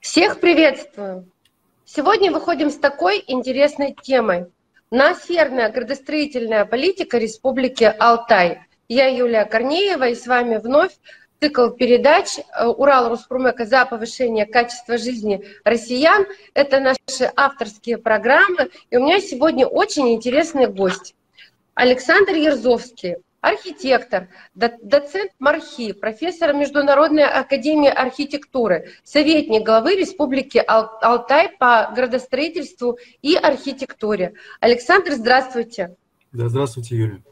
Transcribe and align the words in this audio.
Всех 0.00 0.40
приветствую! 0.40 1.30
Сегодня 1.84 2.32
выходим 2.32 2.70
с 2.70 2.76
такой 2.76 3.22
интересной 3.26 3.96
темой. 4.02 4.46
Ноосферная 4.90 5.70
градостроительная 5.70 6.64
политика 6.64 7.18
Республики 7.18 7.84
Алтай. 7.84 8.60
Я 8.88 9.06
Юлия 9.06 9.44
Корнеева 9.44 10.08
и 10.08 10.14
с 10.14 10.26
вами 10.26 10.56
вновь 10.58 10.92
цикл 11.40 11.70
передач 11.70 12.38
э, 12.38 12.66
«Урал 12.66 13.08
Руспромека 13.08 13.64
за 13.64 13.84
повышение 13.84 14.46
качества 14.46 14.96
жизни 14.96 15.44
россиян». 15.64 16.26
Это 16.54 16.80
наши 16.80 17.32
авторские 17.36 17.98
программы. 17.98 18.70
И 18.90 18.96
у 18.96 19.02
меня 19.02 19.20
сегодня 19.20 19.66
очень 19.66 20.14
интересный 20.14 20.66
гость. 20.66 21.14
Александр 21.74 22.34
Ерзовский, 22.34 23.16
архитектор, 23.46 24.28
доцент 24.54 25.30
МАРХИ, 25.38 25.92
профессор 25.92 26.52
Международной 26.52 27.24
академии 27.24 27.88
архитектуры, 27.88 28.90
советник 29.04 29.64
главы 29.64 29.94
Республики 29.94 30.58
Алтай 30.66 31.50
по 31.56 31.92
градостроительству 31.94 32.98
и 33.22 33.36
архитектуре. 33.36 34.34
Александр, 34.60 35.12
здравствуйте. 35.12 35.96
Да, 36.32 36.48
здравствуйте, 36.48 36.96
Юрий. 36.96 37.22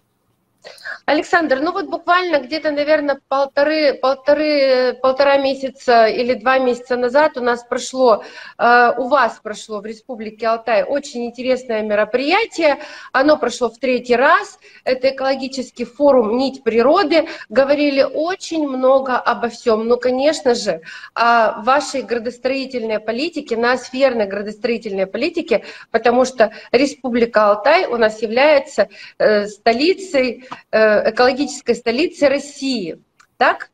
Александр, 1.07 1.61
ну 1.61 1.73
вот 1.73 1.87
буквально 1.87 2.39
где-то, 2.41 2.71
наверное, 2.71 3.21
полторы, 3.29 3.95
полторы, 3.95 4.99
полтора 5.03 5.37
месяца 5.37 6.07
или 6.07 6.35
два 6.35 6.59
месяца 6.59 6.97
назад 6.97 7.37
у 7.37 7.43
нас 7.43 7.63
прошло, 7.63 8.25
э, 8.59 8.93
у 8.97 9.09
вас 9.09 9.39
прошло 9.43 9.81
в 9.81 9.87
Республике 9.87 10.47
Алтай 10.47 10.83
очень 10.83 11.27
интересное 11.27 11.83
мероприятие. 11.83 12.79
Оно 13.13 13.37
прошло 13.37 13.69
в 13.69 13.79
третий 13.79 14.17
раз. 14.17 14.59
Это 14.85 15.11
экологический 15.11 15.85
форум 15.85 16.39
«Нить 16.39 16.63
природы». 16.63 17.29
Говорили 17.51 18.03
очень 18.03 18.67
много 18.67 19.19
обо 19.19 19.49
всем. 19.49 19.87
Ну, 19.87 19.99
конечно 19.99 20.55
же, 20.55 20.81
о 21.13 21.61
вашей 21.63 22.01
градостроительной 22.03 22.99
политике, 22.99 23.57
ноосферной 23.59 24.27
градостроительной 24.27 25.07
политике, 25.07 25.65
потому 25.91 26.25
что 26.25 26.53
Республика 26.73 27.51
Алтай 27.51 27.87
у 27.87 27.97
нас 27.99 28.23
является 28.23 28.89
э, 29.19 29.47
столицей 29.47 30.49
экологической 30.71 31.75
столицы 31.75 32.29
России. 32.29 33.01
Так? 33.37 33.71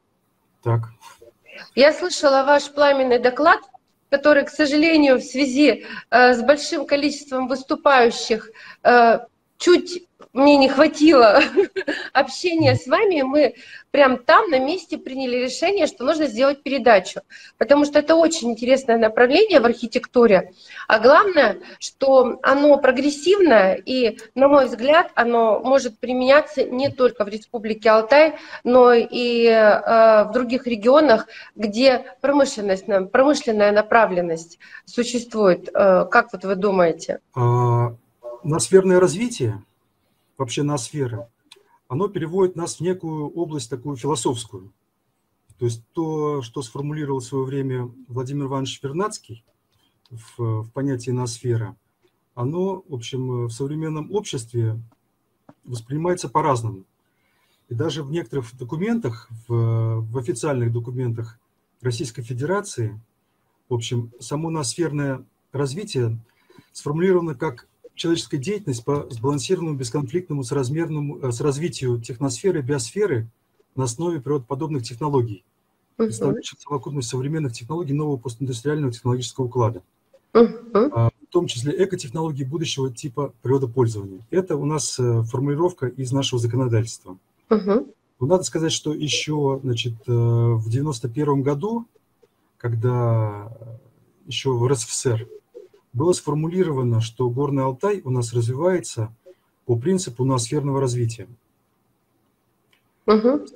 Так. 0.63 0.91
Я 1.75 1.93
слышала 1.93 2.45
ваш 2.45 2.71
пламенный 2.71 3.19
доклад, 3.19 3.61
который, 4.11 4.45
к 4.45 4.51
сожалению, 4.51 5.19
в 5.19 5.23
связи 5.23 5.87
э, 6.11 6.35
с 6.35 6.43
большим 6.43 6.87
количеством 6.87 7.49
выступающих 7.49 8.51
э, 8.83 9.21
чуть 9.57 10.03
мне 10.33 10.57
не 10.57 10.69
хватило 10.69 11.43
общения 12.13 12.75
с 12.75 12.87
вами, 12.87 13.23
мы 13.23 13.55
прям 13.91 14.19
там 14.19 14.51
на 14.51 14.59
месте 14.59 14.99
приняли 14.99 15.37
решение, 15.37 15.87
что 15.87 16.05
нужно 16.05 16.27
сделать 16.27 16.63
передачу, 16.63 17.21
потому 17.59 17.85
что 17.85 17.99
это 17.99 18.15
очень 18.15 18.51
интересное 18.51 18.99
направление 18.99 19.61
в 19.61 19.67
архитектуре, 19.67 20.53
а 20.89 20.99
главное, 20.99 21.59
что 21.79 22.39
оно 22.43 22.77
прогрессивное 22.79 23.75
и, 23.75 24.19
на 24.35 24.49
мой 24.49 24.67
взгляд, 24.67 25.11
оно 25.15 25.61
может 25.61 25.99
применяться 25.99 26.65
не 26.65 26.91
только 26.91 27.25
в 27.25 27.29
Республике 27.29 27.91
Алтай, 27.91 28.35
но 28.65 28.93
и 28.93 29.47
э, 29.47 30.25
в 30.25 30.31
других 30.33 30.67
регионах, 30.67 31.27
где 31.57 32.05
промышленность, 32.21 32.87
промышленная 33.11 33.73
направленность 33.73 34.59
существует. 34.85 35.69
Э, 35.75 36.07
как 36.11 36.33
вот 36.33 36.45
вы 36.45 36.55
думаете? 36.55 37.21
А, 37.35 37.95
Ноосферное 38.43 39.01
развитие, 39.01 39.63
вообще 40.39 40.63
ноосфера, 40.63 41.29
оно 41.91 42.07
переводит 42.07 42.55
нас 42.55 42.77
в 42.77 42.81
некую 42.83 43.29
область 43.31 43.69
такую 43.69 43.97
философскую. 43.97 44.73
То 45.59 45.65
есть 45.65 45.83
то, 45.93 46.41
что 46.41 46.63
сформулировал 46.63 47.19
в 47.19 47.25
свое 47.25 47.45
время 47.45 47.91
Владимир 48.07 48.47
Иванович 48.47 48.81
Вернадский 48.81 49.45
в, 50.09 50.63
в 50.63 50.71
понятии 50.71 51.11
ноосфера, 51.11 51.77
оно, 52.37 52.85
в 52.89 52.95
общем, 52.95 53.47
в 53.47 53.51
современном 53.51 54.13
обществе 54.13 54.81
воспринимается 55.65 56.29
по-разному. 56.29 56.85
И 57.69 57.75
даже 57.75 58.05
в 58.05 58.13
некоторых 58.13 58.57
документах, 58.57 59.29
в, 59.49 60.01
в 60.01 60.17
официальных 60.17 60.73
документах 60.73 61.41
Российской 61.81 62.23
Федерации, 62.23 63.01
в 63.69 63.75
общем, 63.75 64.13
само 64.21 64.49
ноосферное 64.51 65.25
развитие 65.51 66.21
сформулировано 66.71 67.35
как 67.35 67.67
человеческая 68.01 68.39
деятельность 68.39 68.83
по 68.83 69.07
сбалансированному, 69.11 69.77
бесконфликтному, 69.77 70.43
соразмерному, 70.43 71.19
э, 71.19 71.33
с 71.33 71.41
развитию 71.43 72.01
техносферы, 72.01 72.63
биосферы 72.63 73.29
на 73.77 73.85
основе 73.85 74.23
природоподобных 74.23 74.85
технологий, 74.85 75.45
представляющих 75.97 76.59
совокупность 76.61 77.11
современных 77.11 77.53
технологий 77.53 77.93
нового 77.93 78.17
постиндустриального 78.17 78.91
технологического 78.91 79.45
уклада, 79.45 79.83
uh-huh. 80.33 81.11
в 81.11 81.27
том 81.29 81.47
числе 81.47 81.85
экотехнологий 81.85 82.47
будущего 82.47 82.91
типа 82.91 83.35
природопользования. 83.43 84.27
Это 84.31 84.57
у 84.57 84.65
нас 84.65 84.99
э, 84.99 85.23
формулировка 85.25 85.87
из 85.87 86.11
нашего 86.11 86.41
законодательства. 86.41 87.19
Uh-huh. 87.51 87.87
Но 88.19 88.27
надо 88.27 88.45
сказать, 88.45 88.73
что 88.73 88.95
еще 88.95 89.61
значит, 89.63 89.93
э, 90.07 90.11
в 90.11 90.69
1991 90.69 91.43
году, 91.43 91.87
когда 92.57 93.53
еще 94.27 94.53
в 94.53 94.67
РСФСР 94.67 95.29
было 95.93 96.13
сформулировано, 96.13 97.01
что 97.01 97.29
Горный 97.31 97.65
Алтай 97.65 98.01
у 98.05 98.11
нас 98.11 98.33
развивается 98.33 99.15
по 99.67 99.77
принципу 99.77 100.25
ноосферного 100.25 100.81
развития. 100.81 101.29
Угу. 103.07 103.47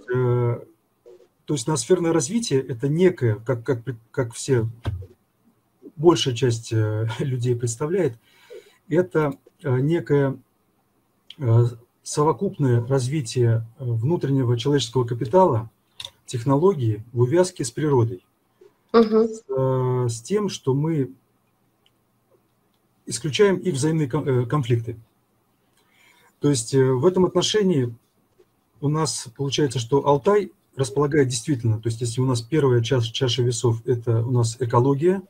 То 1.45 1.55
есть 1.55 1.67
ноосферное 1.67 2.13
развитие– 2.13 2.61
это 2.69 2.89
некое, 2.89 3.37
как, 3.37 3.65
как, 3.65 3.83
как 4.11 4.33
все, 4.33 4.67
большая 5.97 6.35
часть 6.35 6.73
э, 6.73 7.07
людей 7.19 7.55
представляет, 7.55 8.19
это 8.89 9.35
э, 9.63 9.79
некое 9.81 10.39
совокупное 12.05 12.87
развитие 12.87 13.67
внутреннего 13.81 14.57
человеческого 14.57 15.05
капитала, 15.05 15.69
технологии 16.27 17.03
в 17.13 17.23
увязке 17.23 17.65
с 17.65 17.73
природой. 17.73 18.25
Угу. 18.93 19.25
С, 19.25 20.15
с 20.15 20.23
тем, 20.23 20.49
что 20.49 20.75
мы 20.75 21.13
исключаем 23.07 23.57
их 23.57 23.75
взаимные 23.75 24.09
э, 24.09 24.47
конфликты. 24.47 24.97
То 26.41 26.51
есть 26.51 26.75
э, 26.75 26.93
в 26.93 27.07
этом 27.07 27.25
отношении 27.25 27.95
у 28.81 28.89
нас 28.89 29.29
получается, 29.37 29.79
что 29.79 30.07
Алтай 30.07 30.53
располагает 30.77 31.29
действительно, 31.29 31.81
то 31.81 31.89
есть 31.89 32.01
если 32.01 32.21
у 32.21 32.27
нас 32.27 32.43
первая 32.43 32.83
чаша, 32.83 33.13
чаша 33.13 33.43
весов– 33.43 33.81
это 33.87 34.25
у 34.25 34.31
нас 34.31 34.57
экология, 34.59 35.23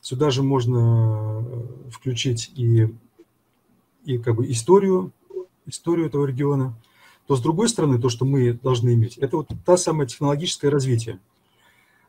сюда 0.00 0.30
же 0.30 0.42
можно 0.42 1.44
э, 1.44 1.90
включить 1.90 2.52
и, 2.54 2.94
и 4.04 4.18
как 4.18 4.36
бы 4.36 4.50
историю, 4.50 5.12
историю 5.66 6.06
этого 6.06 6.24
региона, 6.26 6.76
то 7.26 7.34
с 7.34 7.40
другой 7.40 7.68
стороны, 7.68 8.00
то, 8.00 8.08
что 8.08 8.24
мы 8.24 8.52
должны 8.52 8.94
иметь, 8.94 9.18
это 9.18 9.38
вот 9.38 9.50
та 9.64 9.76
самая 9.76 10.06
технологическое 10.06 10.70
развитие. 10.70 11.18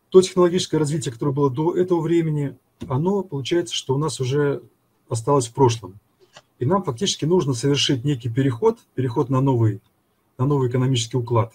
То 0.09 0.21
технологическое 0.21 0.79
развитие, 0.79 1.11
которое 1.11 1.31
было 1.31 1.49
до 1.49 1.75
этого 1.75 1.99
времени, 1.99 2.55
оно 2.87 3.23
получается, 3.23 3.75
что 3.75 3.95
у 3.95 3.97
нас 3.97 4.19
уже 4.19 4.61
осталось 5.09 5.47
в 5.47 5.53
прошлом. 5.53 5.99
И 6.59 6.65
нам 6.65 6.83
фактически 6.83 7.25
нужно 7.25 7.53
совершить 7.53 8.03
некий 8.03 8.29
переход, 8.29 8.79
переход 8.95 9.29
на 9.29 9.41
новый, 9.41 9.81
на 10.37 10.45
новый 10.45 10.69
экономический 10.69 11.17
уклад. 11.17 11.53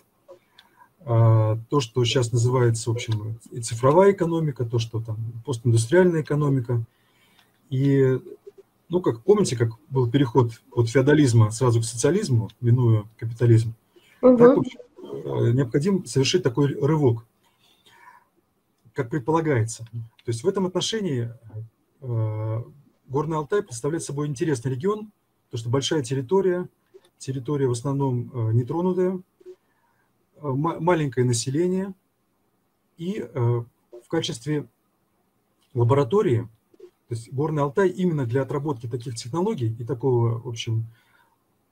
А, 1.05 1.59
то, 1.69 1.81
что 1.81 2.05
сейчас 2.05 2.33
называется, 2.33 2.91
в 2.91 2.95
общем, 2.95 3.39
и 3.51 3.61
цифровая 3.61 4.13
экономика, 4.13 4.65
то, 4.65 4.79
что 4.79 5.01
там 5.01 5.17
постиндустриальная 5.45 6.23
экономика. 6.23 6.85
И, 7.71 8.19
ну, 8.89 9.01
как 9.01 9.23
помните, 9.23 9.57
как 9.57 9.71
был 9.91 10.09
переход 10.09 10.53
от 10.73 10.89
феодализма 10.89 11.51
сразу 11.51 11.81
к 11.81 11.85
социализму, 11.85 12.51
минуя 12.61 13.05
капитализм, 13.19 13.75
угу. 14.21 14.37
так, 14.37 14.59
общем, 14.59 14.79
э, 15.03 15.53
необходимо 15.53 16.07
совершить 16.07 16.45
такой 16.45 16.75
рывок 16.75 17.25
как 18.93 19.11
предполагается. 19.11 19.85
То 19.93 20.29
есть 20.29 20.45
в 20.45 20.49
этом 20.49 20.67
отношении 20.67 21.31
э, 22.01 22.63
Горный 23.09 23.37
Алтай 23.37 23.63
представляет 23.63 24.03
собой 24.03 24.27
интересный 24.27 24.71
регион, 24.71 25.11
потому 25.47 25.61
что 25.61 25.71
большая 25.71 26.03
территория, 26.03 26.69
территория 27.19 27.67
в 27.67 27.73
основном 27.73 28.31
э, 28.33 28.53
нетронутая, 28.53 29.17
э, 29.17 29.21
маленькое 30.43 31.27
население, 31.27 31.95
и 32.99 33.21
в 33.21 34.09
качестве 34.09 34.69
лаборатории, 35.75 36.49
то 37.09 37.15
есть 37.15 37.33
Горный 37.33 37.63
Алтай 37.63 37.89
именно 37.89 38.27
для 38.27 38.43
отработки 38.43 38.87
таких 38.87 39.17
технологий 39.17 39.75
и 39.79 39.85
такого, 39.85 40.39
в 40.39 40.47
общем, 40.47 40.87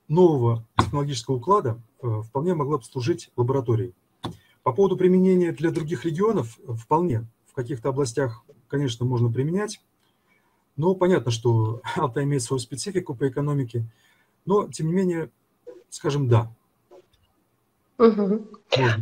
нового 0.09 0.65
технологического 0.77 1.35
уклада 1.35 1.79
вполне 2.01 2.53
могла 2.53 2.79
бы 2.79 2.83
служить 2.83 3.31
лабораторией. 3.37 3.93
По 4.63 4.73
поводу 4.73 4.97
применения 4.97 5.51
для 5.51 5.71
других 5.71 6.05
регионов 6.05 6.59
вполне. 6.67 7.25
В 7.47 7.53
каких-то 7.53 7.89
областях, 7.89 8.43
конечно, 8.67 9.05
можно 9.05 9.31
применять. 9.31 9.81
Но 10.77 10.95
понятно, 10.95 11.31
что 11.31 11.81
Алтай 11.95 12.23
имеет 12.23 12.43
свою 12.43 12.59
специфику 12.59 13.15
по 13.15 13.27
экономике. 13.27 13.85
Но, 14.45 14.67
тем 14.67 14.87
не 14.87 14.93
менее, 14.93 15.29
скажем, 15.89 16.27
да. 16.27 16.51
Угу. 17.97 18.47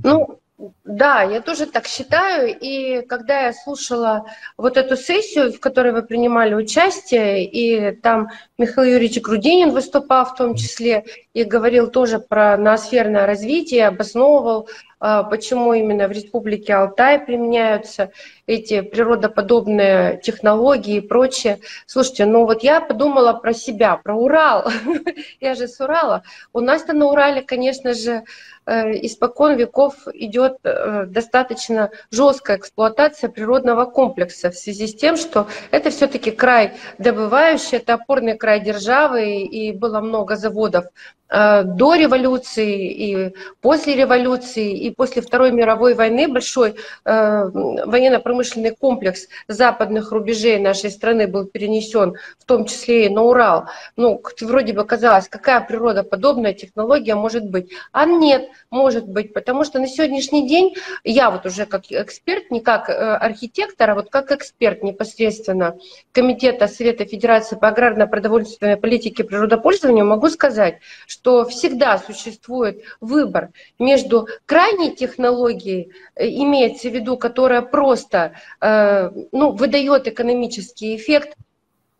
Ну, 0.03 0.39
Да, 0.83 1.23
я 1.23 1.41
тоже 1.41 1.67
так 1.67 1.87
считаю. 1.87 2.57
И 2.59 3.01
когда 3.03 3.45
я 3.45 3.53
слушала 3.53 4.25
вот 4.57 4.75
эту 4.75 4.97
сессию, 4.97 5.53
в 5.53 5.59
которой 5.59 5.93
вы 5.93 6.01
принимали 6.01 6.53
участие, 6.53 7.45
и 7.45 7.95
там 7.95 8.27
Михаил 8.57 8.93
Юрьевич 8.93 9.21
Грудинин 9.21 9.71
выступал 9.71 10.25
в 10.25 10.35
том 10.35 10.55
числе, 10.55 11.05
и 11.39 11.43
говорил 11.45 11.89
тоже 11.89 12.19
про 12.19 12.57
ноосферное 12.57 13.25
развитие, 13.25 13.87
обосновывал, 13.87 14.67
а, 14.99 15.23
почему 15.23 15.73
именно 15.73 16.07
в 16.07 16.11
Республике 16.11 16.73
Алтай 16.73 17.19
применяются 17.19 18.11
эти 18.45 18.81
природоподобные 18.81 20.19
технологии 20.21 20.97
и 20.97 21.01
прочее. 21.01 21.59
Слушайте, 21.85 22.25
ну 22.25 22.45
вот 22.45 22.63
я 22.63 22.81
подумала 22.81 23.33
про 23.33 23.53
себя, 23.53 23.95
про 23.95 24.15
Урал. 24.15 24.69
я 25.39 25.55
же 25.55 25.67
с 25.69 25.79
Урала. 25.79 26.23
У 26.51 26.59
нас-то 26.59 26.93
на 26.93 27.07
Урале, 27.07 27.41
конечно 27.41 27.93
же, 27.93 28.23
Э, 28.69 28.91
испокон 29.01 29.55
веков 29.55 29.95
идет 30.13 30.57
э, 30.63 31.05
достаточно 31.07 31.89
жесткая 32.11 32.57
эксплуатация 32.57 33.27
природного 33.27 33.85
комплекса 33.85 34.51
в 34.51 34.55
связи 34.55 34.85
с 34.85 34.93
тем, 34.93 35.17
что 35.17 35.47
это 35.71 35.89
все-таки 35.89 36.29
край 36.29 36.73
добывающий, 36.99 37.77
это 37.77 37.95
опорный 37.95 38.37
край 38.37 38.59
державы, 38.59 39.41
и 39.41 39.71
было 39.71 40.01
много 40.01 40.35
заводов 40.35 40.85
до 41.29 41.95
революции 41.95 42.91
и 42.91 43.35
после 43.61 43.95
революции 43.95 44.75
и 44.75 44.89
после 44.89 45.21
Второй 45.21 45.51
мировой 45.51 45.93
войны 45.93 46.27
большой 46.27 46.75
э, 47.05 47.49
военно-промышленный 47.85 48.75
комплекс 48.75 49.27
западных 49.47 50.11
рубежей 50.11 50.59
нашей 50.59 50.89
страны 50.89 51.27
был 51.27 51.45
перенесен, 51.45 52.15
в 52.39 52.45
том 52.45 52.65
числе 52.65 53.05
и 53.05 53.09
на 53.09 53.21
Урал. 53.23 53.65
Ну, 53.95 54.21
вроде 54.41 54.73
бы 54.73 54.85
казалось, 54.85 55.27
какая 55.29 55.61
природоподобная 55.61 56.53
технология 56.53 57.15
может 57.15 57.45
быть. 57.45 57.71
А 57.91 58.05
нет, 58.05 58.49
может 58.71 59.07
быть, 59.07 59.33
потому 59.33 59.63
что 59.63 59.79
на 59.79 59.87
сегодняшний 59.87 60.47
день 60.47 60.75
я 61.03 61.29
вот 61.29 61.45
уже 61.45 61.65
как 61.65 61.83
эксперт, 61.89 62.49
не 62.49 62.61
как 62.61 62.89
э, 62.89 62.93
архитектор, 62.93 63.91
а 63.91 63.95
вот 63.95 64.09
как 64.09 64.31
эксперт 64.31 64.83
непосредственно 64.83 65.77
Комитета 66.11 66.67
Совета 66.67 67.05
Федерации 67.05 67.55
по 67.55 67.67
аграрно-продовольственной 67.67 68.77
политике 68.77 69.23
и 69.23 69.25
природопользованию 69.25 70.05
могу 70.05 70.29
сказать, 70.29 70.79
что 71.07 71.18
всегда 71.45 71.97
существует 71.97 72.81
выбор 73.01 73.49
между 73.77 74.27
крайней 74.45 74.95
технологией, 74.95 75.91
э, 76.15 76.27
имеется 76.27 76.89
в 76.89 76.93
виду, 76.93 77.17
которая 77.17 77.61
просто 77.61 78.33
э, 78.61 79.11
ну, 79.31 79.51
выдает 79.51 80.07
экономический 80.07 80.95
эффект, 80.95 81.35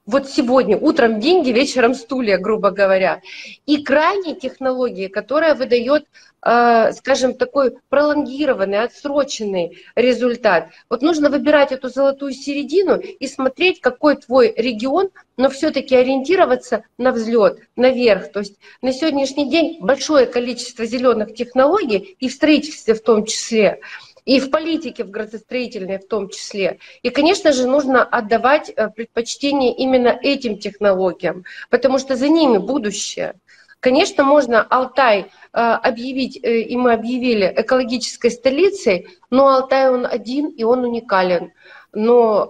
вот 0.10 0.28
сегодня, 0.28 0.76
утром 0.76 1.20
деньги, 1.20 1.52
вечером 1.52 1.94
стулья, 1.94 2.40
грубо 2.40 2.72
говоря. 2.72 3.22
И 3.68 3.84
крайней 3.84 4.36
технологии, 4.36 5.08
которая 5.08 5.54
выдает, 5.54 6.06
э, 6.42 6.94
скажем, 6.94 7.36
такой 7.36 7.78
пролонгированный, 7.90 8.82
отсроченный 8.82 9.78
результат. 9.96 10.70
Вот 10.90 11.04
нужно 11.04 11.30
выбирать 11.30 11.72
эту 11.72 11.90
золотую 11.90 12.34
середину 12.34 12.98
и 12.98 13.28
смотреть, 13.28 13.82
какой 13.82 14.16
твой 14.16 14.52
регион, 14.58 15.10
но 15.38 15.50
все-таки 15.50 15.96
ориентироваться 15.96 16.84
на 16.98 17.12
взлет, 17.12 17.60
наверх. 17.76 18.32
То 18.32 18.40
есть 18.40 18.56
на 18.82 18.92
сегодняшний 18.92 19.48
день 19.48 19.78
большое 19.80 20.26
количество 20.26 20.86
зеленых 20.86 21.36
технологий 21.36 22.16
и 22.20 22.30
в 22.30 22.34
строительстве 22.34 22.96
в 22.96 23.04
том 23.04 23.26
числе– 23.26 23.80
и 24.30 24.40
в 24.40 24.52
политике, 24.52 25.04
в 25.06 25.10
градостроительной 25.10 25.98
в 25.98 26.08
том 26.08 26.30
числе. 26.30 26.78
И, 27.02 27.10
конечно 27.10 27.52
же, 27.52 27.68
нужно 27.68 28.04
отдавать 28.04 28.70
э, 28.70 28.90
предпочтение 28.90 29.74
именно 29.76 30.10
этим 30.22 30.60
технологиям, 30.60 31.46
потому 31.72 31.98
что 31.98 32.16
за 32.16 32.30
ними 32.30 32.60
будущее. 32.60 33.34
Конечно, 33.80 34.24
можно 34.24 34.62
Алтай 34.62 35.22
э, 35.22 35.26
объявить, 35.60 36.38
э, 36.44 36.60
и 36.60 36.78
мы 36.78 36.94
объявили 36.94 37.52
экологической 37.58 38.30
столицей, 38.30 39.08
но 39.32 39.48
Алтай 39.48 39.90
он 39.90 40.06
один 40.06 40.50
и 40.50 40.64
он 40.64 40.86
уникален. 40.86 41.52
Но, 41.92 42.48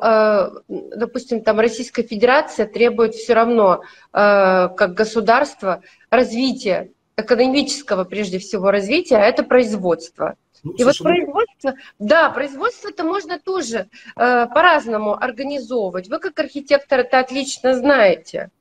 допустим, 0.67 1.41
там 1.41 1.61
Российская 1.61 2.03
Федерация 2.03 2.67
требует 2.67 3.15
все 3.15 3.33
равно, 3.33 3.83
как 4.11 4.93
государство, 4.95 5.81
развития, 6.09 6.89
экономического 7.15 8.03
прежде 8.03 8.39
всего 8.39 8.69
развития, 8.69 9.15
а 9.15 9.21
это 9.21 9.43
производство. 9.43 10.35
Ну, 10.63 10.71
и 10.73 10.83
слушай, 10.83 11.01
вот 11.01 11.03
производство, 11.03 11.73
да, 11.99 12.29
производство 12.29 12.89
это 12.89 13.03
можно 13.03 13.39
тоже 13.39 13.77
э, 13.77 14.47
по-разному 14.47 15.13
организовывать. 15.13 16.09
Вы 16.09 16.19
как 16.19 16.39
архитектор 16.39 16.99
это 16.99 17.19
отлично 17.19 17.73
знаете. 17.75 18.51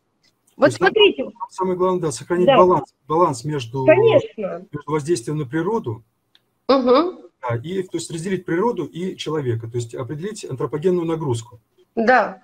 Вот 0.57 0.73
смотрите. 0.73 1.25
Нам, 1.25 1.33
самое 1.51 1.77
главное, 1.77 2.03
да, 2.03 2.13
сохранить 2.13 2.47
да. 2.47 2.57
баланс, 2.57 2.95
баланс 3.07 3.45
между, 3.45 3.87
между 3.87 4.69
воздействием 4.87 5.39
на 5.39 5.47
природу 5.47 6.03
угу. 6.69 7.31
да, 7.41 7.57
и 7.63 7.83
то 7.83 7.97
есть 7.97 8.11
разделить 8.11 8.45
природу 8.45 8.85
и 8.85 9.17
человека, 9.17 9.69
то 9.69 9.77
есть 9.77 9.95
определить 9.95 10.45
антропогенную 10.45 11.07
нагрузку. 11.07 11.61
Да. 11.95 12.43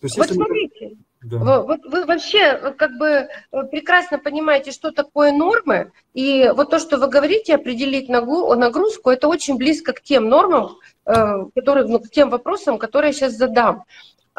То 0.00 0.04
есть, 0.04 0.16
вот 0.16 0.30
смотрите, 0.30 0.90
мы... 0.90 0.96
Да. 1.30 1.60
Вот 1.60 1.84
вы 1.84 2.06
вообще 2.06 2.38
э, 2.38 2.72
как 2.72 2.96
бы 2.96 3.06
э, 3.06 3.62
прекрасно 3.70 4.18
понимаете, 4.18 4.72
что 4.72 4.92
такое 4.92 5.32
нормы, 5.32 5.92
и 6.14 6.50
вот 6.54 6.70
то, 6.70 6.78
что 6.78 6.96
вы 6.96 7.08
говорите, 7.08 7.54
определить 7.54 8.08
нагрузку, 8.08 9.10
это 9.10 9.28
очень 9.28 9.56
близко 9.56 9.92
к 9.92 10.00
тем 10.00 10.28
нормам, 10.28 10.78
э, 11.04 11.44
которые, 11.54 11.86
ну, 11.86 11.98
к 12.00 12.10
тем 12.10 12.30
вопросам, 12.30 12.78
которые 12.78 13.10
я 13.10 13.12
сейчас 13.12 13.34
задам. 13.34 13.84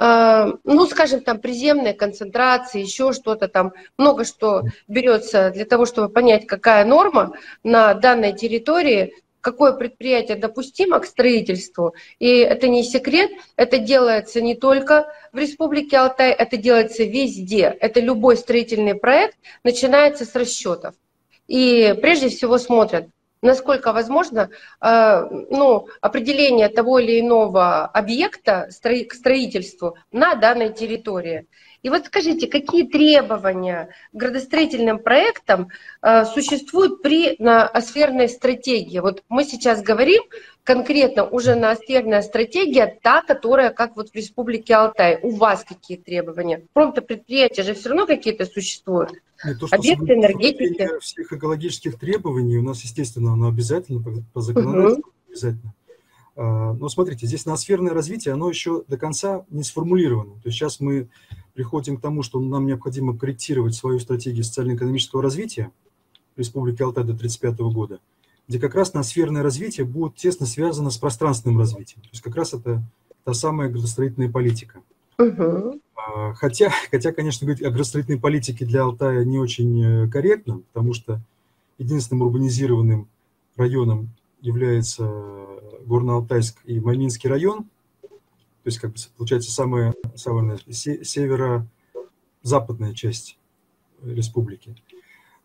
Ну, 0.01 0.85
скажем, 0.85 1.19
там 1.19 1.39
приземная 1.39 1.91
концентрация, 1.91 2.81
еще 2.81 3.11
что-то 3.11 3.49
там, 3.49 3.73
много 3.97 4.23
что 4.23 4.63
берется 4.87 5.49
для 5.49 5.65
того, 5.65 5.85
чтобы 5.85 6.07
понять, 6.07 6.47
какая 6.47 6.85
норма 6.85 7.33
на 7.65 7.93
данной 7.95 8.31
территории 8.31 9.13
какое 9.41 9.73
предприятие 9.73 10.37
допустимо 10.37 10.99
к 10.99 11.05
строительству. 11.05 11.93
И 12.19 12.27
это 12.27 12.67
не 12.67 12.83
секрет, 12.83 13.31
это 13.55 13.77
делается 13.77 14.41
не 14.41 14.55
только 14.55 15.13
в 15.31 15.37
Республике 15.37 15.97
Алтай, 15.97 16.31
это 16.31 16.57
делается 16.57 17.03
везде. 17.03 17.75
Это 17.79 17.99
любой 17.99 18.37
строительный 18.37 18.95
проект 18.95 19.37
начинается 19.63 20.25
с 20.25 20.35
расчетов. 20.35 20.95
И 21.47 21.95
прежде 22.01 22.29
всего 22.29 22.57
смотрят, 22.57 23.07
насколько 23.41 23.93
возможно 23.93 24.49
э, 24.81 25.27
ну, 25.49 25.87
определение 26.01 26.69
того 26.69 26.99
или 26.99 27.19
иного 27.19 27.85
объекта 27.85 28.69
к 28.69 29.13
строительству 29.13 29.97
на 30.11 30.35
данной 30.35 30.73
территории. 30.73 31.47
И 31.81 31.89
вот 31.89 32.05
скажите, 32.05 32.47
какие 32.47 32.87
требования 32.87 33.89
к 34.11 34.15
градостроительным 34.15 34.99
проектам 34.99 35.69
э, 36.01 36.25
существуют 36.25 37.01
при 37.01 37.35
ноосферной 37.39 38.27
стратегии? 38.27 38.99
Вот 38.99 39.23
мы 39.29 39.43
сейчас 39.45 39.81
говорим 39.81 40.23
конкретно 40.63 41.23
уже 41.23 41.55
ноосферная 41.55 42.21
стратегия, 42.21 42.99
та, 43.01 43.21
которая 43.21 43.71
как 43.71 43.95
вот 43.95 44.09
в 44.09 44.15
Республике 44.15 44.75
Алтай. 44.75 45.19
У 45.23 45.31
вас 45.31 45.63
какие 45.63 45.97
требования? 45.97 46.65
Пром-то 46.73 47.01
предприятия 47.01 47.63
же 47.63 47.73
все 47.73 47.89
равно 47.89 48.05
какие-то 48.05 48.45
существуют. 48.45 49.11
Нет, 49.43 49.59
то, 49.59 49.67
что 49.67 49.75
Объекты 49.75 50.13
энергетики. 50.13 50.89
Всех 50.99 51.31
экологических 51.31 51.97
требований 51.97 52.57
у 52.57 52.61
нас, 52.61 52.83
естественно, 52.83 53.33
оно 53.33 53.47
обязательно 53.47 54.01
по, 54.01 54.11
по 54.33 54.41
законодательству 54.41 55.01
угу. 55.01 55.13
обязательно. 55.29 55.73
А, 56.41 56.71
но 56.71 56.87
смотрите, 56.87 57.27
здесь 57.27 57.45
ноосферное 57.45 57.93
развитие, 57.93 58.33
оно 58.33 58.47
еще 58.47 58.85
до 58.87 58.97
конца 58.97 59.45
не 59.49 59.61
сформулировано. 59.61 60.35
То 60.35 60.43
есть 60.45 60.57
сейчас 60.57 60.79
мы 60.79 61.09
приходим 61.53 61.97
к 61.97 62.01
тому, 62.01 62.23
что 62.23 62.39
нам 62.39 62.65
необходимо 62.65 63.17
корректировать 63.17 63.75
свою 63.75 63.99
стратегию 63.99 64.45
социально-экономического 64.45 65.21
развития 65.21 65.71
Республики 66.37 66.81
Алтай 66.81 67.03
до 67.03 67.11
1935 67.11 67.73
года, 67.73 67.99
где 68.47 68.57
как 68.57 68.73
раз 68.73 68.93
ноосферное 68.93 69.43
развитие 69.43 69.85
будет 69.85 70.15
тесно 70.15 70.45
связано 70.45 70.91
с 70.91 70.97
пространственным 70.97 71.59
развитием. 71.59 72.01
То 72.03 72.09
есть 72.13 72.23
как 72.23 72.37
раз 72.37 72.53
это 72.53 72.83
та 73.25 73.33
самая 73.33 73.67
градостроительная 73.69 74.31
политика. 74.31 74.79
Угу. 75.17 75.81
Хотя, 76.35 76.71
хотя, 76.89 77.11
конечно, 77.11 77.45
говорить 77.45 77.65
о 77.65 77.69
градостроительной 77.69 78.17
политике 78.17 78.65
для 78.65 78.83
Алтая 78.83 79.25
не 79.25 79.39
очень 79.39 79.83
э, 79.83 80.07
корректно, 80.07 80.61
потому 80.71 80.93
что 80.93 81.19
единственным 81.77 82.21
урбанизированным 82.21 83.09
районом 83.57 84.09
является 84.41 85.03
Горно-Алтайск 85.85 86.55
и 86.65 86.79
Мальминский 86.79 87.29
район– 87.29 87.67
то 88.63 88.67
есть, 88.67 88.79
как 88.79 88.91
бы, 88.91 88.97
получается, 89.17 89.51
самая, 89.51 89.93
самая 90.15 90.57
северо-западная 90.69 92.93
часть 92.93 93.37
республики. 94.03 94.75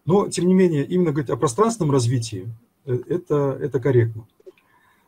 Но, 0.05 0.29
тем 0.29 0.47
не 0.47 0.55
менее, 0.55 0.85
именно 0.85 1.13
говорить 1.13 1.31
о 1.31 1.37
пространственном 1.37 1.93
развитии, 1.93 2.53
э, 2.85 2.99
это, 3.09 3.57
это 3.61 3.81
корректно. 3.81 4.27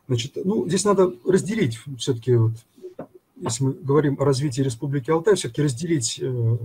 Значит, 0.07 0.37
ну, 0.43 0.67
здесь 0.67 0.83
надо 0.85 1.13
разделить 1.25 1.79
все-таки, 1.99 2.35
вот, 2.35 2.53
если 3.35 3.65
мы 3.65 3.73
говорим 3.73 4.19
о 4.19 4.25
развитии 4.25 4.61
Республики 4.61 5.11
Алтай, 5.11 5.35
все-таки 5.35 5.61
разделить 5.61 6.19
э, 6.19 6.57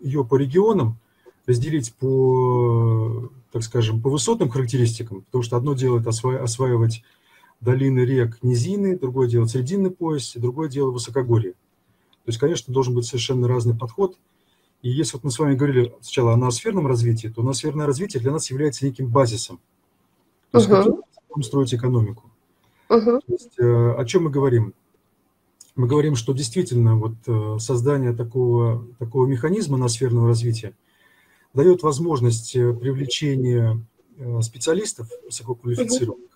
ее 0.00 0.24
по 0.24 0.36
регионам, 0.36 0.96
разделить 1.46 1.92
по, 1.94 3.30
так 3.52 3.62
скажем, 3.62 4.00
по 4.00 4.10
высотным 4.10 4.48
характеристикам, 4.50 5.22
потому 5.22 5.42
что 5.42 5.56
одно 5.56 5.74
дело 5.74 6.00
это 6.00 6.10
осваивать 6.10 7.02
долины 7.60 8.00
рек 8.00 8.38
низины, 8.42 8.98
другое 8.98 9.28
дело 9.28 9.46
срединный 9.46 9.90
пояс, 9.90 10.36
и 10.36 10.40
другое 10.40 10.68
дело 10.68 10.90
высокогорье. 10.90 11.52
То 11.52 12.30
есть, 12.30 12.38
конечно, 12.38 12.74
должен 12.74 12.94
быть 12.94 13.06
совершенно 13.06 13.48
разный 13.48 13.74
подход. 13.76 14.18
И 14.82 14.90
если 14.90 15.16
вот 15.16 15.24
мы 15.24 15.30
с 15.30 15.38
вами 15.38 15.56
говорили 15.56 15.94
сначала 16.00 16.34
о 16.34 16.36
ноосферном 16.36 16.86
развитии, 16.86 17.28
то 17.28 17.42
ноосферное 17.42 17.86
развитие 17.86 18.20
для 18.20 18.32
нас 18.32 18.50
является 18.50 18.84
неким 18.84 19.08
базисом. 19.08 19.60
То 20.50 20.58
есть, 20.58 20.70
угу. 20.70 21.02
потом 21.28 21.42
строить 21.42 21.74
экономику. 21.74 22.30
Угу. 22.90 23.20
То 23.20 23.32
есть, 23.32 23.58
о 23.58 24.04
чем 24.04 24.24
мы 24.24 24.30
говорим? 24.30 24.74
Мы 25.74 25.86
говорим, 25.86 26.16
что 26.16 26.32
действительно 26.32 26.96
вот 26.96 27.60
создание 27.62 28.12
такого, 28.12 28.84
такого 28.98 29.26
механизма 29.26 29.78
nosферного 29.78 30.28
развития 30.28 30.74
дает 31.54 31.82
возможность 31.82 32.52
привлечения 32.52 33.80
специалистов 34.42 35.08
высококвалифицированных 35.24 36.28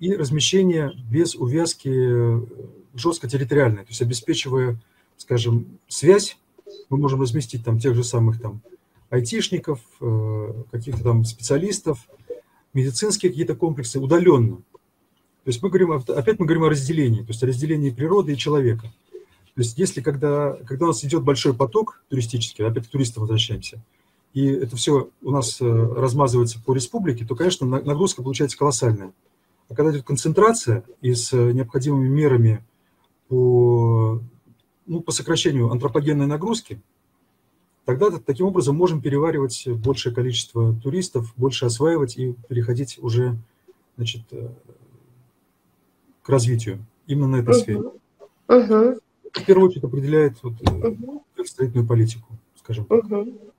и 0.00 0.14
размещения 0.14 0.92
без 1.10 1.34
увязки 1.34 1.90
жестко 2.94 3.28
территориальной, 3.28 3.84
то 3.84 3.90
есть 3.90 4.02
обеспечивая, 4.02 4.78
скажем, 5.16 5.78
связь, 5.88 6.38
мы 6.88 6.98
можем 6.98 7.20
разместить 7.20 7.64
там 7.64 7.78
тех 7.78 7.94
же 7.94 8.04
самых 8.04 8.40
там 8.40 8.60
айтишников, 9.10 9.80
э, 10.00 10.52
каких-то 10.70 11.02
там 11.02 11.24
специалистов, 11.24 12.08
медицинские 12.74 13.30
какие-то 13.30 13.54
комплексы 13.54 13.98
удаленно. 13.98 14.56
То 14.56 15.50
есть 15.50 15.62
мы 15.62 15.68
говорим, 15.68 15.92
опять 15.92 16.38
мы 16.38 16.46
говорим 16.46 16.64
о 16.64 16.70
разделении, 16.70 17.20
то 17.20 17.28
есть 17.28 17.42
о 17.42 17.46
разделении 17.46 17.90
природы 17.90 18.32
и 18.32 18.36
человека. 18.36 18.92
То 19.54 19.62
есть 19.62 19.78
если 19.78 20.00
когда, 20.00 20.54
когда 20.66 20.86
у 20.86 20.88
нас 20.88 21.04
идет 21.04 21.22
большой 21.22 21.54
поток 21.54 22.02
туристический, 22.08 22.66
опять 22.66 22.88
к 22.88 22.90
туристам 22.90 23.22
возвращаемся, 23.22 23.80
и 24.36 24.48
это 24.48 24.76
все 24.76 25.08
у 25.22 25.30
нас 25.30 25.62
э, 25.62 25.64
размазывается 25.64 26.62
по 26.62 26.74
республике, 26.74 27.24
то, 27.24 27.34
конечно, 27.34 27.66
нагрузка 27.66 28.22
получается 28.22 28.58
колоссальная. 28.58 29.14
А 29.70 29.74
когда 29.74 29.92
идет 29.92 30.04
концентрация 30.04 30.84
и 31.00 31.14
с 31.14 31.32
э, 31.32 31.52
необходимыми 31.52 32.06
мерами 32.06 32.62
по, 33.28 34.20
ну, 34.84 35.00
по 35.00 35.10
сокращению 35.10 35.70
антропогенной 35.70 36.26
нагрузки, 36.26 36.82
тогда 37.86 38.10
таким 38.10 38.48
образом 38.48 38.76
можем 38.76 39.00
переваривать 39.00 39.66
большее 39.68 40.14
количество 40.14 40.74
туристов, 40.82 41.32
больше 41.38 41.64
осваивать 41.64 42.18
и 42.18 42.34
переходить 42.46 42.98
уже 43.00 43.38
значит, 43.96 44.20
э, 44.32 44.50
к 46.20 46.28
развитию 46.28 46.84
именно 47.06 47.28
на 47.28 47.36
этой 47.36 47.54
uh-huh. 47.54 47.58
сфере. 47.58 47.90
Uh-huh. 48.48 49.00
В 49.32 49.44
первую 49.46 49.70
очередь 49.70 49.84
определяет 49.84 50.36
вот, 50.42 50.60
uh-huh. 50.60 51.22
строительную 51.46 51.88
политику, 51.88 52.28
скажем 52.54 52.84
так. 52.84 53.02
Uh-huh. 53.06 53.54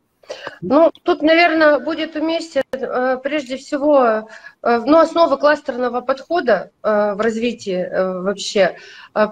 Ну, 0.61 0.91
тут, 1.03 1.21
наверное, 1.21 1.79
будет 1.79 2.15
вместе 2.15 2.63
э, 2.71 3.17
прежде 3.21 3.57
всего 3.57 4.03
э, 4.05 4.23
ну, 4.61 4.97
основа 4.99 5.35
кластерного 5.37 6.01
подхода 6.01 6.71
э, 6.83 7.13
в 7.13 7.21
развитии 7.21 7.87
вообще. 8.21 8.75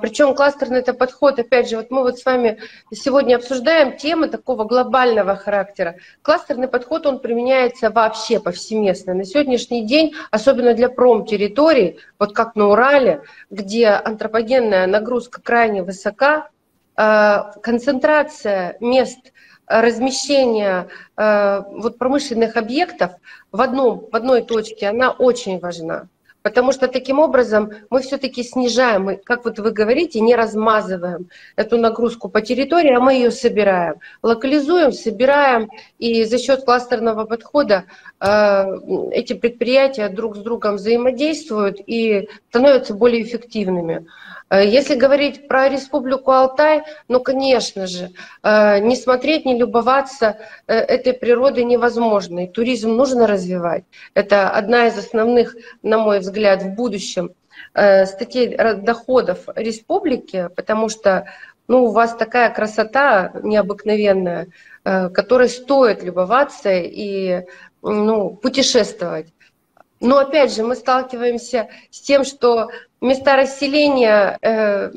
Причем 0.02 0.34
кластерный 0.34 0.80
это 0.80 0.94
подход, 0.94 1.38
опять 1.38 1.70
же, 1.70 1.78
вот 1.78 1.92
мы 1.92 2.02
вот 2.02 2.18
с 2.18 2.26
вами 2.26 2.60
сегодня 2.92 3.36
обсуждаем 3.36 3.98
темы 3.98 4.30
такого 4.30 4.64
глобального 4.64 5.36
характера. 5.36 5.98
Кластерный 6.24 6.68
подход, 6.68 7.06
он 7.06 7.20
применяется 7.20 7.92
вообще 7.92 8.40
повсеместно. 8.40 9.14
На 9.14 9.26
сегодняшний 9.26 9.86
день, 9.86 10.16
особенно 10.32 10.74
для 10.74 10.90
промтерриторий, 10.90 12.00
вот 12.18 12.34
как 12.34 12.56
на 12.56 12.70
Урале, 12.70 13.22
где 13.52 13.90
антропогенная 13.90 14.88
нагрузка 14.88 15.40
крайне 15.40 15.84
высока, 15.84 16.50
концентрация 16.96 18.78
мест 18.80 19.34
размещение 19.68 20.88
э, 21.18 21.62
вот 21.72 21.98
промышленных 21.98 22.56
объектов 22.58 23.12
в, 23.52 23.62
одном, 23.62 24.08
в 24.12 24.16
одной 24.16 24.42
точке, 24.42 24.88
она 24.88 25.12
очень 25.12 25.60
важна. 25.60 26.08
Потому 26.46 26.72
что 26.72 26.88
таким 26.88 27.18
образом 27.18 27.72
мы 27.90 28.02
все-таки 28.02 28.44
снижаем, 28.44 29.06
мы, 29.06 29.16
как 29.16 29.46
вот 29.46 29.58
вы 29.58 29.72
говорите, 29.72 30.20
не 30.20 30.36
размазываем 30.36 31.28
эту 31.56 31.80
нагрузку 31.80 32.30
по 32.30 32.40
территории, 32.40 32.94
а 32.94 33.00
мы 33.00 33.16
ее 33.16 33.32
собираем. 33.32 33.96
Локализуем, 34.22 34.92
собираем, 34.92 35.72
и 35.98 36.24
за 36.24 36.38
счет 36.38 36.64
кластерного 36.64 37.26
подхода 37.26 37.86
э, 38.20 38.64
эти 39.12 39.34
предприятия 39.34 40.08
друг 40.08 40.36
с 40.36 40.40
другом 40.40 40.76
взаимодействуют 40.76 41.78
и 41.88 42.30
становятся 42.50 42.94
более 42.94 43.24
эффективными. 43.24 44.06
Э, 44.50 44.66
если 44.66 44.96
говорить 44.96 45.48
про 45.48 45.70
Республику 45.70 46.32
Алтай, 46.32 46.84
ну, 47.08 47.20
конечно 47.20 47.88
же, 47.88 48.12
э, 48.44 48.80
не 48.80 48.96
смотреть, 48.96 49.46
не 49.46 49.58
любоваться 49.58 50.38
э, 50.68 50.76
этой 50.76 51.14
природой 51.14 51.64
невозможно. 51.64 52.46
И 52.46 52.48
туризм 52.48 52.92
нужно 52.92 53.28
развивать. 53.28 53.84
Это 54.14 54.50
одна 54.50 54.88
из 54.88 54.98
основных, 54.98 55.56
на 55.82 55.98
мой 55.98 56.20
взгляд, 56.20 56.64
в 56.64 56.70
будущем 56.76 57.32
статей 57.74 58.56
доходов 58.82 59.48
республики, 59.56 60.50
потому 60.58 60.90
что 60.90 61.26
ну, 61.70 61.86
у 61.86 61.92
вас 61.92 62.14
такая 62.14 62.50
красота 62.50 63.32
необыкновенная, 63.44 64.48
которой 64.84 65.48
стоит 65.48 66.04
любоваться 66.04 66.72
и 66.74 67.46
ну, 67.82 68.32
путешествовать. 68.32 69.28
Но 70.02 70.18
опять 70.18 70.54
же, 70.54 70.64
мы 70.64 70.76
сталкиваемся 70.76 71.70
с 71.90 72.02
тем, 72.02 72.26
что 72.26 72.70
места 73.06 73.36
расселения 73.36 74.38
э, 74.42 74.92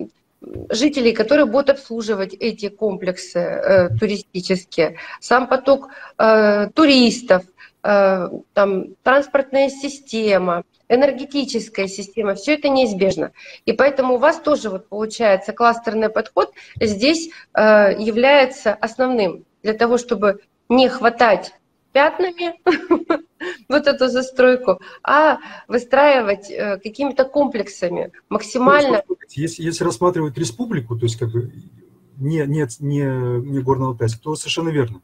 жителей, 0.70 1.12
которые 1.12 1.46
будут 1.46 1.70
обслуживать 1.70 2.34
эти 2.34 2.68
комплексы 2.68 3.38
э, 3.38 3.88
туристические, 3.98 4.96
сам 5.20 5.46
поток 5.46 5.88
э, 6.18 6.68
туристов, 6.74 7.44
там, 7.80 8.96
транспортная 9.04 9.70
система, 9.70 10.64
энергетическая 10.88 11.86
система, 11.86 12.34
все 12.34 12.54
это 12.54 12.68
неизбежно. 12.68 13.30
И 13.66 13.72
поэтому 13.72 14.14
у 14.14 14.18
вас 14.18 14.40
тоже 14.40 14.68
вот 14.68 14.88
получается 14.88 15.52
кластерный 15.52 16.08
подход. 16.10 16.52
Здесь 16.80 17.30
является 17.54 18.74
основным 18.74 19.44
для 19.62 19.74
того, 19.74 19.96
чтобы 19.96 20.40
не 20.68 20.88
хватать 20.88 21.52
пятнами 21.92 22.54
вот 23.68 23.86
эту 23.86 24.08
застройку, 24.08 24.80
а 25.02 25.38
выстраивать 25.68 26.50
э, 26.50 26.78
какими-то 26.78 27.24
комплексами 27.24 28.12
максимально. 28.28 29.02
Если, 29.30 29.62
если 29.62 29.84
рассматривать 29.84 30.36
республику, 30.38 30.96
то 30.96 31.04
есть 31.04 31.16
как 31.16 31.30
бы 31.30 31.52
не, 32.16 32.44
не, 32.46 32.66
не, 32.80 33.40
не 33.50 33.58
Горно-Алтайск, 33.60 34.18
то 34.22 34.34
совершенно 34.34 34.70
верно. 34.70 35.00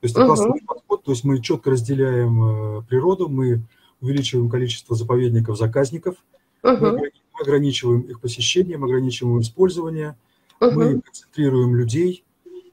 То 0.00 0.02
есть, 0.02 0.16
угу. 0.16 0.58
подход, 0.66 1.04
то 1.04 1.12
есть 1.12 1.24
мы 1.24 1.40
четко 1.40 1.70
разделяем 1.70 2.78
э, 2.78 2.82
природу, 2.82 3.28
мы 3.28 3.62
увеличиваем 4.00 4.50
количество 4.50 4.94
заповедников, 4.94 5.56
заказников, 5.56 6.16
угу. 6.62 6.86
мы 6.86 7.12
ограничиваем 7.40 8.02
их 8.02 8.20
посещение, 8.20 8.76
мы 8.76 8.86
ограничиваем 8.86 9.40
использование, 9.40 10.16
угу. 10.60 10.72
мы 10.72 11.00
концентрируем 11.00 11.74
людей, 11.76 12.24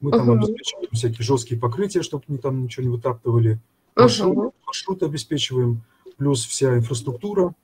мы 0.04 0.10
там 0.10 0.30
uh-huh. 0.30 0.36
обеспечиваем 0.36 0.88
всякие 0.92 1.24
жесткие 1.24 1.58
покрытия, 1.58 2.02
чтобы 2.02 2.24
они 2.28 2.36
там 2.36 2.62
ничего 2.62 2.84
не 2.84 2.90
вытаптывали. 2.90 3.58
Маршрут, 3.96 4.36
uh-huh. 4.36 4.52
маршрут 4.66 5.02
обеспечиваем, 5.02 5.80
плюс 6.18 6.44
вся 6.44 6.76
инфраструктура, 6.76 7.54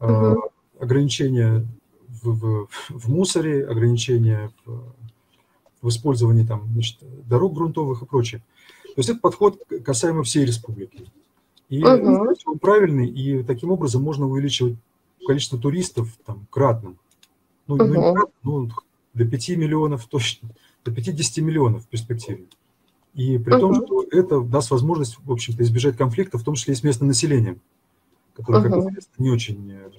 uh-huh. 0.00 0.36
ограничения 0.80 1.64
в, 2.08 2.32
в, 2.32 2.68
в 2.88 3.08
мусоре, 3.08 3.64
ограничения 3.64 4.50
в, 4.64 4.92
в 5.82 5.88
использовании 5.88 6.44
там, 6.44 6.68
значит, 6.72 6.98
дорог 7.28 7.54
грунтовых 7.54 8.02
и 8.02 8.06
прочее. 8.06 8.42
То 8.82 8.94
есть 8.96 9.10
это 9.10 9.20
подход 9.20 9.62
касаемо 9.84 10.24
всей 10.24 10.44
республики. 10.44 11.06
И 11.68 11.80
uh-huh. 11.80 12.34
он 12.44 12.58
правильный, 12.58 13.08
и 13.08 13.44
таким 13.44 13.70
образом 13.70 14.02
можно 14.02 14.26
увеличивать 14.26 14.74
количество 15.24 15.60
туристов 15.60 16.08
там, 16.26 16.48
кратно. 16.50 16.96
Ну, 17.68 17.76
uh-huh. 17.76 17.84
ну, 17.84 17.94
не 17.94 18.14
кратно, 18.14 18.32
ну, 18.42 18.68
до 19.14 19.24
5 19.24 19.50
миллионов 19.50 20.06
точно 20.06 20.50
до 20.88 20.94
50 20.94 21.44
миллионов 21.44 21.84
в 21.84 21.88
перспективе. 21.88 22.44
И 23.14 23.38
при 23.38 23.54
uh-huh. 23.54 23.60
том, 23.60 23.74
что 23.74 24.04
это 24.10 24.40
даст 24.40 24.70
возможность, 24.70 25.18
в 25.18 25.32
общем-то, 25.32 25.62
избежать 25.62 25.96
конфликта, 25.96 26.38
в 26.38 26.44
том 26.44 26.54
числе 26.54 26.74
и 26.74 26.76
с 26.76 26.82
местным 26.82 27.08
населением, 27.08 27.60
которое, 28.34 28.64
uh-huh. 28.64 28.70
как 28.70 28.90
известно, 28.90 29.12
не 29.18 29.30
очень 29.30 29.72
э, 29.72 29.90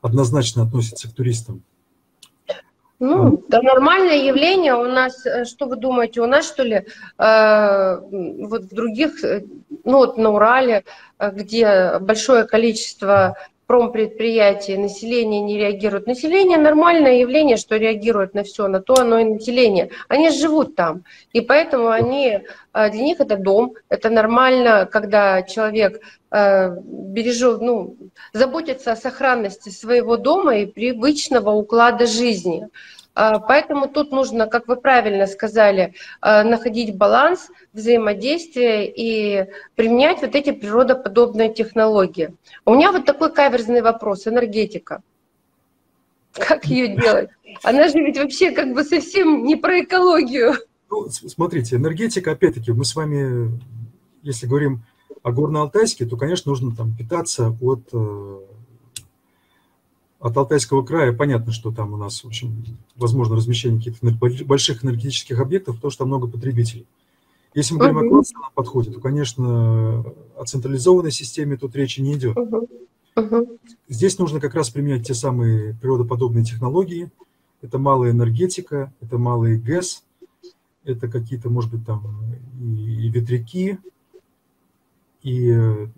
однозначно 0.00 0.62
относится 0.62 1.08
к 1.08 1.12
туристам. 1.12 1.62
Ну, 3.04 3.42
да, 3.48 3.60
нормальное 3.62 4.22
явление 4.22 4.74
у 4.74 4.84
нас, 4.84 5.26
э, 5.26 5.44
что 5.44 5.66
вы 5.66 5.74
думаете, 5.74 6.20
у 6.20 6.26
нас 6.26 6.46
что 6.46 6.62
ли, 6.62 6.86
э, 7.18 8.00
вот 8.46 8.62
в 8.62 8.68
других, 8.72 9.24
э, 9.24 9.42
ну 9.82 9.96
вот 9.96 10.18
на 10.18 10.30
Урале, 10.30 10.84
где 11.18 11.98
большое 11.98 12.44
количество 12.44 13.36
промпредприятия, 13.66 14.78
население 14.78 15.40
не 15.40 15.58
реагирует. 15.58 16.06
Население 16.06 16.58
нормальное 16.58 17.20
явление, 17.20 17.56
что 17.56 17.76
реагирует 17.76 18.34
на 18.34 18.42
все, 18.42 18.68
на 18.68 18.80
то 18.80 18.94
оно 18.94 19.18
и 19.18 19.24
население. 19.24 19.90
Они 20.08 20.30
живут 20.30 20.74
там, 20.74 21.04
и 21.32 21.40
поэтому 21.40 21.88
они, 21.88 22.40
э, 22.74 22.90
для 22.90 23.02
них 23.02 23.20
это 23.20 23.36
дом, 23.36 23.74
это 23.88 24.10
нормально, 24.10 24.88
когда 24.90 25.42
человек 25.42 26.00
э, 26.30 26.76
бережет, 26.84 27.60
ну, 27.60 27.96
заботится 28.32 28.92
о 28.92 28.96
сохранности 28.96 29.70
своего 29.70 30.16
дома 30.16 30.58
и 30.58 30.66
привычного 30.66 31.50
уклада 31.50 32.06
жизни. 32.06 32.68
А, 33.14 33.38
поэтому 33.38 33.88
тут 33.88 34.10
нужно, 34.10 34.46
как 34.46 34.68
вы 34.68 34.76
правильно 34.76 35.26
сказали, 35.26 35.94
а, 36.20 36.44
находить 36.44 36.96
баланс 36.96 37.48
взаимодействия 37.72 38.86
и 38.86 39.50
применять 39.76 40.22
вот 40.22 40.34
эти 40.34 40.50
природоподобные 40.50 41.52
технологии. 41.52 42.34
У 42.64 42.74
меня 42.74 42.90
вот 42.90 43.04
такой 43.04 43.32
каверзный 43.32 43.82
вопрос, 43.82 44.26
энергетика. 44.26 45.02
Как 46.32 46.64
ее 46.64 46.96
делать? 46.96 47.28
Она 47.62 47.88
же 47.88 47.98
ведь 47.98 48.16
вообще 48.16 48.52
как 48.52 48.72
бы 48.72 48.84
совсем 48.84 49.44
не 49.44 49.56
про 49.56 49.82
экологию. 49.82 50.54
Ну, 50.90 51.08
смотрите, 51.08 51.76
энергетика, 51.76 52.32
опять-таки, 52.32 52.72
мы 52.72 52.84
с 52.84 52.94
вами, 52.94 53.60
если 54.22 54.46
говорим 54.46 54.82
о 55.22 55.30
Горно-Алтайске, 55.30 56.06
то, 56.06 56.16
конечно, 56.16 56.50
нужно 56.50 56.74
там 56.74 56.94
питаться 56.96 57.54
от 57.60 57.82
э, 57.92 58.38
от 60.22 60.36
Алтайского 60.36 60.84
края 60.84 61.12
понятно, 61.12 61.52
что 61.52 61.72
там 61.72 61.92
у 61.92 61.96
нас, 61.96 62.22
в 62.22 62.28
общем, 62.28 62.64
возможно 62.94 63.34
размещение 63.34 63.78
каких-то 63.78 64.06
больших 64.44 64.84
энергетических 64.84 65.40
объектов, 65.40 65.76
потому 65.76 65.90
что 65.90 65.98
там 66.04 66.08
много 66.08 66.28
потребителей. 66.28 66.86
Если 67.54 67.74
мы 67.74 67.80
говорим 67.80 67.98
uh-huh. 67.98 68.06
о 68.06 68.08
классовом 68.08 68.48
подходе, 68.54 68.90
то, 68.92 69.00
конечно, 69.00 70.04
о 70.38 70.44
централизованной 70.46 71.10
системе 71.10 71.56
тут 71.56 71.74
речи 71.74 72.00
не 72.00 72.14
идет. 72.14 72.36
Uh-huh. 72.36 72.68
Uh-huh. 73.16 73.58
Здесь 73.88 74.16
нужно 74.18 74.40
как 74.40 74.54
раз 74.54 74.70
применять 74.70 75.06
те 75.06 75.12
самые 75.12 75.74
природоподобные 75.74 76.44
технологии. 76.44 77.10
Это 77.60 77.78
малая 77.78 78.12
энергетика, 78.12 78.92
это 79.00 79.18
малый 79.18 79.58
ГЭС, 79.58 80.04
это 80.84 81.08
какие-то, 81.08 81.50
может 81.50 81.72
быть, 81.72 81.84
там 81.84 82.02
и, 82.60 83.08
ветряки, 83.08 83.78
и 85.22 85.50
э, 85.50 85.88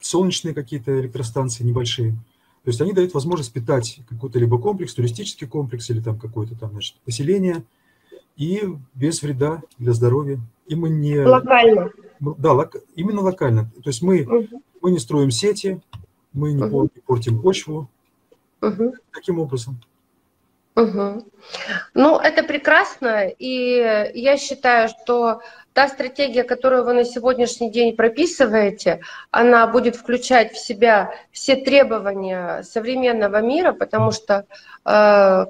солнечные 0.00 0.54
какие-то 0.54 1.00
электростанции 1.00 1.64
небольшие. 1.64 2.16
То 2.64 2.68
есть 2.68 2.80
они 2.80 2.92
дают 2.92 3.14
возможность 3.14 3.52
питать 3.52 4.00
какой-то 4.08 4.38
либо 4.38 4.58
комплекс, 4.58 4.94
туристический 4.94 5.46
комплекс 5.46 5.88
или 5.90 6.00
там 6.00 6.18
какое-то 6.18 6.54
там, 6.54 6.70
значит, 6.72 6.96
поселение– 7.04 7.64
и 8.40 8.62
без 8.94 9.22
вреда 9.22 9.62
для 9.78 9.92
здоровья. 9.92 10.40
И 10.66 10.74
мы 10.74 10.88
не... 10.88 11.18
Локально. 11.18 11.90
Да, 12.20 12.52
лок... 12.52 12.74
именно 12.96 13.20
локально. 13.20 13.70
То 13.84 13.90
есть 13.90 14.00
мы, 14.00 14.22
угу. 14.22 14.62
мы 14.80 14.90
не 14.92 14.98
строим 14.98 15.30
сети, 15.30 15.82
мы 16.32 16.52
не 16.52 16.62
угу. 16.62 16.88
портим 17.06 17.42
почву. 17.42 17.90
Угу. 18.62 18.94
Таким 19.12 19.40
образом. 19.40 19.78
Угу. 20.74 21.26
Ну, 21.92 22.18
это 22.18 22.42
прекрасно, 22.42 23.28
и 23.28 24.10
я 24.14 24.38
считаю, 24.38 24.88
что 24.88 25.40
та 25.72 25.88
стратегия, 25.88 26.42
которую 26.42 26.84
вы 26.84 26.94
на 26.94 27.04
сегодняшний 27.04 27.70
день 27.70 27.96
прописываете, 27.96 29.00
она 29.30 29.66
будет 29.66 29.96
включать 29.96 30.52
в 30.52 30.58
себя 30.58 31.12
все 31.30 31.56
требования 31.56 32.62
современного 32.62 33.40
мира, 33.40 33.72
потому 33.72 34.10
что 34.10 34.46
э, 34.84 35.46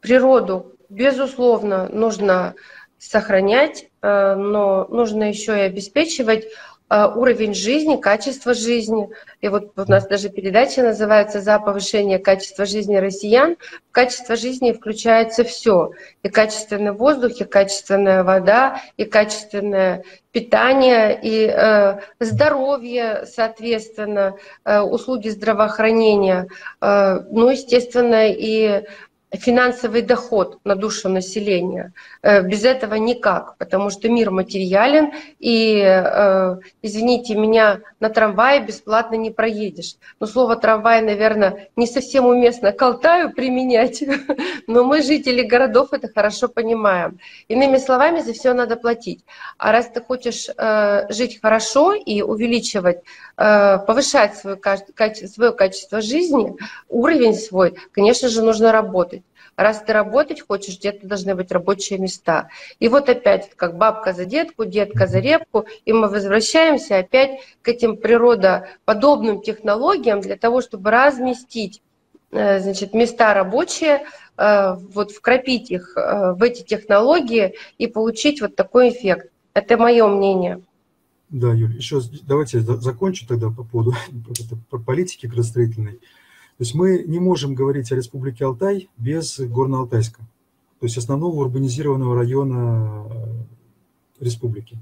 природу 0.00 0.72
безусловно, 0.92 1.88
нужно 1.88 2.54
сохранять, 2.98 3.86
э, 4.02 4.34
но 4.34 4.86
нужно 4.88 5.24
еще 5.24 5.56
и 5.56 5.62
обеспечивать 5.62 6.44
уровень 6.92 7.54
жизни, 7.54 7.96
качество 7.96 8.52
жизни. 8.54 9.08
И 9.40 9.48
вот 9.48 9.72
у 9.76 9.90
нас 9.90 10.06
даже 10.06 10.28
передача 10.28 10.82
называется 10.82 11.40
«За 11.40 11.58
повышение 11.58 12.18
качества 12.18 12.66
жизни 12.66 12.96
россиян». 12.96 13.56
В 13.88 13.92
качество 13.92 14.36
жизни 14.36 14.72
включается 14.72 15.44
все. 15.44 15.92
И 16.22 16.28
качественный 16.28 16.92
воздух, 16.92 17.40
и 17.40 17.44
качественная 17.44 18.24
вода, 18.24 18.82
и 18.96 19.04
качественное 19.04 20.04
питание, 20.32 21.18
и 21.22 21.46
э, 21.46 22.00
здоровье, 22.18 23.24
соответственно, 23.26 24.36
э, 24.64 24.80
услуги 24.80 25.28
здравоохранения, 25.28 26.48
э, 26.80 27.20
ну, 27.30 27.50
естественно, 27.50 28.30
и 28.30 28.84
финансовый 29.32 30.02
доход 30.02 30.58
на 30.64 30.76
душу 30.76 31.08
населения. 31.08 31.92
Э, 32.22 32.42
без 32.42 32.64
этого 32.64 32.94
никак, 32.96 33.56
потому 33.56 33.90
что 33.90 34.08
мир 34.08 34.30
материален, 34.30 35.12
и, 35.38 35.80
э, 35.82 36.56
извините 36.82 37.34
меня, 37.34 37.80
на 38.00 38.10
трамвае 38.10 38.60
бесплатно 38.60 39.14
не 39.14 39.30
проедешь. 39.30 39.96
Но 40.20 40.26
слово 40.26 40.56
«трамвай», 40.56 41.00
наверное, 41.00 41.68
не 41.76 41.86
совсем 41.86 42.26
уместно 42.26 42.72
к 42.72 42.82
Алтаю 42.82 43.32
применять, 43.32 44.04
но 44.66 44.84
мы, 44.84 45.02
жители 45.02 45.42
городов, 45.42 45.92
это 45.92 46.08
хорошо 46.08 46.48
понимаем. 46.48 47.18
Иными 47.48 47.78
словами, 47.78 48.20
за 48.20 48.32
все 48.34 48.52
надо 48.52 48.76
платить. 48.76 49.24
А 49.56 49.72
раз 49.72 49.88
ты 49.88 50.02
хочешь 50.02 50.48
э, 50.48 51.06
жить 51.10 51.40
хорошо 51.40 51.94
и 51.94 52.22
увеличивать, 52.22 52.98
повышать 53.36 54.36
свое, 54.36 54.58
свое 55.26 55.52
качество 55.52 56.00
жизни, 56.00 56.54
уровень 56.88 57.34
свой, 57.34 57.74
конечно 57.92 58.28
же, 58.28 58.42
нужно 58.42 58.72
работать. 58.72 59.21
Раз 59.56 59.82
ты 59.82 59.92
работать 59.92 60.40
хочешь, 60.40 60.78
где-то 60.78 61.06
должны 61.06 61.34
быть 61.34 61.52
рабочие 61.52 61.98
места. 61.98 62.48
И 62.78 62.88
вот 62.88 63.08
опять, 63.08 63.50
как 63.54 63.76
бабка 63.76 64.12
за 64.12 64.24
детку, 64.24 64.64
детка 64.64 65.06
за 65.06 65.18
репку, 65.18 65.66
и 65.84 65.92
мы 65.92 66.08
возвращаемся 66.08 66.98
опять 66.98 67.40
к 67.60 67.68
этим 67.68 67.96
природоподобным 67.96 69.42
технологиям 69.42 70.20
для 70.20 70.36
того, 70.36 70.62
чтобы 70.62 70.90
разместить 70.90 71.82
э, 72.30 72.60
значит, 72.60 72.94
места 72.94 73.34
рабочие, 73.34 74.06
э, 74.38 74.74
вот 74.94 75.10
вкрапить 75.10 75.70
их 75.70 75.96
э, 75.96 76.32
в 76.32 76.42
эти 76.42 76.62
технологии 76.62 77.54
и 77.76 77.86
получить 77.86 78.40
вот 78.40 78.56
такой 78.56 78.88
эффект. 78.88 79.30
Это 79.52 79.76
мое 79.76 80.06
мнение. 80.06 80.62
Да, 81.28 81.52
Юль, 81.52 81.76
еще 81.76 82.00
давайте 82.22 82.60
закончу 82.60 83.26
тогда 83.26 83.48
по 83.48 83.64
поводу 83.64 83.94
политики 84.86 85.26
градостроительной. 85.26 86.00
То 86.58 86.64
есть 86.64 86.74
мы 86.74 87.02
не 87.06 87.18
можем 87.18 87.54
говорить 87.54 87.90
о 87.92 87.96
Республике 87.96 88.44
Алтай 88.44 88.88
без 88.96 89.40
Горно-Алтайска, 89.40 90.18
то 90.78 90.86
есть 90.86 90.96
основного 90.96 91.40
урбанизированного 91.40 92.14
района 92.14 93.06
э, 93.10 94.24
республики. 94.24 94.78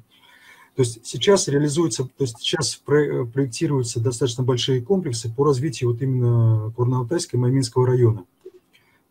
То 0.75 0.83
есть 0.83 1.07
сейчас 1.07 1.49
реализуются, 1.49 2.05
то 2.05 2.25
есть 2.25 2.39
сейчас 2.39 2.77
проектируются 2.77 4.01
достаточно 4.01 4.45
большие 4.45 4.81
комплексы 4.81 5.33
по 5.33 5.45
развитию 5.45 5.91
вот 5.91 6.01
именно 6.03 6.73
Горно-Алтайска 6.77 7.31
и 7.33 7.37
Майминского 7.37 7.87
района. 7.87 8.25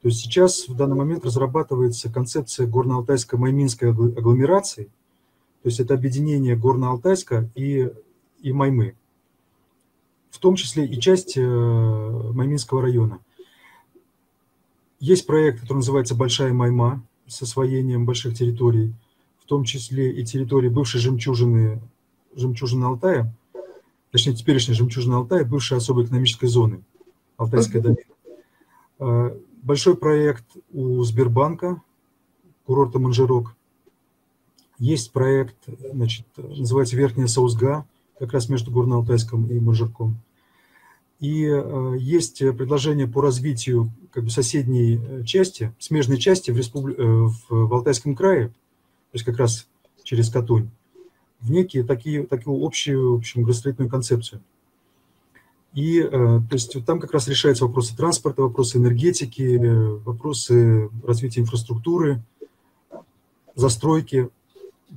То 0.01 0.07
есть 0.07 0.19
сейчас 0.21 0.67
в 0.67 0.75
данный 0.75 0.95
момент 0.95 1.25
разрабатывается 1.25 2.11
концепция 2.11 2.67
Горно-Алтайско-Майминской 2.67 3.89
агломерации, 3.89 4.85
то 5.61 5.67
есть 5.67 5.79
это 5.79 5.93
объединение 5.93 6.55
Горно-Алтайска 6.55 7.49
и, 7.55 7.91
и 8.41 8.53
Маймы 8.53 8.95
в 10.29 10.39
том 10.39 10.55
числе 10.55 10.85
и 10.85 10.99
часть 10.99 11.37
э, 11.37 11.41
Майминского 11.41 12.81
района. 12.81 13.19
Есть 14.99 15.25
проект, 15.25 15.61
который 15.61 15.77
называется 15.77 16.15
«Большая 16.15 16.53
Майма» 16.53 17.03
с 17.27 17.41
освоением 17.41 18.05
больших 18.05 18.35
территорий, 18.37 18.93
в 19.39 19.45
том 19.45 19.63
числе 19.63 20.11
и 20.11 20.25
территории 20.25 20.69
бывшей 20.69 20.99
жемчужины, 20.99 21.81
жемчужины 22.35 22.85
Алтая, 22.85 23.33
точнее, 24.11 24.33
теперешней 24.33 24.75
жемчужины 24.75 25.15
Алтая, 25.15 25.45
бывшей 25.45 25.77
особой 25.77 26.05
экономической 26.05 26.47
зоны, 26.47 26.83
Алтайская 27.37 27.81
долина. 27.81 27.99
Э, 28.99 29.37
большой 29.63 29.95
проект 29.95 30.45
у 30.71 31.01
Сбербанка, 31.03 31.81
курорта 32.65 32.99
Манжирок. 32.99 33.55
Есть 34.77 35.11
проект, 35.11 35.57
значит, 35.93 36.25
называется 36.37 36.95
Верхняя 36.95 37.27
Саузга, 37.27 37.85
как 38.19 38.33
раз 38.33 38.49
между 38.49 38.71
Горно-Алтайском 38.71 39.49
и 39.49 39.59
Манжирком. 39.59 40.19
И 41.19 41.45
э, 41.45 41.95
есть 41.97 42.39
предложение 42.39 43.07
по 43.07 43.21
развитию 43.21 43.91
как 44.11 44.25
бы, 44.25 44.29
соседней 44.29 44.99
э, 45.01 45.23
части, 45.25 45.73
смежной 45.79 46.17
части 46.17 46.51
в, 46.51 46.57
республи... 46.57 46.95
Э, 46.97 47.27
в 47.49 47.73
Алтайском 47.73 48.15
крае, 48.15 48.49
то 48.49 48.53
есть 49.13 49.25
как 49.25 49.37
раз 49.37 49.67
через 50.03 50.29
Катунь, 50.29 50.69
в 51.41 51.51
некие 51.51 51.83
такие, 51.83 52.25
такую 52.25 52.65
общую, 52.65 53.15
в 53.15 53.17
общем, 53.17 53.43
градостроительную 53.43 53.89
концепцию. 53.89 54.41
И 55.73 56.01
то 56.01 56.47
есть 56.51 56.83
там 56.83 56.99
как 56.99 57.13
раз 57.13 57.27
решаются 57.27 57.63
вопросы 57.63 57.95
транспорта, 57.95 58.41
вопросы 58.41 58.79
энергетики, 58.79 59.55
вопросы 60.03 60.89
развития 61.03 61.41
инфраструктуры, 61.41 62.23
застройки. 63.53 64.29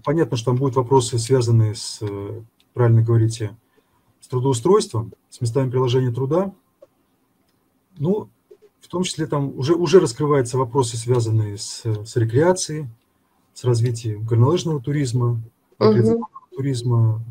Понятно, 0.03 0.39
что 0.39 0.47
там 0.47 0.57
будут 0.57 0.77
вопросы, 0.77 1.19
связанные 1.19 1.75
с, 1.75 2.01
правильно 2.75 3.03
говорите, 3.03 3.57
трудоустройством, 4.33 5.13
с 5.29 5.43
местами 5.43 5.71
приложения 5.71 6.11
труда. 6.11 6.55
Ну, 7.99 8.31
в 8.81 8.89
том 8.89 9.03
числе 9.03 9.27
там 9.27 9.59
уже, 9.59 9.75
уже 9.75 10.01
раскрываются 10.01 10.57
вопросы, 10.57 10.97
связанные 10.97 11.59
с, 11.59 11.83
с 11.85 12.17
рекреацией, 12.17 12.89
с 13.53 13.63
развитием 13.65 14.25
горнолыжного 14.25 14.81
туризма, 14.81 15.43
угу. 15.79 16.27
туризма, 16.57 17.23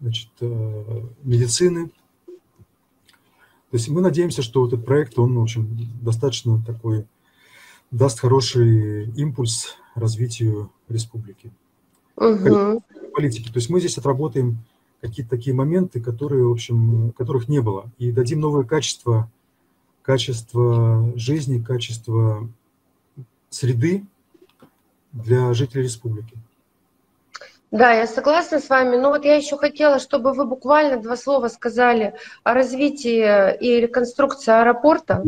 значит, 0.00 0.30
э, 0.40 1.02
медицины. 1.24 1.88
То 2.26 3.74
есть 3.76 3.88
мы 3.88 4.00
надеемся, 4.00 4.42
что 4.42 4.64
этот 4.68 4.86
проект, 4.86 5.18
он, 5.18 5.36
в 5.36 5.42
общем, 5.42 5.68
достаточно 6.00 6.62
такой, 6.64 7.04
даст 7.90 8.20
хороший 8.20 9.10
импульс 9.10 9.74
развитию 9.96 10.70
республики. 10.88 11.50
Угу. 12.14 12.80
Политики. 13.12 13.48
То 13.48 13.56
есть 13.56 13.70
мы 13.70 13.80
здесь 13.80 13.98
отработаем 13.98 14.58
какие-то 15.00 15.30
такие 15.30 15.54
моменты, 15.54 16.00
которые, 16.00 16.44
в 16.46 16.52
общем, 16.52 17.12
которых 17.12 17.48
не 17.48 17.60
было. 17.60 17.90
И 17.98 18.10
дадим 18.12 18.40
новое 18.40 18.64
качество, 18.64 19.30
качество 20.02 21.12
жизни, 21.16 21.62
качество 21.62 22.48
среды 23.50 24.04
для 25.12 25.52
жителей 25.54 25.84
республики. 25.84 26.36
Да, 27.70 27.92
я 27.92 28.06
согласна 28.06 28.60
с 28.60 28.68
вами. 28.68 28.96
Но 28.96 29.10
вот 29.10 29.24
я 29.24 29.36
еще 29.36 29.56
хотела, 29.58 29.98
чтобы 29.98 30.32
вы 30.32 30.46
буквально 30.46 31.02
два 31.02 31.16
слова 31.16 31.48
сказали 31.48 32.14
о 32.42 32.54
развитии 32.54 33.56
и 33.58 33.80
реконструкции 33.80 34.52
аэропорта 34.52 35.22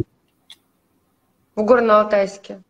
в 1.54 1.61
Горно-Алтайске. 1.61 2.62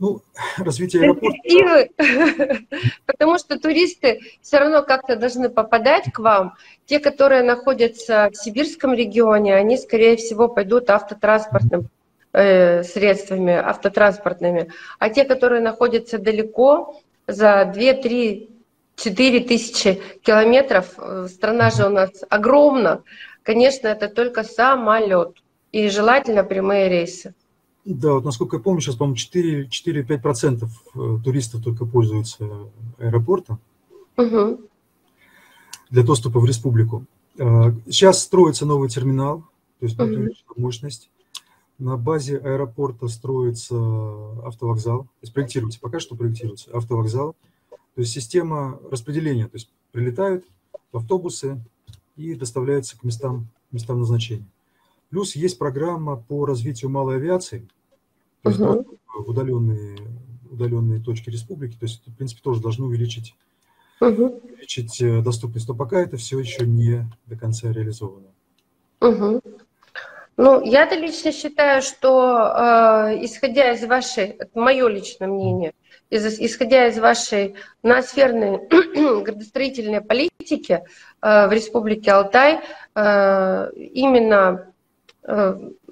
Ну, 0.00 0.22
развитие 0.58 1.02
аэропорта... 1.02 1.88
Потому 3.06 3.38
что 3.38 3.58
туристы 3.60 4.20
все 4.40 4.58
равно 4.58 4.82
как-то 4.82 5.14
должны 5.14 5.50
попадать 5.50 6.10
к 6.12 6.18
вам. 6.18 6.54
Те, 6.86 6.98
которые 6.98 7.42
находятся 7.42 8.30
в 8.32 8.36
сибирском 8.36 8.94
регионе, 8.94 9.54
они, 9.54 9.76
скорее 9.76 10.16
всего, 10.16 10.48
пойдут 10.48 10.90
автотранспортным 10.90 11.88
э, 12.32 12.82
средствами, 12.82 13.52
автотранспортными. 13.52 14.72
А 14.98 15.10
те, 15.10 15.24
которые 15.24 15.60
находятся 15.60 16.18
далеко, 16.18 17.00
за 17.26 17.70
2, 17.72 17.92
3, 17.92 18.50
4 18.96 19.40
тысячи 19.40 20.02
километров, 20.22 20.94
э, 20.98 21.28
страна 21.28 21.70
же 21.70 21.86
у 21.86 21.90
нас 21.90 22.10
огромна, 22.28 23.02
конечно, 23.42 23.86
это 23.88 24.08
только 24.08 24.44
самолет. 24.44 25.36
И 25.72 25.88
желательно 25.88 26.42
прямые 26.42 26.88
рейсы. 26.88 27.34
Да, 27.84 28.14
вот 28.14 28.24
насколько 28.24 28.56
я 28.56 28.62
помню, 28.62 28.80
сейчас, 28.80 28.96
по-моему, 28.96 29.16
4-5% 29.16 30.68
э, 30.94 31.18
туристов 31.24 31.62
только 31.62 31.86
пользуются 31.86 32.70
аэропортом 32.98 33.58
угу. 34.16 34.60
для 35.88 36.02
доступа 36.02 36.40
в 36.40 36.44
республику. 36.44 37.06
А, 37.38 37.74
сейчас 37.86 38.22
строится 38.22 38.66
новый 38.66 38.90
терминал, 38.90 39.44
то 39.78 39.86
есть 39.86 39.98
угу. 39.98 40.28
мощность. 40.56 41.10
На 41.78 41.96
базе 41.96 42.36
аэропорта 42.36 43.08
строится 43.08 43.74
автовокзал, 44.44 45.04
то 45.04 45.08
есть 45.22 45.32
проектируется, 45.32 45.80
пока 45.80 45.98
что 45.98 46.14
проектируется 46.14 46.70
автовокзал. 46.72 47.34
То 47.94 48.02
есть 48.02 48.12
система 48.12 48.78
распределения, 48.90 49.44
то 49.44 49.56
есть 49.56 49.70
прилетают 49.90 50.44
автобусы 50.92 51.58
и 52.16 52.34
доставляются 52.34 52.98
к 52.98 53.04
местам, 53.04 53.46
местам 53.72 53.98
назначения. 53.98 54.44
Плюс 55.10 55.34
есть 55.34 55.58
программа 55.58 56.16
по 56.16 56.46
развитию 56.46 56.90
малой 56.90 57.16
авиации, 57.16 57.68
то 58.42 58.50
есть 58.50 58.60
угу. 58.60 58.98
удаленные, 59.26 59.98
удаленные 60.50 61.00
точки 61.00 61.30
республики, 61.30 61.76
то 61.76 61.86
есть, 61.86 62.06
в 62.06 62.14
принципе, 62.14 62.40
тоже 62.42 62.60
должны 62.60 62.86
увеличить, 62.86 63.34
угу. 64.00 64.40
увеличить 64.42 65.00
э, 65.02 65.20
доступность. 65.20 65.68
Но 65.68 65.74
пока 65.74 66.00
это 66.00 66.16
все 66.16 66.38
еще 66.38 66.64
не 66.64 67.10
до 67.26 67.36
конца 67.36 67.72
реализовано. 67.72 68.28
Угу. 69.00 69.42
Ну, 70.36 70.64
я-то 70.64 70.94
лично 70.94 71.32
считаю, 71.32 71.82
что 71.82 73.10
э, 73.10 73.24
исходя 73.24 73.72
из 73.72 73.84
вашей, 73.84 74.26
это 74.28 74.58
мое 74.58 74.88
личное 74.88 75.28
мнение, 75.28 75.74
из, 76.08 76.24
исходя 76.40 76.86
из 76.86 76.98
вашей 76.98 77.56
ноосферной 77.82 78.58
градостроительной 79.22 80.00
политики 80.00 80.82
э, 81.20 81.48
в 81.48 81.52
Республике 81.52 82.12
Алтай, 82.12 82.60
э, 82.94 83.70
именно 83.74 84.69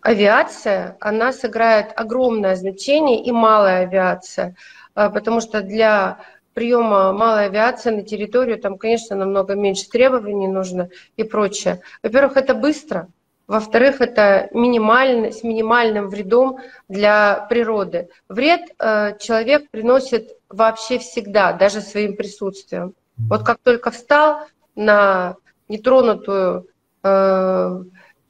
авиация, 0.02 0.96
она 1.00 1.32
сыграет 1.32 1.92
огромное 1.96 2.56
значение, 2.56 3.22
и 3.22 3.30
малая 3.32 3.82
авиация, 3.82 4.54
э, 4.94 5.10
потому 5.10 5.40
что 5.40 5.60
для 5.60 6.18
приема 6.54 7.12
малой 7.12 7.46
авиации 7.46 7.90
на 7.90 8.02
территорию 8.02 8.58
там, 8.58 8.78
конечно, 8.78 9.16
намного 9.16 9.54
меньше 9.54 9.88
требований 9.88 10.48
нужно 10.48 10.88
и 11.16 11.22
прочее. 11.22 11.80
Во-первых, 12.02 12.36
это 12.36 12.54
быстро, 12.54 13.08
во-вторых, 13.46 14.00
это 14.00 14.48
минимально, 14.52 15.30
с 15.30 15.42
минимальным 15.42 16.08
вредом 16.08 16.58
для 16.88 17.46
природы. 17.48 18.08
Вред 18.28 18.62
э, 18.78 19.16
человек 19.18 19.70
приносит 19.70 20.36
вообще 20.48 20.98
всегда, 20.98 21.52
даже 21.52 21.80
своим 21.80 22.16
присутствием. 22.16 22.94
Вот 23.16 23.42
как 23.42 23.58
только 23.62 23.90
встал 23.90 24.40
на 24.74 25.36
нетронутую 25.68 26.66
э, 27.02 27.82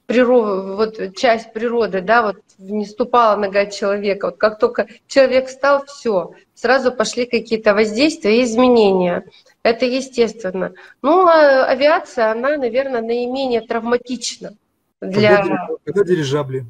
природу, 0.09 0.75
вот 0.75 1.15
часть 1.15 1.53
природы, 1.53 2.01
да, 2.01 2.23
вот 2.23 2.37
не 2.57 2.85
ступала 2.85 3.37
нога 3.37 3.67
человека. 3.67 4.25
Вот 4.25 4.37
как 4.37 4.57
только 4.57 4.87
человек 5.07 5.47
встал, 5.47 5.85
все, 5.85 6.31
сразу 6.55 6.91
пошли 6.91 7.27
какие-то 7.27 7.75
воздействия 7.75 8.39
и 8.39 8.43
изменения. 8.43 9.23
Это 9.61 9.85
естественно. 9.85 10.73
Ну, 11.03 11.27
а 11.27 11.65
авиация, 11.65 12.31
она, 12.31 12.57
наверное, 12.57 13.01
наименее 13.01 13.61
травматична 13.61 14.55
для... 14.99 15.43
Когда, 15.43 15.67
когда 15.85 16.03
дирижабли? 16.03 16.65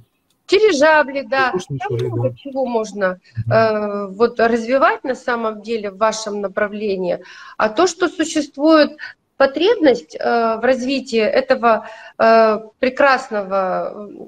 Дирижабли, 0.50 1.22
да. 1.22 1.54
много 1.90 2.36
чего 2.36 2.66
можно 2.66 3.20
э, 3.50 4.08
вот 4.08 4.40
развивать 4.40 5.04
на 5.06 5.16
самом 5.16 5.62
деле 5.62 5.92
в 5.92 5.98
вашем 5.98 6.42
направлении. 6.42 7.24
А 7.58 7.70
то, 7.70 7.88
что 7.88 8.10
существует 8.10 8.98
потребность 9.40 10.16
э, 10.16 10.20
в 10.20 10.62
развитии 10.62 11.22
этого 11.22 11.88
э, 12.18 12.60
прекрасного 12.80 14.20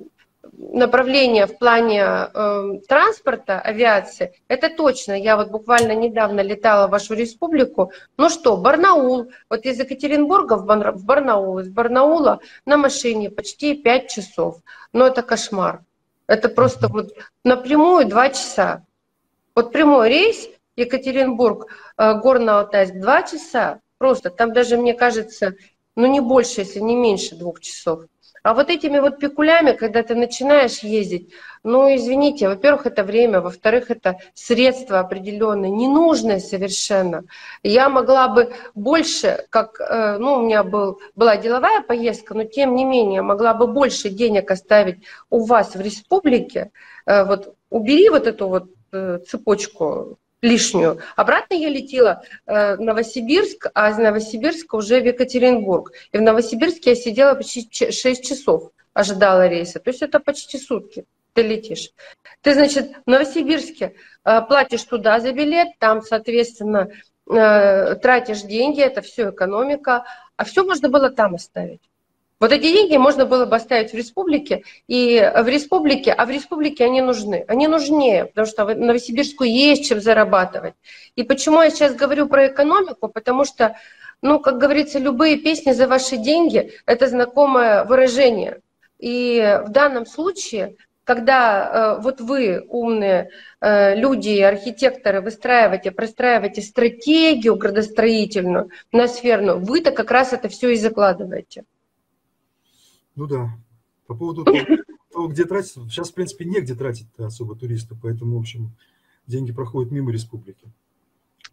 направления 0.54 1.47
в 1.47 1.58
плане 1.58 2.02
э, 2.02 2.80
транспорта, 2.88 3.60
авиации, 3.60 4.34
это 4.47 4.69
точно. 4.69 5.12
Я 5.12 5.36
вот 5.36 5.50
буквально 5.50 5.91
недавно 5.95 6.39
летала 6.39 6.88
в 6.88 6.91
вашу 6.91 7.13
республику. 7.13 7.91
Ну 8.15 8.30
что, 8.30 8.56
Барнаул. 8.56 9.32
Вот 9.50 9.65
из 9.65 9.80
Екатеринбурга 9.80 10.54
в, 10.56 10.65
Бар, 10.65 10.93
в 10.93 11.04
Барнаул, 11.04 11.60
из 11.60 11.67
Барнаула 11.67 12.39
на 12.65 12.78
машине 12.78 13.30
почти 13.30 13.76
5 13.76 14.10
часов. 14.10 14.60
Но 14.93 15.08
это 15.08 15.24
кошмар. 15.24 15.84
Это 16.28 16.47
просто 16.47 16.88
вот 16.88 17.12
напрямую 17.43 18.08
2 18.08 18.30
часа. 18.30 18.86
Вот 19.56 19.74
прямой 19.74 20.08
рейс 20.08 20.47
Екатеринбург, 20.78 21.67
э, 21.97 22.13
Горно-Алтайск 22.24 22.93
2 22.93 23.24
часа. 23.24 23.82
Просто 24.02 24.32
там 24.32 24.52
даже, 24.52 24.78
мне 24.78 24.96
кажется, 24.96 25.54
ну 25.96 26.08
не 26.08 26.22
больше, 26.22 26.62
если 26.62 26.80
не 26.80 26.96
меньше 26.96 27.36
двух 27.36 27.60
часов. 27.60 28.06
А 28.42 28.56
вот 28.56 28.72
этими 28.72 28.98
вот 28.98 29.20
пикулями, 29.20 29.74
когда 29.74 30.02
ты 30.02 30.16
начинаешь 30.16 30.80
ездить, 30.80 31.30
ну, 31.64 31.96
извините, 31.96 32.48
во-первых, 32.48 32.88
это 32.88 33.04
время, 33.04 33.42
во-вторых, 33.42 33.92
это 33.92 34.18
средства 34.34 35.02
определенные, 35.02 35.70
ненужные 35.70 36.40
совершенно. 36.40 37.26
Я 37.62 37.90
могла 37.90 38.28
бы 38.28 38.52
больше, 38.74 39.46
как, 39.52 39.80
э, 39.80 40.18
ну, 40.18 40.34
у 40.34 40.46
меня 40.46 40.64
был, 40.64 41.00
была 41.14 41.38
деловая 41.38 41.82
поездка, 41.82 42.34
но 42.34 42.46
тем 42.46 42.74
не 42.74 42.86
менее, 42.86 43.22
могла 43.22 43.54
бы 43.54 43.68
больше 43.68 44.10
денег 44.10 44.50
оставить 44.50 45.04
у 45.30 45.46
вас 45.46 45.76
в 45.76 45.80
республике. 45.80 46.72
Э, 47.06 47.24
вот 47.24 47.54
убери 47.70 48.10
вот 48.10 48.26
эту 48.26 48.48
вот 48.48 48.64
э, 48.94 49.20
цепочку 49.28 50.18
лишнюю. 50.41 50.99
Обратно 51.15 51.54
я 51.54 51.69
летела 51.69 52.23
э, 52.45 52.75
в 52.75 52.82
Новосибирск, 52.82 53.67
а 53.73 53.91
из 53.91 53.97
Новосибирска 53.97 54.75
уже 54.75 54.99
в 54.99 55.06
Екатеринбург. 55.06 55.91
И 56.12 56.17
в 56.17 56.21
Новосибирске 56.21 56.91
я 56.91 56.95
сидела 56.95 57.36
почти 57.36 57.91
6 57.91 58.27
часов, 58.27 58.71
ожидала 58.93 59.47
рейса. 59.47 59.80
То 59.80 59.89
есть 59.89 60.01
это 60.01 60.19
почти 60.19 60.58
сутки 60.58 61.06
ты 61.34 61.43
летишь. 61.43 61.91
Ты, 62.41 62.54
значит, 62.54 62.91
в 63.06 63.10
Новосибирске 63.10 63.95
э, 64.25 64.41
платишь 64.41 64.84
туда 64.84 65.19
за 65.19 65.32
билет, 65.32 65.69
там, 65.80 66.01
соответственно, 66.01 66.89
э, 67.30 67.95
тратишь 67.95 68.41
деньги, 68.41 68.82
это 68.82 69.01
все 69.01 69.30
экономика, 69.30 70.06
а 70.36 70.43
все 70.43 70.63
можно 70.63 70.89
было 70.89 71.10
там 71.10 71.36
оставить. 71.36 71.82
Вот 72.41 72.51
эти 72.51 72.63
деньги 72.63 72.97
можно 72.97 73.27
было 73.27 73.45
бы 73.45 73.56
оставить 73.56 73.91
в 73.91 73.95
республике, 73.95 74.63
и 74.88 75.32
в 75.38 75.47
республике, 75.47 76.12
а 76.12 76.25
в 76.25 76.32
республике 76.32 76.86
они 76.86 76.99
нужны. 77.04 77.45
Они 77.47 77.67
нужнее, 77.67 78.25
потому 78.25 78.47
что 78.47 78.65
в 78.65 78.75
Новосибирску 78.75 79.43
есть 79.43 79.88
чем 79.88 80.01
зарабатывать. 80.01 80.73
И 81.15 81.21
почему 81.21 81.62
я 81.62 81.69
сейчас 81.69 81.93
говорю 81.93 82.27
про 82.27 82.47
экономику? 82.47 83.10
Потому 83.10 83.45
что, 83.45 83.75
ну, 84.23 84.39
как 84.39 84.58
говорится, 84.58 84.97
любые 84.97 85.38
песни 85.38 85.71
за 85.71 85.88
ваши 85.88 86.17
деньги– 86.17 86.71
это 86.88 87.08
знакомое 87.08 87.84
выражение. 87.84 88.62
И 88.97 89.62
в 89.63 89.69
данном 89.69 90.08
случае 90.08 90.75
когда 91.04 91.97
э, 91.97 92.01
вот 92.01 92.21
вы, 92.21 92.63
умные 92.69 93.32
э, 93.60 93.95
люди, 93.95 94.39
архитекторы, 94.39 95.19
выстраиваете, 95.19 95.91
простраиваете 95.91 96.62
стратегию 96.62 97.56
градостроительную, 97.56 98.69
ноосферную, 98.91 99.60
вы-то 99.60 99.91
как 99.91 100.10
раз 100.10 100.32
это 100.32 100.47
все 100.47 100.69
и 100.69 100.75
закладываете. 100.75 101.65
Ну 103.21 103.27
да. 103.27 103.51
По 104.07 104.15
поводу 104.15 104.43
того, 104.43 105.27
где 105.27 105.45
тратить, 105.45 105.73
сейчас, 105.91 106.10
в 106.10 106.15
принципе, 106.15 106.43
негде 106.43 106.73
тратить 106.73 107.05
особо 107.19 107.55
туристов, 107.55 107.99
поэтому, 108.01 108.36
в 108.36 108.39
общем, 108.39 108.71
деньги 109.27 109.53
проходят 109.53 109.91
мимо 109.91 110.12
республики. 110.12 110.67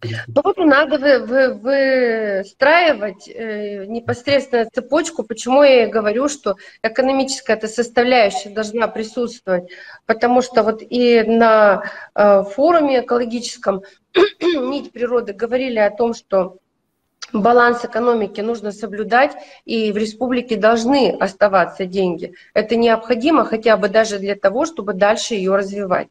Ну 0.02 0.40
вот 0.42 0.56
надо 0.56 0.98
вы, 0.98 1.26
вы, 1.26 2.40
выстраивать 2.40 3.28
э, 3.28 3.84
непосредственно 3.84 4.66
цепочку, 4.72 5.24
почему 5.24 5.62
я 5.62 5.84
и 5.84 5.90
говорю, 5.90 6.30
что 6.30 6.56
экономическая 6.82 7.52
эта 7.52 7.68
составляющая 7.68 8.48
должна 8.48 8.88
присутствовать, 8.88 9.70
потому 10.06 10.40
что 10.40 10.62
вот 10.62 10.80
и 10.80 11.22
на 11.22 11.82
э, 12.14 12.44
форуме 12.44 13.00
экологическом 13.00 13.82
«Нить 14.40 14.90
природы» 14.90 15.34
говорили 15.34 15.80
о 15.80 15.90
том, 15.90 16.14
что 16.14 16.56
баланс 17.32 17.84
экономики 17.84 18.40
нужно 18.40 18.72
соблюдать, 18.72 19.32
и 19.64 19.92
в 19.92 19.96
республике 19.96 20.56
должны 20.56 21.16
оставаться 21.18 21.86
деньги. 21.86 22.34
Это 22.54 22.76
необходимо 22.76 23.44
хотя 23.44 23.76
бы 23.76 23.88
даже 23.88 24.18
для 24.18 24.36
того, 24.36 24.66
чтобы 24.66 24.94
дальше 24.94 25.34
ее 25.34 25.56
развивать. 25.56 26.08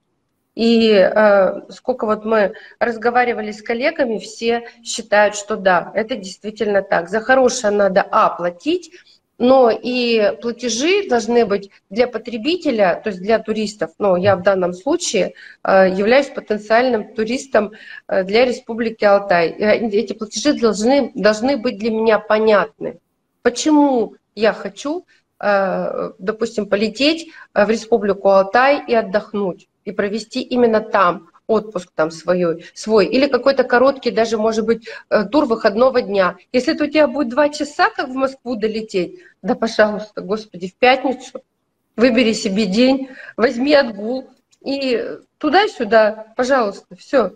И 0.56 0.90
э, 0.90 1.70
сколько 1.70 2.08
вот 2.08 2.26
мы 2.26 2.54
разговаривали 2.80 3.52
с 3.52 3.62
коллегами, 3.62 4.18
все 4.18 4.68
считают, 4.84 5.36
что 5.36 5.56
да, 5.56 5.92
это 5.94 6.16
действительно 6.16 6.82
так. 6.82 7.10
За 7.10 7.22
хорошее 7.22 7.72
надо, 7.72 8.02
а, 8.10 8.30
платить, 8.30 8.92
но 9.38 9.70
и 9.70 10.34
платежи 10.42 11.08
должны 11.08 11.46
быть 11.46 11.70
для 11.90 12.08
потребителя, 12.08 13.00
то 13.04 13.10
есть 13.10 13.22
для 13.22 13.40
туристов. 13.40 13.92
Но 14.00 14.18
я 14.18 14.36
в 14.36 14.44
данном 14.44 14.74
случае 14.74 15.34
э, 15.64 15.90
являюсь 15.90 16.28
потенциальным 16.28 17.14
туристом 17.14 17.74
э, 18.08 18.24
для 18.24 18.46
Республики 18.46 19.06
Алтай. 19.06 19.50
Эти 19.50 20.14
платежи 20.14 20.54
должны, 20.54 21.12
должны 21.14 21.58
быть 21.58 21.78
для 21.78 21.92
меня 21.92 22.20
понятны. 22.20 23.00
Почему 23.42 24.16
я 24.36 24.54
хочу, 24.54 25.06
допустим, 25.40 26.68
полететь 26.68 27.30
в 27.54 27.70
Республику 27.70 28.30
Алтай 28.30 28.84
и 28.86 28.94
отдохнуть, 28.94 29.68
и 29.86 29.92
провести 29.92 30.42
именно 30.42 30.82
там 30.82 31.30
отпуск 31.48 31.92
там 31.96 32.12
свой, 32.12 32.66
свой, 32.74 33.06
или 33.08 33.28
какой-то 33.28 33.64
короткий 33.64 34.12
даже, 34.12 34.38
может 34.38 34.66
быть, 34.66 34.88
э, 35.10 35.24
тур 35.26 35.46
выходного 35.46 36.02
дня. 36.02 36.38
Если 36.52 36.76
это 36.76 36.84
у 36.84 36.88
тебя 36.88 37.08
будет 37.08 37.30
два 37.30 37.50
часа, 37.50 37.90
как 37.90 38.10
в 38.10 38.14
Москву 38.14 38.56
долететь, 38.56 39.20
да, 39.42 39.56
пожалуйста, 39.56 40.22
господи, 40.22 40.68
в 40.68 40.76
пятницу 40.76 41.42
выбери 41.96 42.34
себе 42.34 42.66
день, 42.66 43.10
возьми 43.38 43.74
отгул 43.74 44.30
и 44.62 45.18
туда-сюда, 45.38 46.34
пожалуйста, 46.36 46.96
все, 46.96 47.32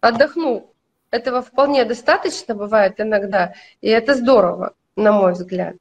отдохну. 0.00 0.68
Этого 1.10 1.42
вполне 1.42 1.84
достаточно 1.84 2.54
бывает 2.54 2.98
иногда, 2.98 3.54
и 3.80 3.88
это 3.88 4.14
здорово, 4.14 4.74
на 4.96 5.12
мой 5.12 5.32
взгляд. 5.32 5.76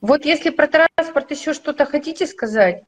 Вот 0.00 0.24
если 0.24 0.50
про 0.50 0.66
транспорт 0.66 1.30
еще 1.30 1.54
что-то 1.54 1.86
хотите 1.86 2.26
сказать? 2.26 2.82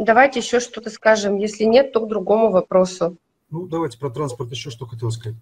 Давайте 0.00 0.40
еще 0.40 0.60
что-то 0.60 0.88
скажем. 0.88 1.36
Если 1.36 1.64
нет, 1.64 1.92
то 1.92 2.00
к 2.00 2.08
другому 2.08 2.50
вопросу. 2.50 3.18
Ну, 3.50 3.66
давайте 3.66 3.98
про 3.98 4.08
транспорт 4.08 4.50
еще 4.50 4.70
что 4.70 4.86
хотел 4.86 5.10
сказать. 5.10 5.38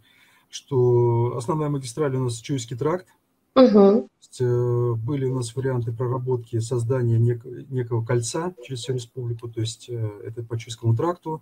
Что 0.50 1.34
основная 1.36 1.68
магистраль 1.68 2.16
у 2.16 2.24
нас 2.24 2.38
Чуйский 2.38 2.76
тракт. 2.76 3.06
Угу. 3.54 4.08
Есть, 4.20 4.40
э, 4.40 4.94
были 4.94 5.26
у 5.26 5.36
нас 5.36 5.54
варианты 5.54 5.92
проработки 5.92 6.58
создания 6.58 7.18
нек, 7.18 7.44
некого 7.44 8.04
кольца 8.04 8.52
через 8.64 8.80
всю 8.80 8.94
республику. 8.94 9.48
То 9.48 9.60
есть 9.60 9.88
э, 9.88 10.10
это 10.24 10.42
по 10.42 10.58
Чуйскому 10.58 10.96
тракту. 10.96 11.40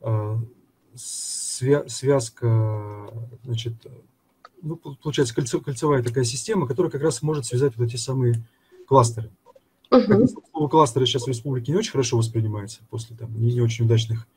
Э, 0.00 0.36
свя, 0.94 1.86
связка, 1.88 3.12
значит, 3.44 3.74
ну, 4.62 4.76
получается 4.76 5.34
кольцо, 5.34 5.60
кольцевая 5.60 6.02
такая 6.02 6.24
система, 6.24 6.66
которая 6.66 6.90
как 6.90 7.02
раз 7.02 7.20
может 7.20 7.44
связать 7.44 7.76
вот 7.76 7.84
эти 7.84 7.96
самые 7.96 8.42
кластеры. 8.86 9.30
Угу. 9.90 10.28
Слово 10.52 10.68
кластеры 10.68 11.06
сейчас 11.06 11.24
в 11.24 11.28
республике 11.28 11.72
не 11.72 11.78
очень 11.78 11.90
хорошо 11.90 12.16
воспринимается 12.16 12.80
после 12.90 13.16
там, 13.16 13.34
не, 13.40 13.54
не 13.54 13.60
очень 13.60 13.86
удачных 13.86 14.28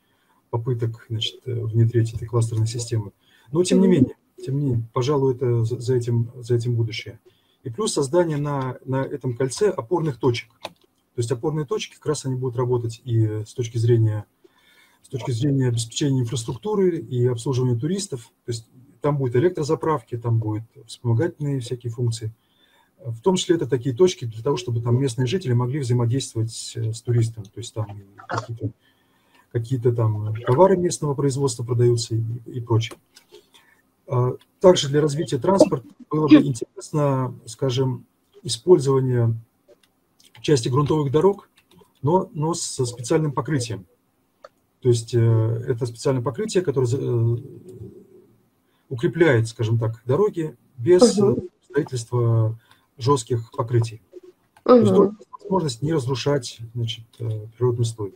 попыток 0.50 1.06
значит, 1.08 1.40
э, 1.46 1.64
внедрить 1.64 2.12
этой 2.12 2.26
кластерной 2.26 2.66
системы. 2.66 3.12
Но 3.52 3.62
тем 3.62 3.80
не 3.80 3.86
менее, 3.86 4.16
тем 4.44 4.58
не 4.58 4.64
менее, 4.66 4.88
пожалуй, 4.92 5.34
это 5.34 5.64
за, 5.64 5.94
этим, 5.94 6.32
за 6.34 6.56
этим 6.56 6.74
будущее. 6.74 7.20
И 7.62 7.70
плюс 7.70 7.92
создание 7.92 8.36
на, 8.36 8.78
на 8.84 9.04
этом 9.04 9.36
кольце 9.36 9.68
опорных 9.70 10.18
точек. 10.18 10.50
То 10.60 11.20
есть 11.20 11.30
опорные 11.30 11.66
точки 11.66 11.94
как 11.94 12.06
раз 12.06 12.24
они 12.24 12.34
будут 12.34 12.56
работать 12.56 13.00
и 13.04 13.44
с 13.46 13.54
точки 13.54 13.78
зрения 13.78 14.26
с 15.02 15.08
точки 15.08 15.30
зрения 15.30 15.68
обеспечения 15.68 16.22
инфраструктуры 16.22 16.98
и 16.98 17.26
обслуживания 17.26 17.78
туристов. 17.78 18.32
То 18.46 18.52
есть 18.52 18.68
там 19.02 19.18
будет 19.18 19.36
электрозаправки, 19.36 20.16
там 20.16 20.38
будут 20.38 20.64
вспомогательные 20.86 21.60
всякие 21.60 21.92
функции– 21.92 22.34
в 23.04 23.20
том 23.20 23.36
числе 23.36 23.56
это 23.56 23.66
такие 23.66 23.94
точки 23.94 24.24
для 24.24 24.42
того, 24.42 24.56
чтобы 24.56 24.80
там 24.80 24.98
местные 24.98 25.26
жители 25.26 25.52
могли 25.52 25.80
взаимодействовать 25.80 26.50
с, 26.50 26.76
с 26.76 27.02
туристом. 27.02 27.44
То 27.44 27.58
есть 27.58 27.74
там 27.74 27.86
какие-то 28.26 28.70
какие 29.52 29.78
там 29.78 30.34
товары 30.46 30.76
местного 30.76 31.14
производства 31.14 31.62
продаются 31.62 32.16
и, 32.16 32.22
и 32.46 32.60
прочее. 32.60 32.98
А 34.08 34.32
также 34.58 34.88
для 34.88 35.00
развития 35.00 35.38
транспорта 35.38 35.86
было 36.10 36.26
бы 36.26 36.42
интересно, 36.42 37.32
скажем, 37.46 38.04
использование 38.42 39.34
части 40.40 40.68
грунтовых 40.68 41.12
дорог, 41.12 41.48
но, 42.02 42.28
но 42.34 42.54
со 42.54 42.84
специальным 42.84 43.32
покрытием. 43.32 43.86
То 44.80 44.88
есть 44.88 45.14
э, 45.14 45.18
это 45.68 45.86
специальное 45.86 46.22
покрытие, 46.22 46.62
которое 46.62 46.88
э, 46.92 47.36
укрепляет, 48.88 49.48
скажем 49.48 49.78
так, 49.78 50.02
дороги 50.04 50.56
без 50.78 51.18
строительства 51.62 52.58
жестких 52.98 53.50
покрытий. 53.52 54.02
Угу. 54.64 54.84
То 54.86 55.04
есть 55.04 55.28
возможность 55.32 55.82
не 55.82 55.92
разрушать 55.92 56.58
значит, 56.74 57.04
э, 57.18 57.28
природный 57.56 57.84
слой. 57.84 58.14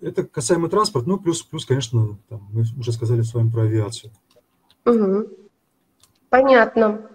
Это 0.00 0.24
касаемо 0.24 0.68
транспорта, 0.68 1.08
ну 1.08 1.18
плюс, 1.18 1.42
плюс 1.42 1.64
конечно, 1.64 2.18
там, 2.28 2.46
мы 2.52 2.64
уже 2.78 2.92
сказали 2.92 3.22
с 3.22 3.32
вами 3.32 3.50
про 3.50 3.62
авиацию. 3.62 4.12
Угу. 4.84 5.28
Понятно. 6.28 7.10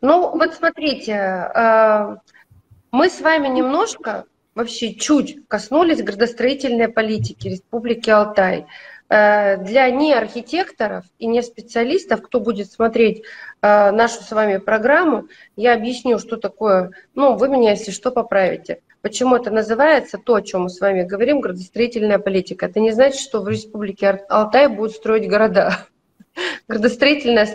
Ну 0.00 0.36
вот 0.36 0.54
смотрите, 0.54 1.12
э, 1.12 2.16
мы 2.92 3.08
с 3.08 3.20
вами 3.20 3.48
немножко, 3.48 4.26
вообще 4.54 4.94
чуть 4.94 5.46
коснулись 5.48 6.02
градостроительной 6.02 6.88
политики 6.88 7.48
Республики 7.48 8.10
Алтай. 8.10 8.66
Э, 9.12 9.58
для 9.58 9.90
не 9.90 10.14
архитекторов 10.14 11.04
и 11.18 11.26
не 11.26 11.42
специалистов, 11.42 12.22
кто 12.22 12.40
будет 12.40 12.72
смотреть 12.72 13.24
э, 13.60 13.90
нашу 13.90 14.22
с 14.22 14.30
вами 14.30 14.56
программу, 14.56 15.28
я 15.54 15.74
объясню, 15.74 16.18
что 16.18 16.38
такое, 16.38 16.92
ну, 17.14 17.36
вы 17.36 17.50
меня, 17.50 17.72
если 17.72 17.90
что, 17.90 18.10
поправите. 18.10 18.80
Почему 19.02 19.36
это 19.36 19.50
называется, 19.50 20.16
то, 20.16 20.36
о 20.36 20.40
чем 20.40 20.62
мы 20.62 20.70
с 20.70 20.80
вами 20.80 21.02
говорим, 21.02 21.40
градостроительная 21.40 22.18
политика. 22.18 22.64
Это 22.64 22.80
не 22.80 22.92
значит, 22.92 23.20
что 23.20 23.42
в 23.42 23.48
Республике 23.50 24.24
Алтай 24.30 24.68
будут 24.68 24.92
строить 24.92 25.28
города. 25.28 25.88
Градостроительная 26.68 27.46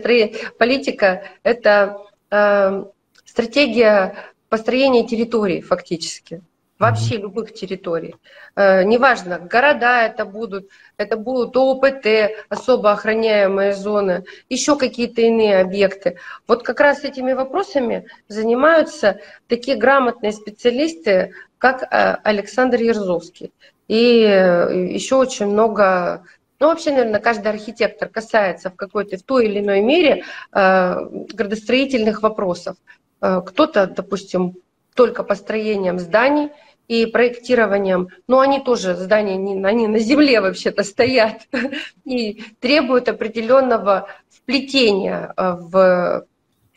политика– 0.60 1.24
это 1.42 1.98
э, 2.30 2.84
стратегия 3.26 4.14
построения 4.50 5.08
территорий 5.08 5.62
фактически 5.62 6.44
вообще 6.80 7.18
любых 7.18 7.54
территорий. 7.54 8.16
Э, 8.56 8.84
неважно, 8.84 9.40
города 9.40 10.04
это 10.04 10.26
будут, 10.26 10.70
это 10.98 11.18
будут 11.18 11.56
ОПТ, 11.56 12.08
особо 12.50 12.92
охраняемые 12.92 13.74
зоны, 13.74 14.24
еще 14.50 14.78
какие-то 14.78 15.22
иные 15.22 15.60
объекты. 15.60 16.18
Вот 16.48 16.64
как 16.64 16.80
раз 16.80 17.04
этими 17.04 17.34
вопросами 17.34 18.06
занимаются 18.28 19.20
такие 19.48 19.78
грамотные 19.78 20.32
специалисты, 20.32 21.34
как 21.58 21.84
э, 21.84 22.18
Александр 22.24 22.80
Ерзовский. 22.80 23.52
И 23.88 24.24
э, 24.24 24.90
еще 24.92 25.16
очень 25.16 25.48
много 25.48 26.24
ну, 26.60 26.68
вообще, 26.70 26.90
наверное, 26.90 27.20
каждый 27.20 27.50
архитектор 27.50 28.10
касается 28.10 28.72
в 28.72 28.76
какой-то, 28.76 29.18
в 29.18 29.22
той 29.22 29.46
или 29.46 29.60
иной 29.60 29.82
мере 29.82 30.24
градостроительных 30.52 32.24
вопросов. 32.24 32.78
Кто-то, 33.20 33.86
допустим, 33.86 34.56
только 34.98 35.24
построением 35.24 36.00
зданий 36.00 36.50
и 36.88 37.06
проектированием, 37.06 38.10
но 38.28 38.40
они 38.40 38.60
тоже, 38.60 38.96
здания, 38.96 39.36
они 39.36 39.88
на 39.88 40.00
земле 40.00 40.42
вообще-то 40.42 40.84
стоят 40.84 41.42
и 42.06 42.44
требуют 42.60 43.10
определенного 43.10 44.08
вплетения 44.30 45.34
э, 45.36 45.58
в 45.60 46.26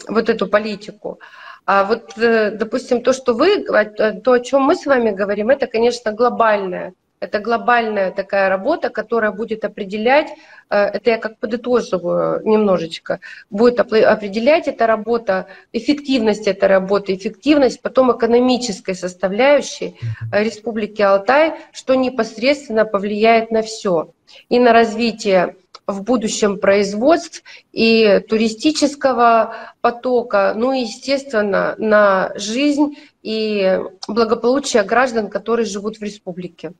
вот 0.09 0.29
эту 0.29 0.47
политику. 0.47 1.21
А 1.67 1.85
вот, 1.85 2.19
э, 2.19 2.51
допустим, 2.51 3.03
то, 3.03 3.13
что 3.13 3.35
вы, 3.35 3.65
то, 3.65 4.33
о 4.33 4.41
чем 4.41 4.63
мы 4.63 4.75
с 4.75 4.87
вами 4.87 5.11
говорим, 5.11 5.51
это, 5.51 5.67
конечно, 5.67 6.13
глобальное 6.13 6.95
это 7.21 7.39
глобальная 7.39 8.11
такая 8.11 8.49
работа, 8.49 8.89
которая 8.89 9.31
будет 9.31 9.65
определять, 9.65 10.29
э, 10.71 10.77
это 10.77 11.11
я 11.11 11.19
как 11.19 11.39
подытоживаю 11.39 12.43
немножечко, 12.47 13.21
будет 13.51 13.79
определять 13.79 14.69
эта 14.69 14.87
работа, 14.87 15.47
эффективность 15.73 16.49
этой 16.49 16.69
работы, 16.69 17.15
эффективность 17.15 17.83
потом 17.83 18.17
экономической 18.17 18.95
составляющей 18.95 19.97
Республики 20.33 21.03
Алтай, 21.03 21.55
что 21.73 21.95
непосредственно 21.95 22.87
повлияет 22.87 23.51
на 23.51 23.63
все. 23.63 24.13
И 24.49 24.59
на 24.59 24.73
развитие 24.73 25.57
в 25.87 26.03
будущем 26.03 26.59
производств 26.59 27.43
и 27.73 28.21
туристического 28.29 29.55
потока, 29.81 30.55
ну 30.57 30.73
и, 30.73 30.83
естественно, 30.83 31.75
на 31.79 32.33
жизнь 32.37 32.97
и 33.23 33.81
благополучие 34.09 34.85
граждан, 34.85 35.29
которые 35.29 35.67
живут 35.67 35.99
в 35.99 36.03
республике. 36.03 36.73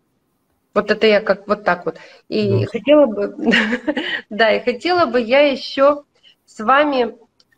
Вот 0.75 0.91
это 0.91 1.07
я 1.07 1.21
как 1.21 1.49
вот 1.49 1.65
так 1.65 1.85
вот. 1.85 1.99
И 2.29 2.61
да. 2.61 2.67
хотела 2.67 3.07
бы, 3.07 3.35
да, 4.31 4.53
и 4.53 4.65
хотела 4.65 5.07
бы 5.07 5.21
я 5.21 5.41
еще 5.41 6.05
с 6.47 6.61
вами 6.61 7.17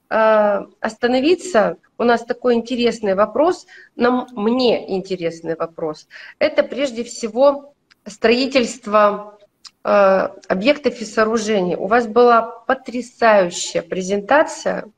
э, 0.08 0.66
остановиться. 0.80 1.76
У 1.98 2.04
нас 2.04 2.24
такой 2.24 2.54
интересный 2.54 3.14
вопрос, 3.14 3.66
нам, 3.96 4.26
мне 4.32 4.96
интересный 4.96 5.56
вопрос. 5.56 6.08
Это 6.38 6.62
прежде 6.62 7.04
всего 7.04 7.74
строительство 8.06 9.38
э, 9.84 9.88
объектов 10.48 11.00
и 11.00 11.04
сооружений. 11.04 11.76
У 11.76 11.86
вас 11.86 12.06
была 12.06 12.42
потрясающая 12.42 13.82
презентация 13.82 14.90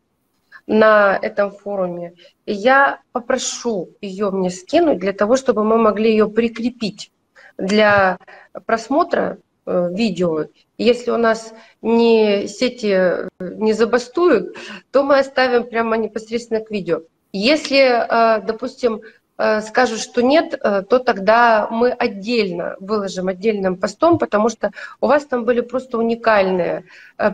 на 0.66 1.18
этом 1.20 1.50
форуме. 1.50 2.14
И 2.46 2.52
я 2.54 3.00
попрошу 3.12 3.90
ее 4.00 4.30
мне 4.30 4.50
скинуть 4.50 4.98
для 4.98 5.12
того, 5.12 5.36
чтобы 5.36 5.64
мы 5.64 5.78
могли 5.78 6.10
ее 6.10 6.28
прикрепить 6.30 7.10
для 7.58 8.18
просмотра 8.66 9.38
э, 9.66 9.88
видео. 9.92 10.46
Если 10.78 11.10
у 11.10 11.16
нас 11.16 11.54
не 11.82 12.46
сети 12.48 13.28
не 13.40 13.72
забастуют, 13.72 14.56
то 14.90 15.02
мы 15.04 15.18
оставим 15.18 15.64
прямо 15.64 15.96
непосредственно 15.96 16.60
к 16.60 16.70
видео. 16.70 17.02
Если, 17.32 18.06
допустим, 18.46 19.02
скажут, 19.36 19.98
что 19.98 20.22
нет, 20.22 20.56
то 20.60 20.98
тогда 21.00 21.66
мы 21.68 21.90
отдельно 21.90 22.76
выложим 22.78 23.26
отдельным 23.26 23.76
постом, 23.76 24.18
потому 24.18 24.48
что 24.48 24.70
у 25.00 25.08
вас 25.08 25.24
там 25.26 25.44
были 25.44 25.60
просто 25.60 25.98
уникальные 25.98 26.84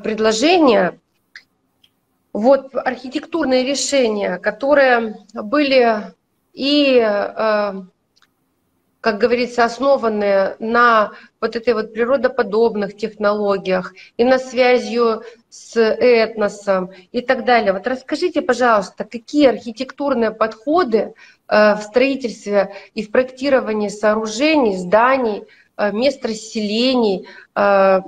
предложения. 0.03 0.99
Вот 2.33 2.75
архитектурные 2.75 3.65
решения, 3.65 4.39
которые 4.39 5.17
были 5.35 6.15
и 6.55 6.99
как 9.01 9.19
говорится, 9.19 9.65
основанные 9.65 10.57
на 10.59 11.13
вот 11.41 11.57
этой 11.57 11.73
вот 11.73 11.93
природоподобных 11.95 12.97
технологиях 12.97 13.95
и 14.19 14.25
на 14.25 14.39
связью 14.39 15.23
с 15.49 15.77
этносом 15.81 16.91
и 17.11 17.23
так 17.23 17.45
далее. 17.45 17.73
Вот 17.73 17.87
расскажите, 17.87 18.43
пожалуйста, 18.43 19.05
какие 19.05 19.49
архитектурные 19.49 20.33
подходы 20.33 21.15
э, 21.49 21.75
в 21.75 21.81
строительстве 21.83 22.75
и 22.95 23.03
в 23.03 23.11
проектировании 23.11 23.89
сооружений, 23.89 24.77
зданий, 24.77 25.45
э, 25.77 25.93
мест 25.93 26.25
расселений 26.25 27.27
э, 27.55 28.01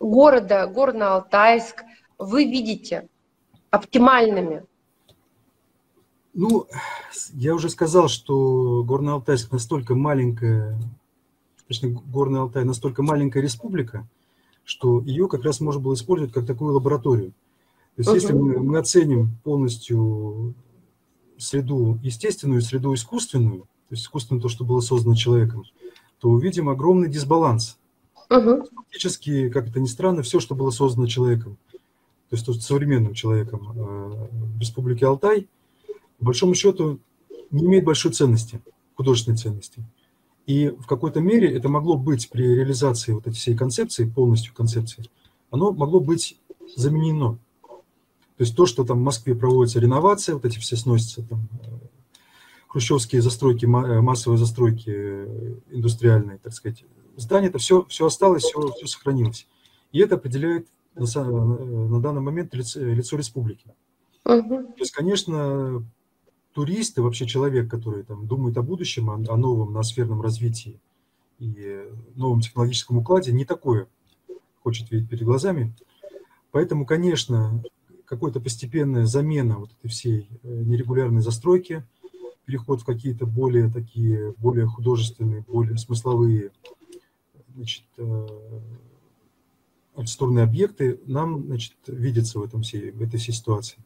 города, 0.00 0.66
Горно-Алтайск 0.66 1.84
вы 2.18 2.44
видите 2.44 3.08
оптимальными? 3.70 4.64
Ну, 6.32 6.66
я 7.32 7.54
уже 7.54 7.68
сказал, 7.70 8.08
что 8.08 8.84
Горный 8.84 9.12
Алтайск 9.12 9.50
настолько 9.50 9.94
маленькая, 9.94 10.78
точнее, 11.66 12.00
Горный 12.06 12.40
Алтай 12.40 12.64
настолько 12.64 13.02
маленькая 13.02 13.42
республика, 13.42 14.06
что 14.64 15.00
ее 15.00 15.28
как 15.28 15.44
раз 15.44 15.60
можно 15.60 15.80
было 15.80 15.94
использовать 15.94 16.32
как 16.32 16.46
такую 16.46 16.74
лабораторию. 16.74 17.32
То 17.96 18.02
есть, 18.02 18.22
если 18.22 18.32
мы, 18.32 18.60
мы 18.60 18.78
оценим 18.78 19.36
полностью 19.42 20.54
среду 21.36 21.98
естественную, 22.02 22.62
среду 22.62 22.94
искусственную, 22.94 23.62
то 23.62 23.94
есть 23.94 24.04
искусственную 24.04 24.42
то, 24.42 24.48
что 24.48 24.64
было 24.64 24.80
создано 24.80 25.16
человеком, 25.16 25.64
то 26.20 26.28
увидим 26.28 26.68
огромный 26.68 27.08
дисбаланс. 27.08 27.76
Uh-huh. 28.28 28.64
Фактически, 28.76 29.48
как 29.48 29.68
это 29.68 29.80
ни 29.80 29.86
странно, 29.86 30.22
все, 30.22 30.38
что 30.38 30.54
было 30.54 30.70
создано 30.70 31.08
человеком, 31.08 31.56
то 31.72 32.36
есть 32.36 32.62
современным 32.62 33.14
человеком 33.14 33.72
э, 33.74 34.28
в 34.54 34.60
Республике 34.60 35.06
Алтай– 35.06 35.48
по 36.20 36.26
большому 36.26 36.54
счету 36.54 37.00
не 37.50 37.64
имеет 37.64 37.84
большой 37.84 38.12
ценности, 38.12 38.60
художественной 38.94 39.38
ценности. 39.38 39.82
И 40.46 40.68
в 40.68 40.86
какой-то 40.86 41.20
мере 41.20 41.52
это 41.52 41.68
могло 41.68 41.96
быть 41.96 42.28
при 42.30 42.42
реализации 42.42 43.12
вот 43.12 43.26
этой 43.26 43.36
всей 43.36 43.56
концепции, 43.56 44.04
полностью 44.04 44.54
концепции, 44.54 45.04
оно 45.50 45.72
могло 45.72 46.00
быть 46.00 46.38
заменено. 46.76 47.38
То 48.36 48.44
есть 48.44 48.56
то, 48.56 48.66
что 48.66 48.84
там 48.84 48.98
в 48.98 49.02
Москве 49.02 49.34
проводится 49.34 49.80
реновация, 49.80 50.34
вот 50.34 50.44
эти 50.44 50.58
все 50.58 50.76
сносятся, 50.76 51.22
там, 51.22 51.48
э, 51.62 51.66
хрущевские 52.68 53.22
застройки, 53.22 53.64
э, 53.64 54.00
массовые 54.00 54.38
застройки 54.38 54.90
э, 54.90 55.54
индустриальные, 55.70 56.38
так 56.38 56.52
сказать, 56.52 56.84
здания, 57.16 57.48
это 57.48 57.58
все, 57.58 57.84
все 57.88 58.06
осталось, 58.06 58.44
все, 58.44 58.72
все 58.72 58.86
сохранилось. 58.86 59.46
И 59.92 59.98
это 59.98 60.14
определяет 60.14 60.68
на, 60.94 61.06
на 61.24 62.00
данный 62.00 62.22
момент 62.22 62.54
лицо, 62.54 62.80
лицо 62.80 63.16
республики. 63.16 63.66
Угу. 64.24 64.56
То 64.58 64.80
есть, 64.80 64.92
конечно, 64.92 65.84
туристы, 66.52 67.02
вообще 67.02 67.26
человек, 67.26 67.70
который 67.70 68.02
там 68.02 68.26
думает 68.26 68.56
о 68.58 68.62
будущем, 68.62 69.10
о, 69.10 69.14
о 69.14 69.36
новом 69.36 69.72
ноосферном 69.72 70.20
развитии 70.20 70.80
и 71.38 71.84
новом 72.14 72.40
технологическом 72.40 72.98
укладе, 72.98 73.32
не 73.32 73.44
такое 73.44 73.86
хочет 74.62 74.90
видеть 74.90 75.08
перед 75.08 75.24
глазами. 75.24 75.74
Поэтому, 76.50 76.84
конечно, 76.84 77.62
какая-то 78.04 78.40
постепенная 78.40 79.06
замена 79.06 79.58
вот 79.58 79.70
этой 79.78 79.88
всей 79.88 80.28
э, 80.42 80.62
нерегулярной 80.64 81.22
застройки, 81.22 81.84
переход 82.44 82.82
в 82.82 82.84
какие-то 82.84 83.26
более 83.26 83.70
такие, 83.70 84.34
более 84.38 84.66
художественные, 84.66 85.42
более 85.42 85.78
смысловые 85.78 86.50
значит, 87.54 87.84
э, 87.96 88.26
архитектурные 89.94 90.44
объекты 90.44 91.00
нам 91.06 91.44
значит, 91.46 91.76
видится 91.86 92.40
в, 92.40 92.42
этом 92.42 92.62
всей, 92.62 92.90
в 92.90 93.00
этой 93.02 93.18
всей 93.18 93.32
ситуации. 93.32 93.78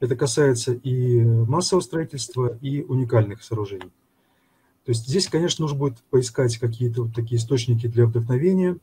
Это 0.00 0.16
касается 0.16 0.72
и 0.72 1.22
массового 1.22 1.82
строительства, 1.82 2.56
и 2.60 2.82
уникальных 2.82 3.42
сооружений. 3.42 3.90
То 4.84 4.92
есть 4.92 5.06
здесь, 5.06 5.28
конечно, 5.28 5.64
нужно 5.64 5.78
будет 5.78 5.98
поискать 6.10 6.56
какие-то 6.56 7.02
вот 7.02 7.14
такие 7.14 7.38
источники 7.38 7.86
для 7.88 8.06
вдохновения, 8.06 8.78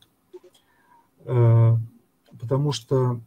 э, 1.24 1.76
потому 2.38 2.72
что 2.72 3.20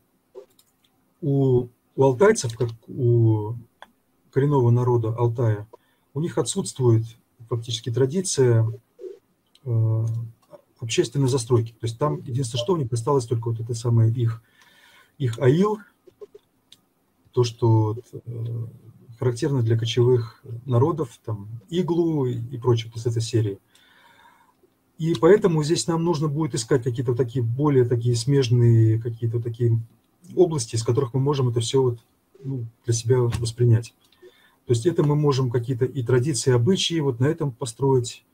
у, 1.21 1.67
у 1.95 2.03
алтайцев, 2.03 2.55
как 2.55 2.69
у 2.87 3.55
коренного 4.31 4.69
народа 4.69 5.09
Алтая, 5.09 5.67
у 6.13 6.21
них 6.21 6.37
отсутствует 6.37 7.03
фактически 7.49 7.91
традиция 7.91 8.65
э, 9.65 10.05
общественной 10.79 11.27
застройки. 11.27 11.71
То 11.71 11.85
есть 11.85 11.97
там 11.97 12.21
единственное, 12.21 12.63
что 12.63 12.73
у 12.73 12.77
них 12.77 12.91
осталось 12.93 13.25
только 13.25 13.49
вот 13.49 13.59
это 13.59 13.73
самое 13.73 14.11
их, 14.11 14.41
их 15.17 15.39
аил, 15.39 15.79
то, 17.31 17.43
что 17.43 17.97
э, 18.11 18.65
характерно 19.17 19.61
для 19.61 19.77
кочевых 19.77 20.43
народов, 20.65 21.19
там, 21.25 21.47
иглу 21.69 22.25
и 22.25 22.57
прочее, 22.57 22.91
то 22.91 22.97
есть 22.97 23.07
этой 23.07 23.21
серии. 23.21 23.59
И 24.97 25.15
поэтому 25.15 25.63
здесь 25.63 25.87
нам 25.87 26.03
нужно 26.03 26.27
будет 26.27 26.55
искать 26.55 26.83
какие-то 26.83 27.15
такие 27.15 27.43
более 27.43 27.85
такие 27.85 28.15
смежные, 28.15 28.99
какие-то 28.99 29.39
такие 29.39 29.79
области, 30.35 30.75
из 30.75 30.83
которых 30.83 31.13
мы 31.13 31.21
можем 31.21 31.47
это 31.49 31.61
все 31.61 31.81
вот, 31.81 31.99
ну, 32.43 32.65
для 32.85 32.93
себя 32.93 33.19
воспринять. 33.19 33.93
То 34.65 34.73
есть 34.73 34.85
это 34.85 35.03
мы 35.03 35.15
можем 35.15 35.49
какие-то 35.49 35.85
и 35.85 36.03
традиции, 36.03 36.51
и 36.51 36.53
обычаи 36.53 36.99
вот 36.99 37.19
на 37.19 37.25
этом 37.25 37.51
построить, 37.51 38.25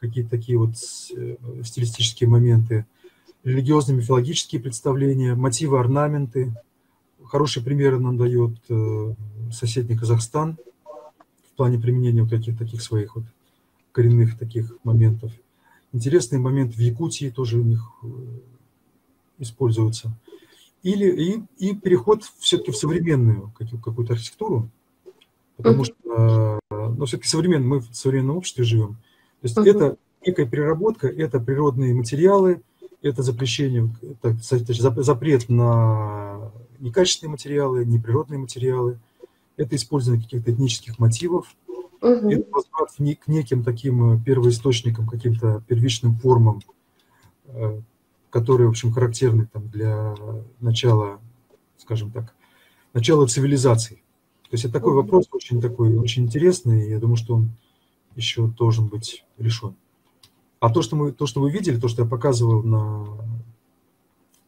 какие-то 0.00 0.30
такие 0.30 0.58
вот 0.58 0.74
э, 1.16 1.36
стилистические 1.62 2.28
моменты, 2.28 2.84
религиозные, 3.44 3.96
мифологические 3.96 4.60
представления, 4.60 5.34
мотивы, 5.34 5.78
орнаменты, 5.78 6.52
Хорошие 7.28 7.62
примеры 7.62 7.98
нам 7.98 8.16
дает 8.16 8.52
э, 8.68 9.14
соседний 9.52 9.96
Казахстан 9.96 10.56
в 10.84 11.56
плане 11.56 11.78
применения 11.78 12.22
вот 12.22 12.30
таких, 12.30 12.58
таких 12.58 12.82
своих 12.82 13.16
вот 13.16 13.24
коренных 13.92 14.38
таких 14.38 14.72
моментов. 14.84 15.32
Интересный 15.92 16.38
момент 16.38 16.74
в 16.74 16.78
Якутии 16.78 17.30
тоже 17.30 17.58
у 17.58 17.62
них 17.62 17.86
э, 18.02 18.06
используется. 19.38 20.12
Или 20.82 21.44
и, 21.58 21.70
и 21.70 21.74
переход 21.74 22.22
все-таки 22.38 22.70
в 22.70 22.76
современную 22.76 23.52
какую-то 23.82 24.14
архитектуру, 24.14 24.70
потому 25.56 25.84
что, 25.84 26.60
э, 26.70 26.88
но 26.96 27.04
все-таки 27.04 27.28
современный, 27.28 27.66
мы 27.66 27.80
в 27.80 27.88
современном 27.92 28.36
обществе 28.36 28.64
живем. 28.64 28.96
То 29.40 29.44
есть 29.44 29.56
uh-huh. 29.58 29.68
это 29.68 29.96
некая 30.24 30.46
переработка, 30.46 31.08
это 31.08 31.40
природные 31.40 31.94
материалы, 31.94 32.62
это 33.02 33.22
запрещение, 33.22 33.94
это, 34.22 34.36
запрет 35.02 35.48
на 35.48 36.50
некачественные 36.80 37.32
материалы, 37.32 37.84
неприродные 37.84 38.38
материалы, 38.38 38.98
это 39.56 39.76
использование 39.76 40.24
каких-то 40.24 40.52
этнических 40.52 40.98
мотивов, 40.98 41.54
угу. 42.00 42.30
это 42.30 42.50
возврат 42.50 42.90
к 42.92 43.28
неким 43.28 43.64
таким 43.64 44.12
э, 44.12 44.20
первоисточникам, 44.24 45.08
каким-то 45.08 45.62
первичным 45.66 46.16
формам, 46.16 46.62
э, 47.46 47.80
которые, 48.30 48.68
в 48.68 48.70
общем, 48.70 48.92
характерны 48.92 49.48
там, 49.52 49.68
для 49.68 50.14
начала, 50.60 51.20
скажем 51.78 52.10
так, 52.10 52.34
начала 52.92 53.26
цивилизации. 53.26 53.96
То 54.42 54.54
есть 54.54 54.64
это 54.64 54.74
такой 54.74 54.92
угу. 54.92 55.02
вопрос 55.02 55.26
очень 55.32 55.60
такой, 55.60 55.96
очень 55.96 56.24
интересный, 56.24 56.86
и 56.86 56.90
я 56.90 56.98
думаю, 56.98 57.16
что 57.16 57.34
он 57.34 57.50
еще 58.16 58.46
должен 58.46 58.86
быть 58.86 59.24
решен. 59.36 59.74
А 60.60 60.70
то, 60.70 60.82
что, 60.82 60.96
мы, 60.96 61.12
то, 61.12 61.26
что 61.26 61.40
вы 61.40 61.50
видели, 61.50 61.78
то, 61.78 61.88
что 61.88 62.02
я 62.02 62.08
показывал 62.08 62.62
на, 62.62 63.06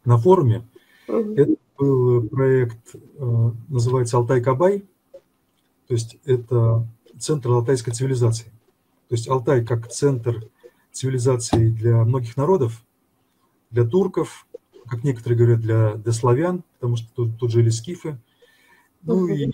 на 0.05 0.19
форуме, 0.19 0.67
угу. 1.11 1.35
это 1.35 1.55
был 1.79 2.29
проект, 2.29 2.95
э, 2.95 3.51
называется 3.69 4.17
«Алтай-Кабай», 4.17 4.85
то 5.89 5.95
есть 5.95 6.19
это 6.25 6.87
центр 7.19 7.51
алтайской 7.51 7.93
цивилизации. 7.93 8.47
То 9.09 9.17
есть 9.17 9.29
Алтай 9.29 9.65
как 9.65 9.89
центр 9.89 10.49
цивилизации 10.93 11.69
для 11.69 12.05
многих 12.05 12.37
народов, 12.37 12.85
для 13.71 13.85
турков, 13.85 14.47
как 14.87 15.05
некоторые 15.05 15.39
говорят, 15.39 15.61
для, 15.61 15.95
для 15.95 16.13
славян, 16.13 16.63
потому 16.75 16.97
что 16.97 17.09
тут, 17.15 17.39
тут 17.39 17.51
жили 17.51 17.71
скифы. 17.71 18.19
Ну 19.03 19.27
и, 19.29 19.51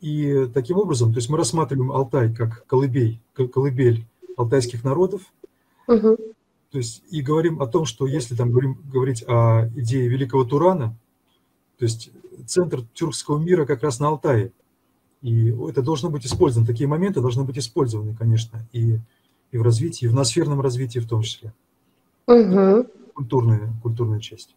и 0.00 0.46
таким 0.52 0.78
образом, 0.78 1.12
то 1.12 1.18
есть 1.18 1.28
мы 1.28 1.38
рассматриваем 1.38 1.92
Алтай 1.92 2.34
как 2.34 2.66
колыбель, 2.66 3.20
колыбель 3.34 4.06
алтайских 4.36 4.84
народов, 4.84 5.22
угу. 5.86 6.18
То 6.72 6.78
есть 6.78 7.02
и 7.10 7.20
говорим 7.20 7.60
о 7.60 7.66
том, 7.66 7.84
что 7.84 8.06
если 8.06 8.34
там 8.34 8.50
говорим, 8.50 8.78
говорить 8.90 9.22
о 9.28 9.68
идее 9.76 10.08
Великого 10.08 10.44
Турана, 10.44 10.96
то 11.78 11.84
есть 11.84 12.10
центр 12.46 12.82
тюркского 12.94 13.38
мира 13.38 13.66
как 13.66 13.82
раз 13.82 14.00
на 14.00 14.08
Алтае. 14.08 14.52
И 15.20 15.50
это 15.68 15.82
должно 15.82 16.10
быть 16.10 16.26
использовано. 16.26 16.66
Такие 16.66 16.88
моменты 16.88 17.20
должны 17.20 17.44
быть 17.44 17.58
использованы, 17.58 18.14
конечно, 18.14 18.66
и, 18.72 18.98
и 19.52 19.58
в 19.58 19.62
развитии, 19.62 20.06
и 20.06 20.08
в 20.08 20.14
ноосферном 20.14 20.60
развитии 20.60 20.98
в 20.98 21.06
том 21.06 21.22
числе. 21.22 21.52
Угу. 22.26 22.86
Культурная, 23.14 23.72
культурная 23.82 24.20
часть. 24.20 24.56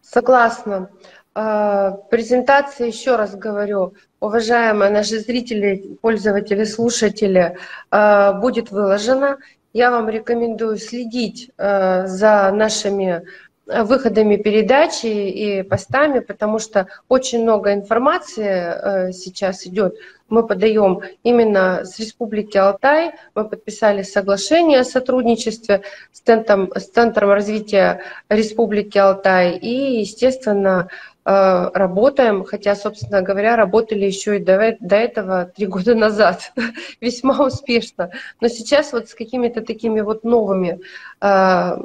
Согласна. 0.00 0.90
э, 1.34 1.90
презентация, 2.10 2.86
еще 2.86 3.16
раз 3.16 3.34
говорю, 3.34 3.94
уважаемые 4.20 4.90
наши 4.90 5.18
зрители, 5.18 5.98
пользователи, 6.00 6.64
слушатели, 6.64 7.56
э, 7.90 8.40
будет 8.40 8.70
выложена. 8.70 9.38
Я 9.76 9.90
вам 9.90 10.08
рекомендую 10.08 10.78
следить 10.78 11.50
за 11.58 12.50
нашими 12.54 13.26
выходами 13.66 14.36
передачи 14.36 15.04
и 15.04 15.62
постами, 15.62 16.20
потому 16.20 16.58
что 16.58 16.86
очень 17.10 17.42
много 17.42 17.74
информации 17.74 19.12
сейчас 19.12 19.66
идет 19.66 19.96
мы 20.28 20.46
подаем 20.46 21.00
именно 21.22 21.84
с 21.84 21.98
Республики 21.98 22.56
Алтай. 22.56 23.12
Мы 23.34 23.48
подписали 23.48 24.02
соглашение 24.02 24.80
о 24.80 24.84
сотрудничестве 24.84 25.82
с 26.12 26.20
Центром, 26.20 26.70
с 26.74 26.88
Центром 26.88 27.30
развития 27.30 28.02
Республики 28.28 28.98
Алтай 28.98 29.56
и, 29.56 30.00
естественно, 30.00 30.88
э, 31.24 31.70
работаем, 31.72 32.44
хотя, 32.44 32.74
собственно 32.74 33.22
говоря, 33.22 33.56
работали 33.56 34.04
еще 34.04 34.36
и 34.36 34.44
до, 34.44 34.76
до 34.80 34.96
этого 34.96 35.44
три 35.44 35.66
года 35.66 35.94
назад, 35.94 36.52
весьма 37.00 37.44
успешно. 37.44 38.10
Но 38.40 38.48
сейчас 38.48 38.92
вот 38.92 39.08
с 39.08 39.14
какими-то 39.14 39.60
такими 39.60 40.00
вот 40.00 40.24
новыми 40.24 40.80
э, 41.20 41.76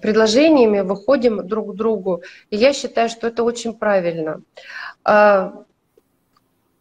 предложениями 0.00 0.80
выходим 0.80 1.46
друг 1.46 1.72
к 1.72 1.76
другу. 1.76 2.22
И 2.50 2.56
я 2.56 2.72
считаю, 2.72 3.08
что 3.08 3.28
это 3.28 3.44
очень 3.44 3.72
правильно. 3.74 4.42
Э, 5.04 5.52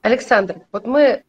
Александр, 0.08 0.62
вот 0.72 0.88
мы 0.88 1.24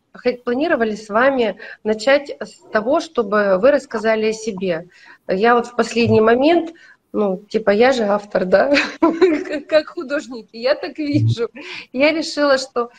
планировали 0.45 0.95
с 0.95 1.09
вами 1.09 1.59
начать 1.83 2.31
с 2.41 2.61
того, 2.71 3.01
чтобы 3.01 3.59
вы 3.61 3.73
рассказали 3.73 4.27
о 4.27 4.33
себе. 4.33 4.87
Я 5.27 5.57
вот 5.57 5.67
в 5.67 5.75
последний 5.75 6.21
момент, 6.21 6.71
ну, 7.13 7.39
типа, 7.39 7.71
я 7.71 7.91
же 7.91 8.05
автор, 8.05 8.45
да, 8.45 8.73
как 9.69 9.89
художники, 9.89 10.57
я 10.57 10.77
так 10.77 10.97
вижу. 10.99 11.49
Я 11.93 12.13
решила, 12.13 12.57
что 12.57 12.91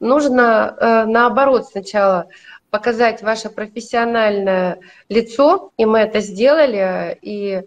нужно 0.00 0.74
э, 0.80 1.04
наоборот 1.04 1.66
сначала 1.66 2.28
показать 2.70 3.22
ваше 3.22 3.50
профессиональное 3.50 4.80
лицо, 5.10 5.70
и 5.76 5.84
мы 5.84 5.98
это 5.98 6.20
сделали. 6.20 7.18
И 7.20 7.62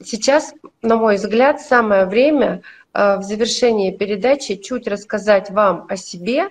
сейчас, 0.00 0.54
на 0.80 0.94
мой 0.94 1.16
взгляд, 1.16 1.60
самое 1.60 2.06
время 2.06 2.62
э, 2.94 3.16
в 3.16 3.22
завершении 3.24 3.90
передачи 3.90 4.54
чуть 4.54 4.86
рассказать 4.86 5.50
вам 5.50 5.86
о 5.88 5.96
себе, 5.96 6.50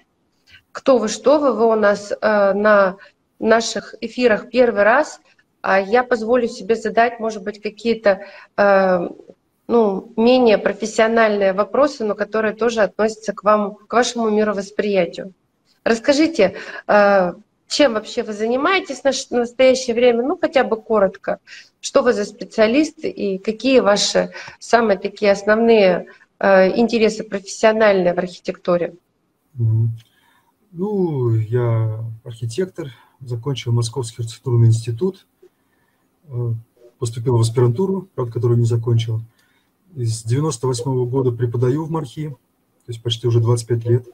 кто 0.71 0.97
вы, 0.97 1.07
что 1.07 1.39
вы, 1.39 1.53
вы 1.53 1.65
у 1.65 1.75
нас 1.75 2.11
э, 2.11 2.53
на 2.53 2.97
наших 3.39 3.95
эфирах 4.01 4.49
первый 4.49 4.83
раз, 4.83 5.21
а 5.61 5.79
я 5.79 6.03
позволю 6.03 6.47
себе 6.47 6.75
задать, 6.75 7.19
может 7.19 7.43
быть, 7.43 7.61
какие-то 7.61 8.21
э, 8.57 9.09
ну, 9.67 10.13
менее 10.15 10.57
профессиональные 10.57 11.53
вопросы, 11.53 12.03
но 12.03 12.15
которые 12.15 12.53
тоже 12.53 12.81
относятся 12.81 13.33
к 13.33 13.43
вам, 13.43 13.75
к 13.75 13.93
вашему 13.93 14.29
мировосприятию. 14.29 15.33
Расскажите, 15.83 16.55
э, 16.87 17.33
чем 17.67 17.93
вообще 17.93 18.23
вы 18.23 18.33
занимаетесь 18.33 19.01
в 19.01 19.31
настоящее 19.31 19.95
время, 19.95 20.23
ну 20.23 20.37
хотя 20.37 20.63
бы 20.63 20.75
коротко, 20.75 21.39
что 21.81 22.01
вы 22.01 22.13
за 22.13 22.25
специалист 22.25 22.97
и 23.03 23.37
какие 23.37 23.79
ваши 23.79 24.31
самые 24.59 24.97
такие 24.97 25.31
основные 25.31 26.07
э, 26.39 26.77
интересы 26.77 27.23
профессиональные 27.23 28.13
в 28.13 28.17
архитектуре? 28.17 28.95
Ну, 30.71 31.31
я 31.33 32.05
архитектор, 32.23 32.91
закончил 33.21 33.71
Московский 33.71 34.21
архитектурный 34.21 34.67
институт, 34.67 35.25
э, 36.27 36.53
поступил 36.99 37.37
в 37.37 37.41
аспирантуру, 37.41 38.07
правда, 38.13 38.33
которую 38.33 38.59
не 38.59 38.65
закончил. 38.65 39.21
С 39.95 40.23
98 40.23 40.91
-го 40.91 41.07
года 41.07 41.31
преподаю 41.31 41.85
в 41.85 41.91
МАРХИ, 41.91 42.29
то 42.29 42.91
есть 42.91 43.01
почти 43.01 43.27
уже 43.27 43.39
25 43.39 43.85
лет. 43.85 44.07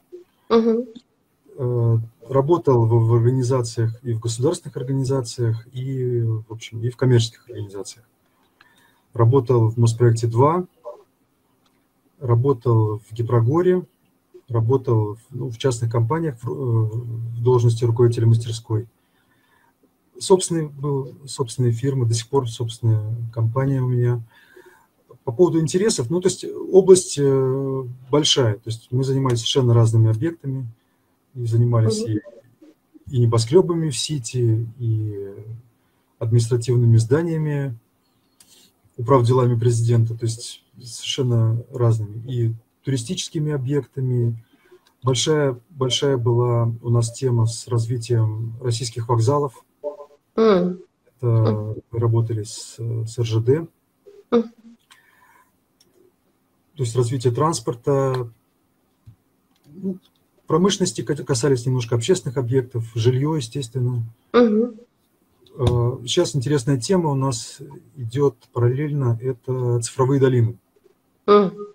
Угу. 0.48 2.00
Работал 2.28 2.86
в, 2.86 3.06
в 3.06 3.14
организациях 3.14 3.98
и 4.02 4.12
в 4.12 4.20
государственных 4.20 4.76
организациях, 4.76 5.66
и, 5.72 6.22
в 6.22 6.50
общем, 6.50 6.82
и 6.82 6.88
в 6.88 6.96
коммерческих 6.96 7.48
организациях. 7.48 8.06
Работал 9.12 9.70
в 9.70 9.78
Моспроекте 9.78 10.26
2, 10.26 10.66
работал 12.20 12.98
в 12.98 13.12
Гипрогоре, 13.12 13.86
работал 14.48 15.18
ну, 15.30 15.50
в 15.50 15.58
частных 15.58 15.90
компаниях 15.90 16.36
в, 16.42 16.48
в 16.48 17.42
должности 17.42 17.84
руководителя 17.84 18.26
мастерской. 18.26 18.86
Собственный 20.18 20.68
был, 20.68 21.16
собственные 21.26 21.72
фирмы, 21.72 22.06
до 22.06 22.14
сих 22.14 22.28
пор 22.28 22.48
собственная 22.48 23.14
компания 23.32 23.82
у 23.82 23.88
меня. 23.88 24.22
По 25.24 25.32
поводу 25.32 25.60
интересов, 25.60 26.08
ну, 26.08 26.20
то 26.20 26.28
есть 26.28 26.44
область 26.70 27.18
э, 27.18 27.84
большая, 28.10 28.54
то 28.54 28.70
есть 28.70 28.88
мы 28.92 29.02
занимались 29.02 29.38
совершенно 29.38 29.74
разными 29.74 30.08
объектами, 30.08 30.68
и 31.34 31.44
занимались 31.46 32.00
и, 32.00 32.20
и 33.10 33.18
небоскребами 33.18 33.90
в 33.90 33.98
Сити, 33.98 34.66
и 34.78 35.34
административными 36.18 36.96
зданиями, 36.96 37.76
управ 38.96 39.24
делами 39.24 39.58
президента, 39.58 40.14
то 40.14 40.24
есть 40.24 40.64
совершенно 40.80 41.62
разными. 41.72 42.22
И 42.30 42.54
туристическими 42.86 43.50
объектами. 43.50 44.40
Большая, 45.02 45.58
большая 45.70 46.16
была 46.16 46.72
у 46.82 46.88
нас 46.88 47.12
тема 47.12 47.46
с 47.46 47.66
развитием 47.66 48.54
российских 48.62 49.08
вокзалов. 49.08 49.64
Mm. 50.36 50.80
Это 51.04 51.26
мы 51.90 51.98
работали 51.98 52.44
с, 52.44 52.76
с 52.78 53.18
РЖД. 53.18 53.68
Mm. 54.30 54.50
То 56.76 56.82
есть 56.84 56.94
развитие 56.94 57.32
транспорта, 57.32 58.30
ну, 59.66 59.98
промышленности 60.46 61.02
касались 61.02 61.66
немножко 61.66 61.96
общественных 61.96 62.36
объектов, 62.36 62.84
жилье, 62.94 63.34
естественно. 63.36 64.04
Mm-hmm. 64.32 66.02
Сейчас 66.02 66.36
интересная 66.36 66.78
тема 66.78 67.10
у 67.10 67.16
нас 67.16 67.58
идет 67.96 68.36
параллельно, 68.52 69.18
это 69.20 69.80
цифровые 69.80 70.20
долины. 70.20 70.56
Mm. 71.26 71.74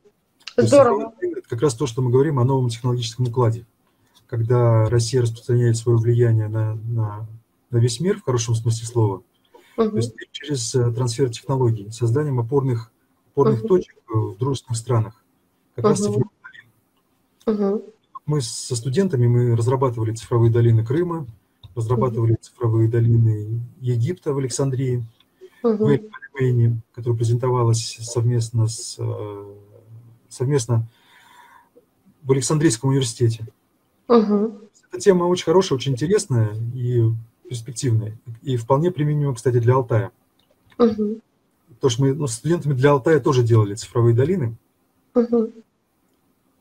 Здорово. 0.58 1.14
Это 1.20 1.42
как 1.50 1.62
раз 1.62 1.76
то, 1.76 1.88
что 1.88 2.02
мы 2.02 2.12
говорим 2.12 2.40
о 2.40 2.44
новом 2.44 2.70
технологическом 2.70 3.28
укладе. 3.28 3.66
Когда 4.28 4.90
Россия 4.90 5.22
распространяет 5.22 5.78
свое 5.78 5.98
влияние 5.98 6.48
на, 6.48 6.76
на, 6.76 7.28
на 7.70 7.78
весь 7.78 8.00
мир, 8.00 8.20
в 8.20 8.24
хорошем 8.24 8.56
смысле 8.56 8.88
слова, 8.88 9.24
угу. 9.78 9.90
то 9.90 9.96
есть 9.98 10.14
через 10.32 10.74
э, 10.76 10.92
трансфер 10.92 11.30
технологий, 11.30 11.90
созданием 11.92 12.40
опорных, 12.40 12.92
опорных 13.32 13.60
угу. 13.60 13.68
точек 13.68 13.96
в 14.08 14.38
дружественных 14.38 14.78
странах. 14.78 15.24
Как 15.76 15.86
угу. 15.86 15.90
раз 15.90 16.00
цифровые 16.00 16.30
долины. 17.46 17.74
Угу. 17.74 17.94
Мы 18.26 18.42
со 18.42 18.76
студентами 18.76 19.28
мы 19.28 19.56
разрабатывали 19.56 20.14
цифровые 20.14 20.52
долины 20.52 20.86
Крыма, 20.86 21.28
разрабатывали 21.76 22.34
угу. 22.34 22.40
цифровые 22.42 22.90
долины 22.90 23.62
Египта 23.80 24.34
в 24.34 24.38
Александрии, 24.38 25.04
угу. 25.64 25.86
в 25.86 25.88
Эль 25.88 26.10
которая 26.94 27.18
презентовалась 27.18 27.98
совместно 28.02 28.68
с 28.68 28.96
э, 28.98 29.56
совместно 30.32 30.88
в 32.24 32.32
Александрийском 32.32 32.90
университете. 32.90 33.48
Угу. 34.08 34.60
Эта 34.90 35.00
тема 35.00 35.26
очень 35.26 35.46
хорошая, 35.46 35.78
очень 35.78 35.94
интересная 35.94 36.56
и 36.74 37.04
перспективная. 37.48 38.18
И 38.42 38.58
вполне 38.58 38.92
применима, 38.92 39.36
кстати, 39.36 39.60
для 39.60 39.76
Алтая. 39.76 40.12
Угу. 40.78 41.20
Потому 41.70 41.90
что 41.90 42.02
мы 42.02 42.14
ну, 42.14 42.28
с 42.28 42.34
студентами 42.34 42.74
для 42.74 42.92
Алтая 42.92 43.20
тоже 43.20 43.44
делали 43.44 43.76
цифровые 43.76 44.16
долины. 44.16 44.56
Угу. 45.16 45.52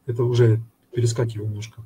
Это 0.07 0.25
уже 0.25 0.61
перескакиваю 0.93 1.49
немножко. 1.49 1.83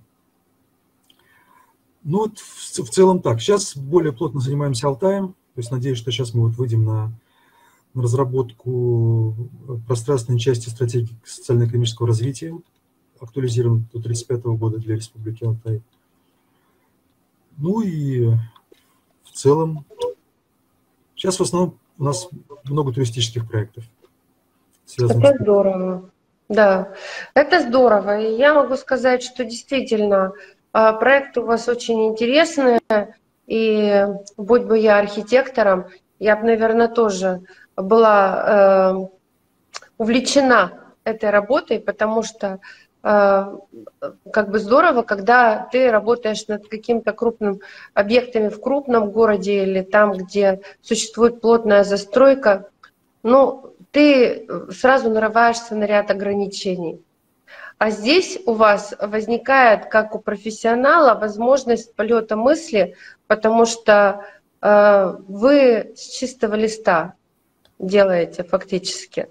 Ну 2.02 2.18
вот 2.18 2.38
в, 2.38 2.82
в 2.82 2.90
целом 2.90 3.20
так. 3.20 3.40
Сейчас 3.40 3.76
более 3.76 4.12
плотно 4.12 4.40
занимаемся 4.40 4.86
Алтаем. 4.86 5.28
То 5.54 5.60
есть 5.60 5.70
надеюсь, 5.70 5.98
что 5.98 6.10
сейчас 6.10 6.34
мы 6.34 6.48
вот 6.48 6.56
выйдем 6.56 6.84
на 6.84 7.12
на 7.94 8.02
разработку 8.02 9.34
пространственной 9.86 10.38
части 10.38 10.68
стратегии 10.68 11.16
социально-экономического 11.24 12.08
развития, 12.08 12.54
актуализирован 13.20 13.86
до 13.92 13.98
1935 13.98 14.44
года 14.58 14.78
для 14.78 14.96
Республики 14.96 15.44
Алтай. 15.44 15.82
Ну 17.56 17.80
и 17.80 18.26
в 19.22 19.30
целом, 19.32 19.86
сейчас 21.14 21.38
в 21.38 21.42
основном 21.42 21.78
у 21.98 22.04
нас 22.04 22.28
много 22.64 22.92
туристических 22.92 23.48
проектов. 23.48 23.84
Это 24.98 25.34
здорово. 25.40 26.10
Да, 26.48 26.92
это 27.34 27.60
здорово. 27.60 28.20
И 28.20 28.36
я 28.36 28.54
могу 28.54 28.76
сказать, 28.76 29.22
что 29.22 29.44
действительно 29.44 30.32
а, 30.72 30.92
проект 30.92 31.38
у 31.38 31.44
вас 31.44 31.68
очень 31.68 32.08
интересный. 32.08 32.80
И 33.46 34.06
будь 34.36 34.64
бы 34.64 34.78
я 34.78 34.98
архитектором, 34.98 35.86
я 36.18 36.36
бы, 36.36 36.44
наверное, 36.44 36.88
тоже 36.88 37.42
была 37.76 38.44
э, 38.46 39.14
увлечена 39.98 40.72
этой 41.04 41.30
работой, 41.30 41.80
потому 41.80 42.22
что 42.22 42.60
э, 43.02 43.56
как 44.32 44.50
бы 44.50 44.58
здорово, 44.58 45.02
когда 45.02 45.68
ты 45.70 45.90
работаешь 45.90 46.46
над 46.48 46.68
каким-то 46.68 47.12
крупным 47.12 47.60
объектами 47.92 48.48
в 48.48 48.60
крупном 48.60 49.10
городе 49.10 49.62
или 49.62 49.82
там, 49.82 50.12
где 50.12 50.60
существует 50.80 51.40
плотная 51.40 51.84
застройка, 51.84 52.70
ну, 53.22 53.74
ты 53.90 54.46
сразу 54.70 55.10
нарываешься 55.10 55.74
на 55.74 55.84
ряд 55.84 56.10
ограничений. 56.10 57.00
А 57.78 57.90
здесь 57.90 58.38
у 58.46 58.54
вас 58.54 58.94
возникает, 59.00 59.86
как 59.86 60.14
у 60.14 60.18
профессионала, 60.18 61.18
возможность 61.18 61.94
полета 61.94 62.36
мысли, 62.36 62.94
потому 63.26 63.66
что 63.66 64.24
э, 64.62 65.16
вы 65.28 65.92
с 65.96 66.16
чистого 66.16 66.54
листа 66.54 67.14
делаете 67.86 68.44
фактически. 68.44 69.28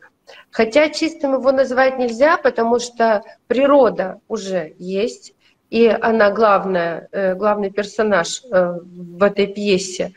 Хотя 0.51 0.89
чистым 0.89 1.33
его 1.33 1.51
назвать 1.51 1.97
нельзя, 1.97 2.37
потому 2.37 2.79
что 2.79 3.23
природа 3.47 4.19
уже 4.27 4.75
есть, 4.77 5.33
и 5.69 5.87
она 5.87 6.29
главная, 6.29 7.07
э, 7.11 7.33
главный 7.33 7.71
персонаж 7.71 8.43
э, 8.43 8.79
в 8.83 9.23
этой 9.23 9.47
пьесе. 9.47 10.13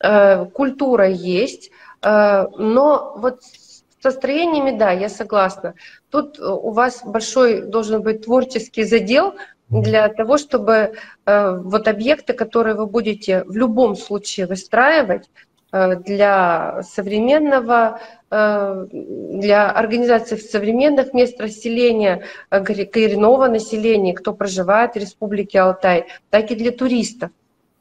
Э, 0.00 0.44
культура 0.44 1.08
есть, 1.08 1.70
но 2.00 3.14
вот 3.16 3.42
с 3.42 3.82
строениями, 4.08 4.78
да, 4.78 4.92
я 4.92 5.08
согласна. 5.08 5.74
Тут 6.10 6.38
у 6.38 6.70
вас 6.70 7.02
большой 7.04 7.62
должен 7.62 8.02
быть 8.02 8.24
творческий 8.24 8.84
задел 8.84 9.34
для 9.68 10.08
того, 10.08 10.38
чтобы 10.38 10.94
вот 11.26 11.88
объекты, 11.88 12.34
которые 12.34 12.76
вы 12.76 12.86
будете 12.86 13.42
в 13.42 13.56
любом 13.56 13.96
случае 13.96 14.46
выстраивать, 14.46 15.28
для 15.72 16.82
современного, 16.82 18.00
э, 18.30 18.86
для 18.90 19.70
организации 19.70 20.36
современных 20.36 21.12
мест 21.12 21.40
расселения 21.40 22.24
э, 22.50 22.64
коренного 22.64 23.48
населения, 23.48 24.14
кто 24.14 24.32
проживает 24.32 24.94
в 24.94 24.98
Республике 24.98 25.60
Алтай, 25.60 26.06
так 26.30 26.50
и 26.50 26.54
для 26.54 26.70
туристов. 26.70 27.30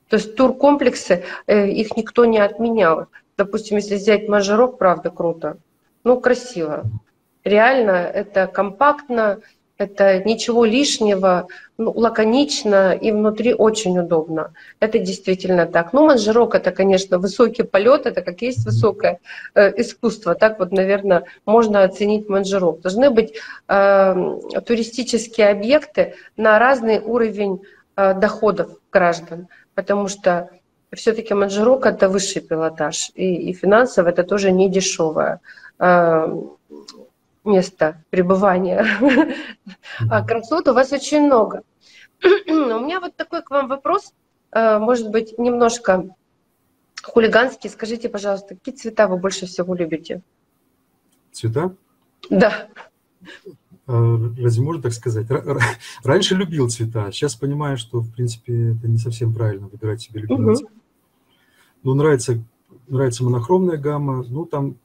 То 0.09 0.17
есть 0.17 0.35
туркомплексы, 0.35 1.25
их 1.47 1.97
никто 1.97 2.23
не 2.23 2.39
отменял. 2.39 3.07
Допустим, 3.37 3.75
если 3.75 3.95
взять 3.95 4.29
Мажорок, 4.29 4.77
правда, 4.77 5.09
круто. 5.09 5.57
Ну, 6.05 6.19
красиво. 6.21 6.85
Реально, 7.43 7.91
это 7.91 8.47
компактно, 8.47 9.41
это 9.77 10.23
ничего 10.23 10.65
лишнего, 10.65 11.47
ну, 11.77 11.91
лаконично 11.91 12.93
и 12.93 13.11
внутри 13.11 13.53
очень 13.53 13.99
удобно. 13.99 14.53
Это 14.79 14.97
действительно 14.99 15.65
так. 15.67 15.93
Ну, 15.93 16.05
манжерок 16.07 16.55
это, 16.55 16.71
конечно, 16.71 17.19
высокий 17.19 17.63
полет, 17.63 18.05
это 18.05 18.21
как 18.21 18.41
есть 18.41 18.65
высокое 18.65 19.19
э, 19.53 19.79
искусство. 19.79 20.33
Так 20.33 20.59
вот, 20.59 20.71
наверное, 20.71 21.25
можно 21.45 21.83
оценить 21.83 22.27
манжерок. 22.27 22.81
Должны 22.81 23.11
быть 23.11 23.33
э, 23.67 24.39
туристические 24.65 25.49
объекты 25.49 26.15
на 26.35 26.57
разный 26.57 26.99
уровень 26.99 27.61
э, 27.95 28.13
доходов 28.15 28.69
граждан, 28.91 29.47
потому 29.75 30.07
что 30.07 30.49
все-таки 30.93 31.33
манжерок 31.33 31.85
это 31.85 32.09
высший 32.09 32.41
пилотаж, 32.41 33.11
и, 33.13 33.49
и 33.49 33.53
финансово 33.53 34.09
это 34.09 34.23
тоже 34.23 34.51
не 34.51 34.69
дешевое. 34.69 35.39
Э, 35.79 36.27
места 37.47 38.03
пребывания. 38.09 38.85
А 40.09 40.23
красот 40.23 40.67
у 40.67 40.73
вас 40.73 40.91
очень 40.91 41.25
много. 41.25 41.63
У 42.23 42.51
меня 42.51 42.99
вот 42.99 43.15
такой 43.15 43.41
к 43.41 43.49
вам 43.49 43.67
вопрос, 43.67 44.13
э, 44.51 44.79
может 44.79 45.09
быть, 45.09 45.37
немножко 45.37 46.15
хулиганский. 47.03 47.69
Скажите, 47.69 48.09
пожалуйста, 48.09 48.55
какие 48.55 48.75
цвета 48.75 49.07
вы 49.07 49.17
больше 49.17 49.45
всего 49.45 49.73
любите? 49.73 50.21
Цвета? 51.31 51.75
Да. 52.29 52.67
А, 53.87 54.17
разве 54.37 54.63
можно 54.63 54.83
так 54.83 54.93
сказать? 54.93 55.27
Раньше 56.03 56.35
любил 56.35 56.69
цвета, 56.69 57.11
сейчас 57.11 57.35
понимаю, 57.35 57.77
что, 57.77 57.99
в 57.99 58.11
принципе, 58.11 58.71
это 58.71 58.87
не 58.87 58.97
совсем 58.97 59.33
правильно 59.33 59.67
выбирать 59.67 60.01
себе 60.01 60.21
любимые 60.21 60.51
угу. 60.51 60.55
цвета. 60.55 60.73
Ну, 61.83 61.93
нравится, 61.93 62.43
нравится 62.87 63.23
монохромная 63.23 63.77
гамма, 63.77 64.23
ну, 64.27 64.45
там 64.45 64.75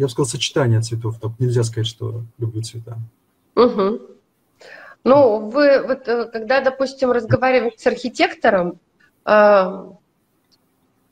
я 0.00 0.06
бы 0.06 0.10
сказал, 0.10 0.26
сочетание 0.26 0.80
цветов. 0.80 1.20
Так 1.20 1.32
нельзя 1.38 1.62
сказать, 1.62 1.86
что 1.86 2.22
люблю 2.38 2.62
цвета. 2.62 2.96
Угу. 3.54 4.00
Ну, 5.04 5.50
вы 5.50 5.82
вот 5.86 6.08
э, 6.08 6.24
когда, 6.32 6.62
допустим, 6.62 7.12
разговариваете 7.12 7.78
с 7.78 7.86
архитектором, 7.86 8.80
а, 9.26 9.92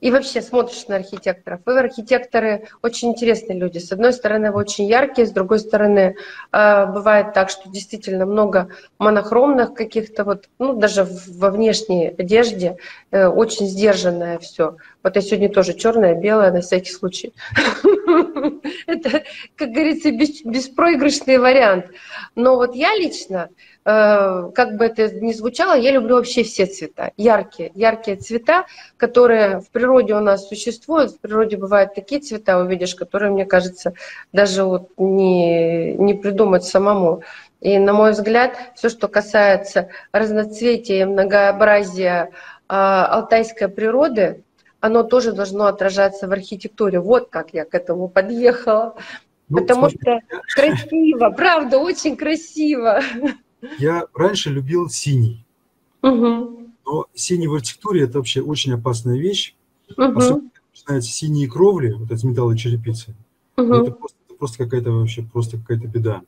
и 0.01 0.11
вообще 0.11 0.41
смотришь 0.41 0.87
на 0.87 0.97
архитекторов. 0.97 1.61
Вы 1.67 1.79
архитекторы 1.79 2.69
очень 2.83 3.11
интересные 3.11 3.59
люди. 3.59 3.79
С 3.79 3.91
одной 3.91 4.13
стороны, 4.13 4.53
вы 4.53 4.61
очень 4.61 4.87
яркие, 4.87 5.27
с 5.27 5.33
другой 5.33 5.59
стороны, 5.59 6.17
э, 6.53 6.87
бывает 6.87 7.35
так, 7.35 7.51
что 7.51 7.69
действительно 7.69 8.25
много 8.25 8.69
монохромных 8.99 9.75
каких-то 9.75 10.25
вот, 10.25 10.49
ну, 10.59 10.75
даже 10.75 11.07
во 11.29 11.51
внешней 11.51 12.09
одежде 12.09 12.79
э, 13.11 13.27
очень 13.27 13.67
сдержанное 13.67 14.39
все. 14.39 14.77
Вот 15.03 15.17
я 15.17 15.23
сегодня 15.23 15.49
тоже 15.49 15.75
черное, 15.75 16.15
белое 16.15 16.53
на 16.53 16.61
всякий 16.61 16.91
случай. 16.91 17.33
Это, 18.87 19.23
как 19.57 19.71
говорится, 19.71 20.11
беспроигрышный 20.11 21.39
вариант. 21.39 21.87
Но 22.35 22.57
вот 22.57 22.75
я 22.75 22.95
лично 22.97 23.49
Э, 23.91 24.51
как 24.55 24.77
бы 24.77 24.85
это 24.85 25.09
ни 25.15 25.33
звучало, 25.33 25.75
я 25.75 25.93
люблю 25.93 26.17
вообще 26.17 26.43
все 26.43 26.67
цвета, 26.67 27.13
яркие, 27.17 27.73
яркие 27.75 28.19
цвета, 28.19 28.67
которые 28.99 29.61
в 29.61 29.71
природе 29.71 30.15
у 30.15 30.21
нас 30.21 30.47
существуют. 30.47 31.13
В 31.13 31.21
природе 31.21 31.57
бывают 31.57 31.95
такие 31.95 32.21
цвета, 32.21 32.59
увидишь, 32.59 32.95
которые, 32.95 33.31
мне 33.31 33.47
кажется, 33.47 33.95
даже 34.31 34.65
вот 34.65 34.91
не, 34.99 35.95
не 35.95 36.13
придумать 36.13 36.65
самому. 36.65 37.23
И, 37.63 37.79
на 37.79 37.95
мой 37.95 38.11
взгляд, 38.11 38.59
все, 38.75 38.91
что 38.91 39.09
касается 39.09 39.89
разноцветия 40.13 41.01
и 41.01 41.07
многообразия 41.07 42.31
а, 42.69 43.07
алтайской 43.07 43.69
природы, 43.69 44.43
оно 44.81 45.03
тоже 45.03 45.33
должно 45.33 45.67
отражаться 45.67 46.29
в 46.29 46.33
архитектуре. 46.33 47.01
Вот 47.01 47.29
как 47.31 47.53
я 47.53 47.65
к 47.65 47.75
этому 47.75 48.09
подъехала. 48.09 48.97
Ну, 49.49 49.59
Потому 49.59 49.89
смотри. 49.89 49.99
что 49.99 50.41
красиво, 50.55 51.31
правда, 51.31 51.79
очень 51.79 52.17
красиво. 52.17 53.01
Я 53.79 54.07
раньше 54.15 54.51
любил 54.51 54.89
синий. 54.89 55.45
Угу. 56.03 56.71
Но 56.87 57.07
синий 57.15 57.49
в 57.49 57.55
архитектуре– 57.55 58.03
это 58.05 58.19
вообще 58.19 58.41
очень 58.41 58.73
опасная 58.73 59.19
вещь. 59.19 59.55
Угу. 59.97 60.19
Особенно, 60.19 60.51
начинаются 60.73 61.11
синие 61.11 61.49
кровли, 61.49 61.93
вот 61.93 62.11
из 62.11 62.23
металла 62.25 62.57
черепицы. 62.57 63.15
Угу. 63.57 63.75
Это 63.75 63.91
просто, 63.91 64.17
это 64.27 64.35
просто 64.39 64.65
какая-то 64.65 64.93
вообще 64.93 65.23
просто 65.23 65.59
какая-то 65.59 65.89
беда. 65.89 66.23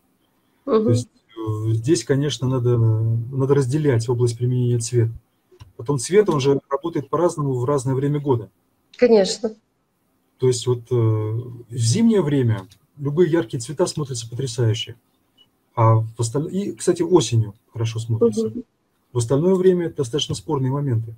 Угу. 0.67 0.85
То 0.85 0.91
есть 0.91 1.09
э, 1.09 1.73
здесь, 1.73 2.05
конечно, 2.05 2.49
надо, 2.49 2.79
надо 2.79 3.55
разделять 3.55 4.09
область 4.09 4.39
применения 4.39 4.79
цвета. 4.79 5.13
Потом 5.81 5.99
цвет, 5.99 6.29
он 6.29 6.41
же 6.41 6.61
работает 6.69 7.09
по-разному 7.09 7.55
в 7.55 7.65
разное 7.65 7.95
время 7.95 8.21
года. 8.21 8.51
Конечно. 8.99 9.55
То 10.37 10.47
есть 10.47 10.67
вот 10.67 10.81
э, 10.91 10.95
в 10.95 11.65
зимнее 11.71 12.21
время 12.21 12.67
любые 12.99 13.31
яркие 13.31 13.63
цвета 13.63 13.87
смотрятся 13.87 14.29
потрясающе. 14.29 14.97
А 15.75 16.01
в 16.01 16.19
осталь... 16.19 16.55
И, 16.55 16.73
кстати, 16.73 17.01
осенью 17.01 17.55
хорошо 17.73 17.99
смотрится. 17.99 18.49
Угу. 18.49 18.63
В 19.15 19.17
остальное 19.17 19.55
время 19.55 19.87
это 19.87 19.97
достаточно 19.97 20.35
спорные 20.35 20.71
моменты. 20.71 21.15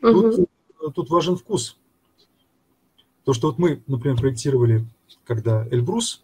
Угу. 0.00 0.46
Тут, 0.78 0.94
тут 0.94 1.10
важен 1.10 1.36
вкус. 1.36 1.76
То, 3.24 3.34
что 3.34 3.48
вот 3.48 3.58
мы, 3.58 3.82
например, 3.86 4.18
проектировали, 4.18 4.86
когда 5.26 5.68
Эльбрус, 5.68 6.22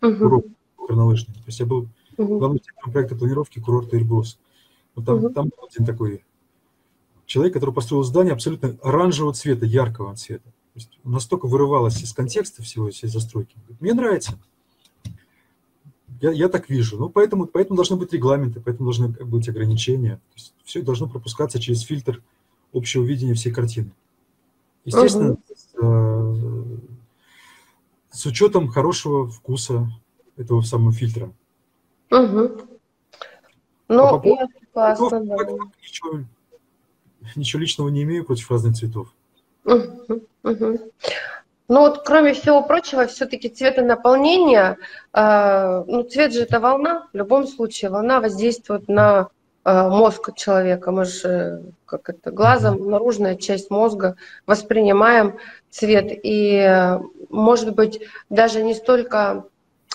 угу. 0.00 0.14
курорт 0.14 0.46
горнолыжный, 0.86 1.34
то 1.34 1.42
есть 1.46 1.58
я 1.58 1.66
был 1.66 1.88
угу. 2.16 2.38
главным 2.38 2.60
проекта 2.92 3.16
планировки 3.16 3.58
курорта 3.58 3.96
Эльбрус. 3.96 4.38
Вот 4.94 5.04
там, 5.04 5.16
угу. 5.16 5.30
там 5.30 5.50
один 5.68 5.84
такой 5.84 6.22
человек, 7.28 7.52
который 7.52 7.74
построил 7.74 8.02
здание 8.02 8.32
абсолютно 8.32 8.76
оранжевого 8.82 9.34
цвета, 9.34 9.66
яркого 9.66 10.16
цвета. 10.16 10.44
То 10.44 10.76
есть 10.76 10.98
настолько 11.04 11.46
вырывалось 11.46 12.02
из 12.02 12.12
контекста 12.14 12.62
всего, 12.62 12.90
всей 12.90 13.08
застройки. 13.08 13.54
Мне 13.80 13.92
нравится. 13.92 14.38
Я, 16.20 16.32
я 16.32 16.48
так 16.48 16.70
вижу. 16.70 16.98
Ну, 16.98 17.10
поэтому, 17.10 17.46
поэтому 17.46 17.76
должны 17.76 17.96
быть 17.96 18.12
регламенты, 18.14 18.60
поэтому 18.60 18.86
должны 18.86 19.08
быть 19.08 19.48
ограничения. 19.48 20.16
То 20.16 20.34
есть 20.36 20.54
все 20.64 20.80
должно 20.80 21.06
пропускаться 21.06 21.60
через 21.60 21.82
фильтр 21.82 22.22
общего 22.72 23.04
видения 23.04 23.34
всей 23.34 23.52
картины. 23.52 23.92
Естественно, 24.86 25.36
угу. 25.74 26.80
с, 28.10 28.20
с 28.20 28.26
учетом 28.26 28.68
хорошего 28.68 29.28
вкуса 29.28 29.86
этого 30.38 30.62
самого 30.62 30.92
фильтра. 30.92 31.30
Угу. 32.10 32.62
Ну, 33.88 34.02
а 34.02 34.18
по 34.18 34.28
я 34.28 34.48
классно, 34.72 35.24
да. 35.24 35.36
Ничего, 35.82 36.24
ничего 37.36 37.60
личного 37.60 37.88
не 37.88 38.02
имею 38.02 38.24
против 38.24 38.50
разных 38.50 38.76
цветов. 38.76 39.08
Угу, 39.64 40.22
угу. 40.44 40.78
Ну 41.68 41.80
вот, 41.80 42.02
кроме 42.04 42.32
всего 42.32 42.62
прочего, 42.62 43.06
все-таки 43.06 43.50
цветонаполнение, 43.50 44.78
э, 45.12 45.84
ну 45.86 46.02
цвет 46.02 46.32
же 46.32 46.42
это 46.42 46.60
волна, 46.60 47.06
в 47.12 47.16
любом 47.16 47.46
случае 47.46 47.90
волна 47.90 48.20
воздействует 48.20 48.88
на 48.88 49.28
э, 49.64 49.88
мозг 49.88 50.34
человека. 50.34 50.90
Мы 50.90 51.04
же, 51.04 51.62
как 51.84 52.08
это, 52.08 52.30
глазом, 52.30 52.88
наружная 52.88 53.36
часть 53.36 53.70
мозга 53.70 54.16
воспринимаем 54.46 55.36
цвет. 55.68 56.06
И, 56.22 56.98
может 57.28 57.74
быть, 57.74 58.00
даже 58.30 58.62
не 58.62 58.74
столько 58.74 59.44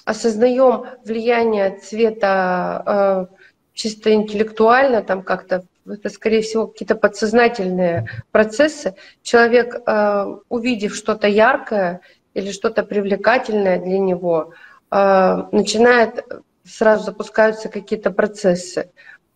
осознаем 0.06 0.86
влияние 1.04 1.80
цвета 1.80 3.30
э, 3.32 3.36
чисто 3.74 4.14
интеллектуально, 4.14 5.02
там 5.02 5.24
как-то 5.24 5.64
это, 5.86 6.10
скорее 6.10 6.42
всего, 6.42 6.68
какие-то 6.68 6.96
подсознательные 6.96 8.08
процессы. 8.32 8.96
Человек, 9.22 9.76
э, 9.86 10.26
увидев 10.50 10.96
что-то 10.96 11.28
яркое 11.28 12.02
или 12.34 12.52
что-то 12.52 12.84
привлекательное 12.84 13.80
для 13.80 14.00
него, 14.00 14.54
э, 14.92 15.44
начинает 15.52 16.26
сразу 16.66 17.04
запускаются 17.04 17.68
какие-то 17.68 18.12
процессы. 18.12 18.90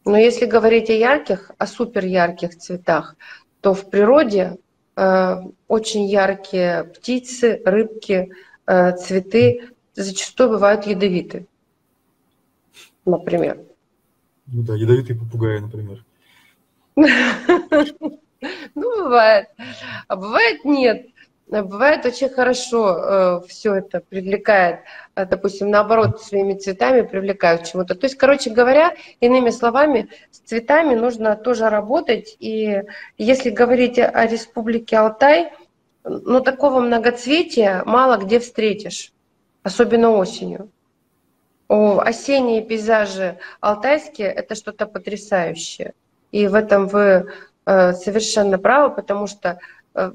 Но 0.06 0.18
если 0.18 0.46
говорить 0.46 0.90
о 0.90 0.94
ярких, 0.94 1.52
о 1.58 1.68
супер 1.68 2.06
ярких 2.06 2.58
цветах, 2.58 3.18
то 3.60 3.74
в 3.74 3.90
природе 3.90 4.58
э, 4.96 5.36
очень 5.68 6.06
яркие 6.06 6.86
птицы, 6.86 7.62
рыбки, 7.66 8.32
цветы 8.66 9.70
зачастую 9.96 10.50
бывают 10.50 10.86
ядовиты, 10.86 11.48
например. 13.06 13.62
Ну 14.48 14.64
да, 14.64 14.76
ядовитые 14.76 15.18
попугаи, 15.18 15.60
например. 15.60 16.04
Ну, 18.76 19.04
бывает. 19.04 19.48
А 20.08 20.16
бывает 20.16 20.66
нет. 20.66 21.08
Бывает 21.48 22.06
очень 22.06 22.28
хорошо 22.28 22.98
э, 22.98 23.48
все 23.48 23.76
это 23.76 24.02
привлекает, 24.02 24.82
э, 25.16 25.26
допустим, 25.26 25.70
наоборот, 25.70 26.22
своими 26.22 26.56
цветами 26.56 27.04
привлекают 27.04 27.62
к 27.62 27.66
чему-то. 27.68 27.96
То 27.96 28.06
есть, 28.06 28.18
короче 28.18 28.50
говоря, 28.50 28.96
иными 29.22 29.50
словами, 29.52 30.10
с 30.30 30.40
цветами 30.40 30.94
нужно 30.94 31.38
тоже 31.38 31.70
работать. 31.70 32.36
И 32.40 32.84
если 33.18 33.50
говорить 33.50 33.98
о 33.98 34.28
республике 34.28 34.98
Алтай, 34.98 35.54
ну, 36.04 36.42
такого 36.42 36.82
многоцветия 36.82 37.82
мало 37.86 38.18
где 38.18 38.40
встретишь, 38.40 39.14
особенно 39.64 40.12
осенью. 40.12 40.70
О, 41.70 42.00
осенние 42.00 42.62
пейзажи 42.62 43.38
алтайские– 43.62 44.28
это 44.36 44.56
что-то 44.56 44.86
потрясающее. 44.86 45.94
И 46.32 46.48
в 46.48 46.56
этом 46.56 46.88
вы 46.88 47.28
э, 47.66 47.94
совершенно 47.94 48.58
правы, 48.58 48.96
потому 48.96 49.28
что 49.28 49.60
э, 49.96 50.12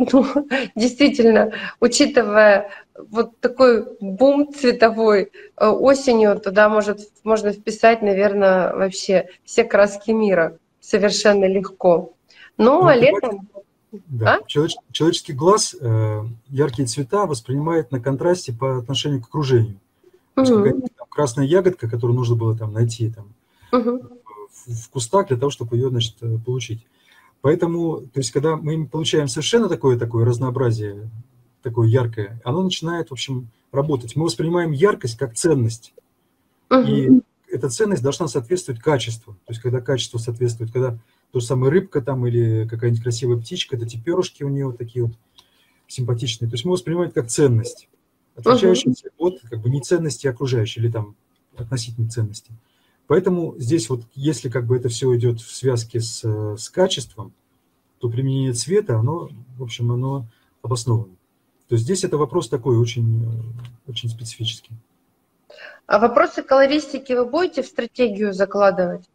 ну, 0.12 0.26
действительно, 0.74 1.52
учитывая 1.80 2.70
вот 3.10 3.38
такой 3.40 3.86
бум 4.00 4.52
цветовой 4.52 5.30
э, 5.56 5.66
осенью, 5.66 6.38
туда 6.40 6.68
может, 6.68 7.00
можно 7.24 7.52
вписать, 7.52 8.02
наверное, 8.02 8.74
вообще 8.74 9.28
все 9.44 9.64
краски 9.64 10.10
мира 10.10 10.56
совершенно 10.80 11.44
легко. 11.44 12.12
Ну, 12.56 12.86
а 12.86 12.94
летом... 12.94 13.48
Да. 13.92 14.36
А? 14.36 14.46
Человеч, 14.46 14.76
человеческий 14.92 15.32
глаз 15.32 15.74
э, 15.80 16.22
яркие 16.48 16.86
цвета 16.86 17.26
воспринимает 17.26 17.90
на 17.90 17.98
контрасте 18.00 18.52
по 18.52 18.78
отношению 18.78 19.20
к 19.20 19.26
окружению. 19.26 19.80
То 20.34 20.42
есть, 20.64 20.94
там, 20.96 21.08
красная 21.08 21.44
ягодка, 21.44 21.90
которую 21.90 22.16
нужно 22.16 22.36
было 22.36 22.56
там 22.56 22.72
найти 22.72 23.10
там, 23.10 23.34
mm 23.72 24.19
в, 24.66 24.90
кустах 24.90 25.28
для 25.28 25.36
того, 25.36 25.50
чтобы 25.50 25.76
ее 25.76 25.90
значит, 25.90 26.16
э, 26.20 26.38
получить. 26.44 26.86
Поэтому, 27.40 28.00
то 28.00 28.20
есть, 28.20 28.30
когда 28.32 28.56
мы 28.56 28.86
получаем 28.86 29.28
совершенно 29.28 29.68
такое, 29.68 29.98
такое 29.98 30.24
разнообразие, 30.24 31.10
такое 31.62 31.88
яркое, 31.88 32.40
оно 32.44 32.62
начинает, 32.62 33.08
в 33.08 33.12
общем, 33.12 33.48
работать. 33.72 34.16
Мы 34.16 34.24
воспринимаем 34.24 34.72
яркость 34.72 35.16
как 35.16 35.34
ценность. 35.34 35.94
Uh-huh. 36.68 36.86
И 36.86 37.22
эта 37.50 37.68
ценность 37.68 38.02
должна 38.02 38.28
соответствовать 38.28 38.80
качеству. 38.80 39.34
То 39.46 39.52
есть, 39.52 39.62
когда 39.62 39.80
качество 39.80 40.18
соответствует, 40.18 40.72
когда 40.72 40.98
то 41.32 41.40
же 41.40 41.46
самое 41.46 41.72
рыбка 41.72 42.00
там 42.00 42.26
или 42.26 42.66
какая-нибудь 42.68 43.02
красивая 43.02 43.36
птичка, 43.38 43.76
это 43.76 43.86
перышки 44.02 44.42
у 44.42 44.48
нее 44.48 44.66
вот 44.66 44.78
такие 44.78 45.06
вот 45.06 45.14
симпатичные. 45.86 46.48
То 46.48 46.54
есть 46.54 46.64
мы 46.64 46.72
воспринимаем 46.72 47.10
это 47.10 47.20
как 47.20 47.30
ценность, 47.30 47.88
отличающуюся 48.36 49.08
uh-huh. 49.08 49.12
от 49.18 49.40
как 49.48 49.60
бы 49.60 49.70
не 49.70 49.80
ценности 49.80 50.26
окружающей 50.26 50.80
или 50.80 50.90
там 50.90 51.16
относительной 51.56 52.10
ценности. 52.10 52.52
Поэтому 53.10 53.56
здесь 53.58 53.90
вот, 53.90 54.02
если 54.14 54.48
как 54.48 54.66
бы 54.66 54.76
это 54.76 54.88
все 54.88 55.12
идет 55.16 55.40
в 55.40 55.52
связке 55.52 55.98
с, 55.98 56.22
с 56.56 56.70
качеством, 56.70 57.32
то 57.98 58.08
применение 58.08 58.52
цвета, 58.52 59.00
оно, 59.00 59.30
в 59.58 59.64
общем, 59.64 59.90
оно 59.90 60.26
обосновано. 60.62 61.16
То 61.66 61.74
есть 61.74 61.86
здесь 61.86 62.04
это 62.04 62.18
вопрос 62.18 62.48
такой 62.48 62.78
очень, 62.78 63.42
очень 63.88 64.10
специфический. 64.10 64.74
А 65.86 65.98
вопросы 65.98 66.44
колористики 66.44 67.12
вы 67.12 67.24
будете 67.24 67.64
в 67.64 67.66
стратегию 67.66 68.32
закладывать? 68.32 69.10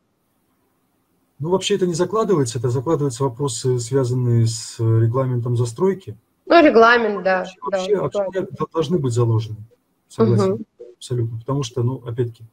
Ну, 1.39 1.51
вообще 1.51 1.75
это 1.75 1.87
не 1.87 1.93
закладывается, 1.93 2.59
это 2.59 2.71
закладываются 2.71 3.23
вопросы, 3.23 3.79
связанные 3.79 4.45
с 4.45 4.77
регламентом 4.77 5.55
застройки. 5.55 6.17
Ну, 6.47 6.61
регламент, 6.61 7.23
да. 7.23 7.45
Вообще, 7.61 7.95
да, 7.95 8.01
вообще 8.01 8.45
должны 8.73 8.99
быть 8.99 9.13
заложены, 9.13 9.55
согласен, 10.09 10.51
угу. 10.51 10.65
абсолютно. 10.97 11.39
Потому 11.39 11.63
что, 11.63 11.81
ну, 11.81 12.03
опять-таки, 12.05 12.43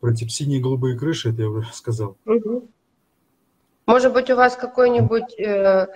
про 0.00 0.14
тип 0.14 0.30
синие 0.30 0.60
голубые 0.60 0.98
крыши, 0.98 1.30
это 1.30 1.42
я 1.42 1.50
уже 1.50 1.68
сказал. 1.72 2.16
Может 3.86 4.12
быть, 4.12 4.30
у 4.30 4.36
вас 4.36 4.56
какой-нибудь 4.56 5.38
э, 5.38 5.42
э, 5.42 5.86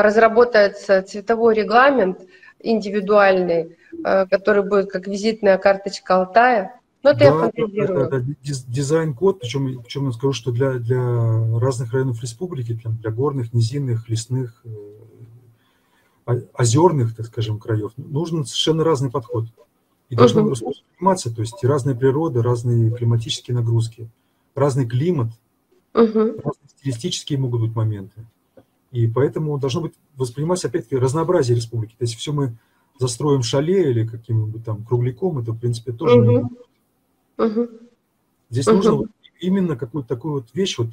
разработается 0.00 1.02
цветовой 1.02 1.54
регламент 1.54 2.20
индивидуальный, 2.60 3.76
э, 4.04 4.26
который 4.26 4.62
будет 4.62 4.90
как 4.90 5.06
визитная 5.06 5.58
карточка 5.58 6.16
Алтая? 6.16 6.80
Ну, 7.02 7.10
это 7.10 7.18
да, 7.18 7.24
я 7.24 7.32
фантазирую. 7.32 8.00
Это, 8.00 8.16
это 8.16 8.26
дизайн-код, 8.42 9.40
причем, 9.40 9.82
причем 9.82 10.06
я 10.06 10.12
скажу, 10.12 10.32
что 10.32 10.52
для, 10.52 10.74
для 10.74 11.58
разных 11.58 11.92
районов 11.92 12.22
республики, 12.22 12.72
для, 12.72 12.90
для 12.90 13.10
горных, 13.10 13.52
низинных, 13.52 14.08
лесных, 14.08 14.62
э, 14.64 16.40
озерных, 16.54 17.14
так 17.16 17.26
скажем, 17.26 17.58
краев, 17.58 17.92
нужен 17.96 18.44
совершенно 18.44 18.84
разный 18.84 19.10
подход. 19.10 19.46
И 20.08 20.14
должны 20.14 20.42
угу. 20.42 20.50
восприниматься, 20.50 21.34
то 21.34 21.40
есть 21.40 21.62
разная 21.64 21.94
природа, 21.94 22.42
разные 22.42 22.92
климатические 22.92 23.56
нагрузки, 23.56 24.08
разный 24.54 24.86
климат, 24.86 25.28
угу. 25.94 26.20
разные 26.20 26.68
стилистические 26.78 27.38
могут 27.38 27.62
быть 27.62 27.74
моменты. 27.74 28.24
И 28.92 29.08
поэтому 29.08 29.58
должно 29.58 29.80
быть 29.80 29.94
восприниматься, 30.16 30.68
опять-таки, 30.68 30.96
разнообразие 30.96 31.56
республики. 31.56 31.94
То 31.98 32.04
есть 32.04 32.16
все 32.16 32.32
мы 32.32 32.56
застроим 32.98 33.42
шале 33.42 33.90
или 33.90 34.06
каким-нибудь 34.06 34.64
там 34.64 34.84
кругляком, 34.84 35.38
это, 35.38 35.52
в 35.52 35.58
принципе, 35.58 35.92
тоже 35.92 36.20
угу. 36.20 36.30
не 36.30 37.44
угу. 37.44 37.68
Здесь 38.50 38.68
угу. 38.68 38.76
нужно 38.76 38.92
вот 38.92 39.08
именно 39.40 39.76
какую-то 39.76 40.08
такую 40.08 40.34
вот 40.34 40.46
вещь, 40.54 40.78
вот 40.78 40.88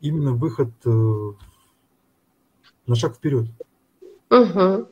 именно 0.00 0.32
выход 0.32 0.70
э, 0.84 1.32
на 2.86 2.94
шаг 2.94 3.16
вперед. 3.16 3.46
Угу. 4.30 4.88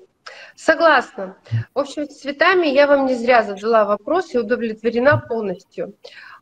Согласна. 0.57 1.37
В 1.75 1.79
общем, 1.79 2.09
с 2.09 2.21
цветами 2.21 2.67
я 2.67 2.87
вам 2.87 3.07
не 3.07 3.15
зря 3.15 3.43
задала 3.43 3.85
вопрос 3.85 4.35
и 4.35 4.39
удовлетворена 4.39 5.19
полностью. 5.19 5.95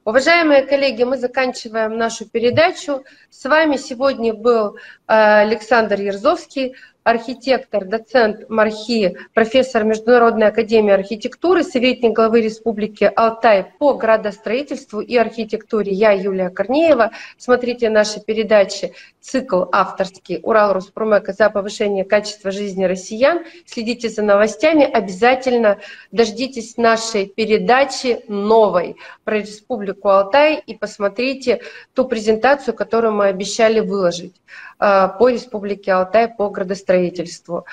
Уважаемые 0.07 0.63
коллеги, 0.63 1.03
мы 1.03 1.19
заканчиваем 1.19 1.99
нашу 1.99 2.27
передачу. 2.27 3.05
С 3.29 3.45
вами 3.45 3.77
сегодня 3.77 4.33
был 4.33 4.77
э, 4.77 4.79
Александр 5.09 6.01
Ерзовский, 6.01 6.75
архитектор, 7.03 7.85
доцент 7.85 8.49
МАРХИ, 8.49 9.17
профессор 9.35 9.85
Международной 9.85 10.49
академии 10.49 10.93
архитектуры, 10.93 11.65
советник 11.65 12.13
главы 12.13 12.41
Республики 12.41 13.11
Алтай 13.15 13.73
по 13.79 13.95
градостроительству 13.95 15.01
и 15.01 15.17
архитектуре. 15.17 15.93
Я 15.93 16.13
Юлия 16.13 16.51
Корнеева. 16.51 17.11
Смотрите 17.39 17.91
наши 17.91 18.21
передачи, 18.21 18.93
цикл 19.21 19.65
авторский 19.73 20.41
«Урал 20.43 20.73
Роспромека 20.73 21.33
за 21.33 21.51
повышение 21.51 22.05
качества 22.05 22.51
жизни 22.51 22.85
россиян». 22.85 23.45
Следите 23.67 24.09
за 24.09 24.23
новостями, 24.23 24.85
обязательно 24.85 25.79
дождитесь 26.13 26.77
нашей 26.77 27.27
передачи 27.27 28.25
новой 28.29 28.97
про 29.25 29.39
Республику 29.39 29.90
Алтай 30.09 30.63
и 30.67 30.77
посмотрите 30.77 31.61
ту 31.95 32.07
презентацию, 32.07 32.75
которую 32.75 33.13
мы 33.13 33.27
обещали 33.27 33.81
выложить. 33.81 34.41
Э, 34.79 35.09
по 35.19 35.29
Республике 35.29 35.93
Алтай 35.93 36.29
по 36.29 36.51
градостроительству. 36.51 37.67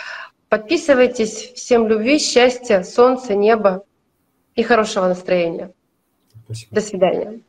Подписывайтесь. 0.49 1.51
Всем 1.55 1.87
любви, 1.87 2.19
счастья, 2.19 2.83
солнца, 2.83 3.35
неба 3.35 3.83
и 4.55 4.63
хорошего 4.63 5.07
настроения. 5.07 5.71
Спасибо. 6.45 6.75
До 6.75 6.81
свидания. 6.81 7.39